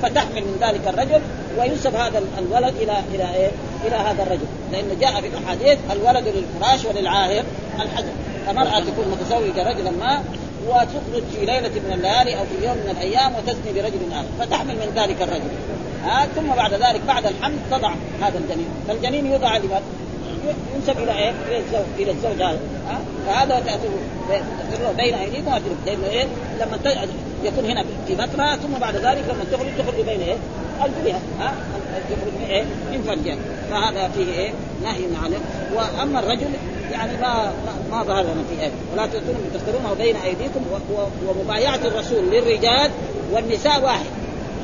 فتحمل 0.03 0.43
من 0.43 0.57
ذلك 0.61 0.89
الرجل 0.89 1.21
وينسب 1.59 1.95
هذا 1.95 2.23
الولد 2.39 2.75
إلى 2.77 2.97
إلى 3.15 3.35
إيه؟ 3.35 3.51
إلى 3.87 3.97
هذا 3.97 4.23
الرجل. 4.23 4.47
لأن 4.73 4.99
جاء 5.01 5.21
في 5.21 5.27
الأحاديث 5.27 5.79
الولد 5.93 6.25
للفراش 6.29 6.85
وللعاهر 6.85 7.45
الحجر. 7.75 8.13
المراه 8.51 8.81
تكون 8.81 9.05
متزوجة 9.13 9.71
رجلا 9.71 9.91
ما 9.91 10.23
وتخرج 10.69 11.23
في 11.33 11.47
ليلة 11.47 11.69
من 11.69 11.93
الليالي 11.93 12.39
أو 12.39 12.45
في 12.45 12.67
يوم 12.67 12.77
من 12.77 12.91
الأيام 12.91 13.33
وتزني 13.35 13.73
برجل 13.75 14.13
آخر 14.13 14.27
فتحمل 14.39 14.75
من 14.75 14.93
ذلك 14.97 15.23
الرجل 15.23 15.51
ها 16.05 16.27
ثم 16.27 16.49
بعد 16.57 16.75
ذلك 16.75 17.01
بعد 17.09 17.27
الحمل 17.27 17.57
تضع 17.71 17.95
هذا 18.23 18.39
الجنين 18.39 18.69
فالجنين 18.89 19.27
يوضع 19.27 19.57
لمن؟ 19.57 19.83
ينسب 20.75 20.99
إلى 20.99 21.13
إيه؟ 21.13 21.33
إلى 21.49 21.59
الزوج 21.59 21.85
إلى 21.99 22.11
الزوج 22.11 22.43
هذا 22.43 22.59
ها 22.89 23.01
فهذا 23.27 23.61
تاتوا 23.61 24.93
بين 24.97 25.15
أيديكم 25.15 25.51
لأنه 25.87 26.07
إيه؟ 26.07 26.27
لما 26.61 26.79
يكون 27.45 27.65
هنا 27.65 27.85
في 28.07 28.17
فترة 28.17 28.57
ثم 28.57 28.79
بعد 28.81 28.97
ذلك 28.97 29.25
لما 29.29 29.45
تخرج 29.53 29.69
تخرج 29.79 30.05
بين 30.05 30.21
إيه؟ 30.21 30.37
ارجلها 30.81 31.21
ها 31.41 31.55
تخرج 32.11 32.33
من 32.41 32.47
إيه؟ 32.51 32.63
من 32.63 33.03
فرجها 33.03 33.37
فهذا 33.71 34.09
فيه 34.09 34.33
إيه؟ 34.33 34.51
نهي 34.83 35.05
عنه 35.25 35.39
وأما 35.75 36.21
الرجل 36.21 36.49
يعني 36.93 37.13
ما 37.17 37.53
ما 37.91 38.03
ظهر 38.03 38.23
لنا 38.23 38.45
في 38.51 38.63
إيه 38.63 38.71
ولا 38.93 39.07
تؤتون 39.07 39.51
تختارونه 39.55 39.95
بين 39.95 40.17
أيديكم 40.17 40.61
ومبايعة 41.29 41.81
الرسول 41.85 42.25
للرجال 42.25 42.91
والنساء 43.33 43.85
واحد. 43.85 44.07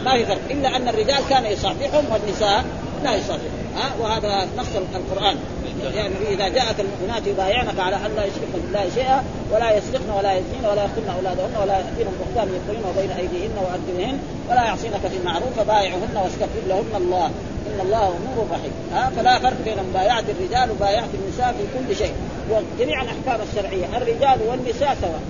ما 0.04 0.12
في 0.12 0.26
فرق. 0.26 0.40
إلا 0.50 0.76
أن 0.76 0.88
الرجال 0.88 1.18
كان 1.30 1.44
يصافحهم 1.46 2.04
والنساء 2.12 2.64
لا 3.04 3.14
يصافحهم. 3.14 3.66
ها؟ 3.76 3.94
وهذا 4.00 4.48
نص 4.58 4.66
القرآن. 4.94 5.36
يعني 5.82 6.14
إذا 6.30 6.48
جاءت 6.48 6.80
المؤمنات 6.80 7.26
يبايعنك 7.26 7.80
على 7.80 7.96
أن 7.96 8.10
لا 8.16 8.24
يشركن 8.24 8.60
بالله 8.64 8.90
شيئا 8.94 9.24
ولا 9.52 9.76
يسرقن 9.76 10.10
ولا 10.18 10.32
يزنين 10.32 10.64
ولا 10.64 10.82
يقتلن 10.82 11.08
أولادهن 11.16 11.56
ولا 11.62 11.76
ياتين 11.76 12.06
بهتان 12.20 12.48
يقتلن 12.54 12.84
بين 12.96 13.10
أيديهن 13.10 13.56
وأرجلهن 13.56 14.18
ولا 14.50 14.64
يعصينك 14.64 15.00
في 15.00 15.16
المعروف 15.16 15.48
فبايعهن 15.58 16.16
واستغفر 16.16 16.62
لهن 16.68 16.96
الله. 16.96 17.26
إن 17.66 17.80
الله 17.80 18.06
غفور 18.08 18.46
رحيم. 18.50 18.72
ها 18.94 19.10
فلا 19.16 19.38
فرق 19.38 19.56
بين 19.64 19.76
مبايعة 19.90 20.24
الرجال 20.28 20.70
ومبايعة 20.70 21.08
النساء 21.14 21.54
في 21.58 21.78
كل 21.78 21.96
شيء. 21.96 22.12
وجميع 22.50 23.02
الأحكام 23.02 23.46
الشرعية 23.48 23.86
الرجال 23.96 24.48
والنساء 24.48 24.96
سواء. 25.00 25.22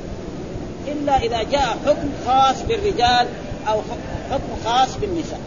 إلا 0.88 1.16
إذا 1.16 1.42
جاء 1.42 1.76
حكم 1.86 2.09
خاص 2.26 2.62
بالرجال 2.62 3.26
أو 3.68 3.80
حكم 4.30 4.51
خاص 4.64 4.97
بالنساء. 4.97 5.40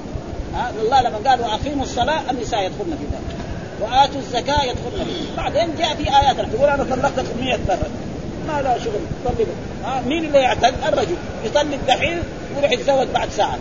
ها 0.56 0.72
الله 0.82 1.02
لما 1.02 1.18
قال 1.30 1.42
واقيموا 1.42 1.84
الصلاة 1.84 2.32
النساء 2.32 2.60
يدخلن 2.60 2.98
في 3.00 3.06
ذلك. 3.12 3.39
وآتوا 3.82 4.20
الزكاة 4.20 4.64
يدخلن 4.64 5.08
بعدين 5.38 5.76
جاء 5.80 5.96
في 5.96 6.04
آيات 6.04 6.36
تقول 6.36 6.70
أنا 6.70 6.84
طلقتك 6.84 7.26
100 7.40 7.58
مرة. 7.68 7.90
ما 8.48 8.62
له 8.62 8.78
شغل. 8.84 9.00
طلقه 9.26 9.46
ها؟ 9.86 10.02
مين 10.02 10.26
اللي 10.26 10.40
يعتد؟ 10.40 10.74
الرجل. 10.88 11.16
يطلق 11.46 11.78
دحين 11.88 12.24
ويروح 12.56 12.72
يتزوج 12.72 13.08
بعد 13.08 13.30
ساعة. 13.30 13.58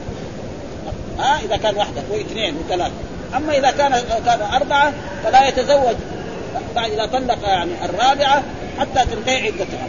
ها؟ 1.19 1.41
إذا 1.45 1.57
كان 1.57 1.77
واحدة 1.77 2.03
واثنين 2.11 2.57
وثلاثة. 2.57 2.93
أما 3.37 3.53
إذا 3.59 3.71
كان 3.71 4.03
كانوا 4.27 4.57
أربعة 4.57 4.93
فلا 5.25 5.49
يتزوج. 5.49 5.97
بعد 6.77 6.91
إذا 6.91 7.07
طلق 7.07 7.39
يعني 7.43 7.71
الرابعة 7.85 8.43
حتى 8.79 9.05
تنتهي 9.11 9.47
عدتها. 9.47 9.89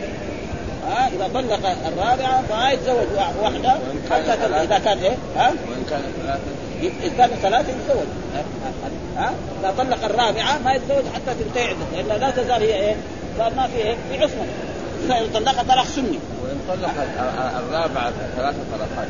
ها؟ 0.90 1.08
إذا 1.08 1.30
طلق 1.34 1.76
الرابعة 1.88 2.44
فما 2.50 2.72
يتزوج 2.72 3.08
واحدة 3.42 3.76
حتى 4.12 4.34
إذا 4.64 4.80
كان 4.86 4.98
إيه؟ 4.98 5.18
ها؟ 5.38 5.48
وإن 5.48 5.86
كان 5.90 6.02
ثلاثة 6.22 6.59
اذا 6.82 7.14
كان 7.18 7.30
ثلاثة 7.30 7.70
يتزوج. 7.70 8.08
ها؟ 9.18 9.34
إذا 9.60 9.74
طلق 9.78 10.06
الرابعة 10.06 10.58
ما 10.66 10.74
يتزوج 10.74 11.04
حتى 11.14 11.44
تنتهي 11.44 11.64
عدتها 11.64 12.02
الا 12.02 12.18
لا 12.18 12.32
تزال 12.32 12.64
هي 12.64 12.76
إيه؟ 12.76 12.96
ما 13.40 13.68
في 13.68 13.78
إيه؟ 13.78 13.96
في 14.10 14.24
عصمة. 14.24 14.46
فان 15.10 15.30
طلق 15.34 15.62
طلاق 15.62 15.86
سني. 15.86 16.20
وإن 16.44 16.60
طلق 16.70 16.92
الرابعة 17.60 18.12
ثلاثة 18.36 18.58
طلقات. 18.72 19.08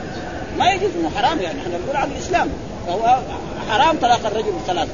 ما 0.57 0.71
يجوز 0.71 0.89
إنه 0.99 1.09
حرام 1.09 1.41
يعني. 1.41 1.61
إحنا 1.61 1.77
نقول 1.77 1.95
عن 1.95 2.11
الإسلام. 2.11 2.49
فهو 2.87 3.17
حرام 3.69 3.97
طلاق 3.97 4.25
الرجل 4.25 4.49
الثلاثة. 4.49 4.91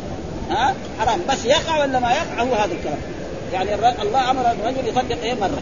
ها؟ 0.49 0.75
حرام. 0.99 1.19
بس 1.29 1.45
يقع 1.45 1.79
ولا 1.79 1.99
ما 1.99 2.11
يقع 2.11 2.43
هو 2.43 2.53
هذا 2.53 2.73
الكلام. 2.73 2.99
يعني 3.53 3.75
الله 4.01 4.31
أمر 4.31 4.51
الرجل 4.51 4.87
يطلق 4.87 5.21
إيه؟ 5.23 5.33
مرة. 5.33 5.61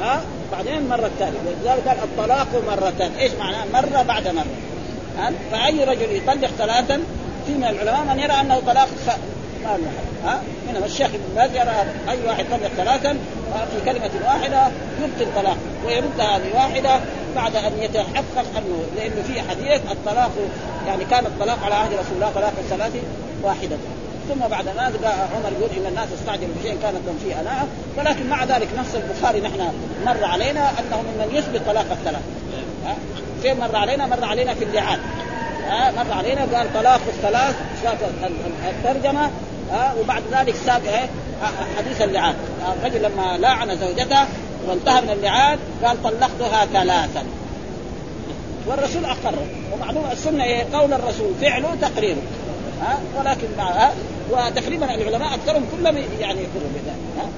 ها؟ 0.00 0.20
بعدين 0.52 0.76
المره 0.76 1.06
الثانية 1.06 1.38
ولذلك 1.46 1.88
قال 1.88 1.98
الطلاق 1.98 2.46
مرتان. 2.66 3.12
إيش 3.18 3.32
معناه؟ 3.32 3.64
مرة 3.72 4.02
بعد 4.02 4.28
مرة. 4.28 4.44
فأي 5.52 5.84
رجل 5.84 6.16
يطلق 6.16 6.50
ثلاثا 6.58 7.00
في 7.46 7.52
من 7.52 7.64
العلماء 7.64 8.14
من 8.14 8.18
يرى 8.18 8.32
أنه 8.32 8.60
طلاق 8.66 8.88
خ... 9.06 9.10
ما 9.64 9.78
ها؟ 10.24 10.42
منهم 10.68 10.84
الشيخ 10.84 11.06
ابن 11.06 11.34
باز 11.36 11.50
يرى 11.50 11.84
أي 12.08 12.18
واحد 12.26 12.44
طلق 12.50 12.70
ثلاثا 12.76 13.18
في 13.72 13.84
كلمة 13.84 14.10
واحدة 14.26 14.68
يبطل 15.02 15.34
طلاق 15.36 15.56
ويرد 15.86 16.20
هذه 16.20 16.54
واحدة 16.54 17.00
بعد 17.36 17.56
أن 17.56 17.72
يتحقق 17.80 18.46
أنه 18.56 18.84
لأنه 18.96 19.22
في 19.26 19.42
حديث 19.42 19.80
الطلاق 19.90 20.30
يعني 20.86 21.04
كان 21.04 21.26
الطلاق 21.26 21.64
على 21.64 21.74
عهد 21.74 21.92
رسول 21.92 22.14
الله 22.14 22.30
طلاق 22.34 22.52
الثلاث 22.58 22.92
واحدة. 23.42 23.76
ثم 24.28 24.48
بعد 24.50 24.64
ذلك 24.66 25.04
عمر 25.04 25.52
يقول 25.58 25.70
إن 25.76 25.86
الناس 25.86 26.08
استعجلوا 26.20 26.54
بشيء 26.60 26.78
كانت 26.82 26.98
لهم 27.06 27.18
فيه 27.24 27.40
أناءة. 27.40 27.66
ولكن 27.98 28.28
مع 28.28 28.44
ذلك 28.44 28.68
نص 28.78 28.94
البخاري 28.94 29.40
نحن 29.40 29.60
مر 30.06 30.24
علينا 30.24 30.70
أنه 30.70 31.02
ممن 31.02 31.36
يثبت 31.36 31.60
طلاق 31.66 31.86
الثلاث. 31.90 32.22
فين 33.42 33.56
مر 33.60 33.76
علينا؟ 33.76 34.06
مر 34.06 34.24
علينا 34.24 34.54
في 34.54 34.64
اللعان 34.64 34.98
ها 35.68 35.90
مر 35.90 36.12
علينا 36.12 36.40
قال 36.40 36.74
طلاق 36.74 37.00
الثلاث 37.08 37.54
ساق 37.82 37.98
الترجمة 38.68 39.30
ها 39.72 39.94
وبعد 40.00 40.22
ذلك 40.32 40.54
ساق 40.66 40.82
إيه 40.86 41.08
حديث 41.78 42.02
اللعان. 42.02 42.34
الرجل 42.80 43.02
لما 43.02 43.36
لاعن 43.38 43.76
زوجته 43.76 44.24
وانتهى 44.68 45.00
من 45.00 45.10
اللعان 45.10 45.58
قال 45.84 46.02
طلقتها 46.02 46.66
ثلاثا. 46.66 47.24
والرسول 48.66 49.04
أقر. 49.04 49.34
ومعلوم 49.72 50.04
السنة 50.12 50.44
إيه؟ 50.44 50.64
قول 50.72 50.92
الرسول 50.92 51.32
فعله 51.40 51.74
تقريره 51.82 52.22
ها 52.82 52.98
ولكن 53.18 53.46
مع 53.58 53.90
وتقريبا 54.30 54.94
العلماء 54.94 55.34
أكثرهم 55.34 55.64
كلهم 55.76 55.96
يعني 55.96 56.40
يقروا 56.40 56.70
بذلك 56.74 57.28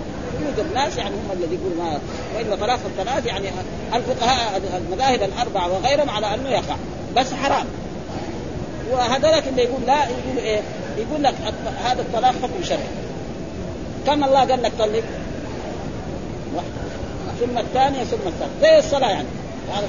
يوجد 0.40 0.72
ناس 0.74 0.96
يعني 0.96 1.14
هم 1.14 1.32
الذي 1.32 1.54
يقول 1.54 1.76
ما 1.78 2.00
والا 2.36 2.56
طلاق 2.56 2.78
الثلاث 2.86 3.26
يعني 3.26 3.48
الفقهاء 3.94 4.62
المذاهب 4.76 5.22
الأربعة 5.22 5.72
وغيرهم 5.72 6.10
على 6.10 6.34
أنه 6.34 6.48
يقع 6.48 6.76
بس 7.16 7.32
حرام. 7.32 7.66
وهذولك 8.90 9.48
اللي 9.48 9.62
يقول 9.62 9.82
لا 9.86 10.04
يقول 10.04 10.38
إيه؟ 10.38 10.60
يقول 10.98 11.22
لك 11.22 11.34
هذا 11.84 12.02
الطلاق 12.02 12.32
حكم 12.42 12.64
شرعي. 12.64 12.80
كم 14.06 14.24
الله 14.24 14.40
قال 14.40 14.62
لك 14.62 14.72
طلق؟ 14.78 15.02
ثم 17.40 17.58
الثانية 17.58 18.04
ثم 18.04 18.28
الثالثة. 18.28 18.60
زي 18.62 18.78
الصلاة 18.78 19.10
يعني. 19.10 19.28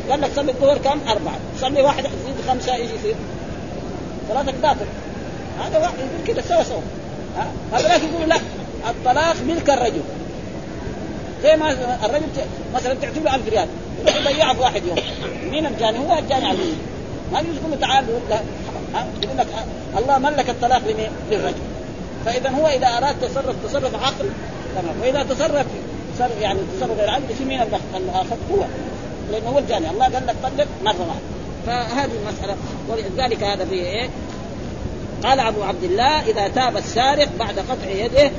قال 0.09 0.21
لك 0.21 0.29
صلي 0.35 0.51
الظهر 0.51 0.77
كم؟ 0.77 0.99
أربعة. 1.09 1.39
صلي 1.61 1.81
واحد 1.81 2.05
يزيد 2.05 2.47
خمسة 2.47 2.75
إيش 2.75 2.89
يصير؟ 2.91 3.15
صلاتك 4.29 4.53
باطل 4.53 4.85
هذا 5.59 5.77
واحد 5.77 5.93
يقول 5.97 6.27
كذا 6.27 6.41
سوا 6.47 6.63
سوا 6.63 6.81
هذا 7.73 7.95
يقول 7.95 8.29
لا 8.29 8.35
الطلاق 8.89 9.35
ملك 9.47 9.69
الرجل. 9.69 10.01
زي 11.43 11.57
ما 11.57 11.71
الرجل 12.05 12.25
مثلا 12.75 12.93
تعطي 12.93 13.19
له 13.19 13.35
1000 13.35 13.49
ريال 13.49 13.67
يروح 14.01 14.15
يضيعها 14.15 14.53
في 14.53 14.59
واحد 14.59 14.81
يوم. 14.85 14.97
مين 15.51 15.65
الجاني؟ 15.65 15.99
هو 15.99 16.17
الجاني 16.17 16.45
على 16.45 16.57
ما 17.31 17.39
يقول 17.39 17.71
له 17.71 17.77
تعال 17.81 18.05
يقول 19.23 19.37
لك 19.37 19.47
الله 19.97 20.17
ملك 20.17 20.49
الطلاق 20.49 20.81
لمين؟ 20.87 21.09
للرجل. 21.31 21.61
فإذا 22.25 22.49
هو 22.49 22.67
إذا 22.67 22.87
أراد 22.87 23.15
تصرف 23.21 23.55
تصرف 23.65 24.03
عقل 24.03 24.29
تمام. 24.75 25.01
وإذا 25.01 25.23
تصرف 25.23 25.65
تصرف 26.15 26.41
يعني 26.41 26.59
تصرف 26.77 26.99
غير 26.99 27.09
عقل 27.09 27.35
في 27.37 27.45
مين 27.45 27.61
الآخر؟ 27.95 28.37
هو. 28.51 28.63
لأنه 29.31 29.49
هو 29.49 29.59
الجاني. 29.59 29.89
الله 29.89 30.05
قال 30.05 30.27
لك 30.27 30.35
طلق 30.43 30.67
مره 30.83 31.07
واحدة 31.07 31.29
فهذه 31.65 32.11
المسألة 32.21 32.55
ولذلك 32.89 33.43
هذا 33.43 33.65
في 33.65 33.73
إيه؟ 33.73 34.09
قال 35.23 35.39
أبو 35.39 35.63
عبد 35.63 35.83
الله 35.83 36.21
إذا 36.21 36.47
تاب 36.47 36.77
السارق 36.77 37.29
بعد 37.39 37.59
قطع 37.59 37.89
يده 37.89 38.31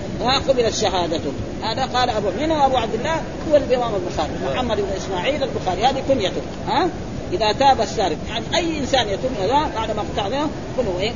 قبلت 0.48 0.74
شهادته. 0.74 1.32
هذا 1.62 1.84
قال 1.84 2.10
أبو 2.10 2.28
من 2.40 2.52
ابو 2.52 2.76
عبد 2.76 2.94
الله 2.94 3.14
هو 3.50 3.56
الإمام 3.56 3.94
البخاري 3.94 4.30
محمد 4.54 4.76
بن 4.76 4.88
إسماعيل 4.96 5.42
البخاري. 5.42 5.86
هذه 5.86 6.02
كنيته 6.08 6.42
ها؟ 6.68 6.88
إذا 7.32 7.52
تاب 7.52 7.80
السارق 7.80 8.16
يعني 8.28 8.44
أي 8.54 8.78
إنسان 8.78 9.08
يتوب 9.08 9.30
بعد 9.76 9.90
ما 9.90 10.04
قطع 10.16 10.28
كله 10.76 11.00
إيه؟ 11.00 11.12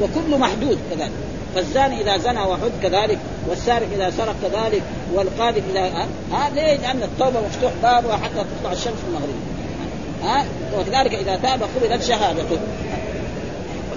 وكل 0.00 0.38
محدود 0.38 0.78
كذلك. 0.90 1.10
فالزاني 1.54 2.00
إذا 2.00 2.16
زنى 2.18 2.40
وحد 2.40 2.70
كذلك 2.82 3.18
والسارق 3.48 3.86
إذا 3.94 4.10
سرق 4.10 4.34
كذلك 4.42 4.82
والقاذف 5.14 5.62
اذا 5.70 6.06
ها؟ 6.32 6.50
ليه؟ 6.54 6.76
لأن 6.76 7.02
التوبة 7.02 7.40
مفتوح 7.40 7.72
بابها 7.82 8.16
حتى 8.16 8.34
تطلع 8.34 8.72
الشمس 8.72 8.94
في 8.94 9.08
المغرب. 9.08 9.34
ها؟ 10.24 10.46
وكذلك 10.78 11.14
إذا 11.14 11.36
تاب 11.36 11.62
قبلت 11.62 12.02
شهادته. 12.02 12.58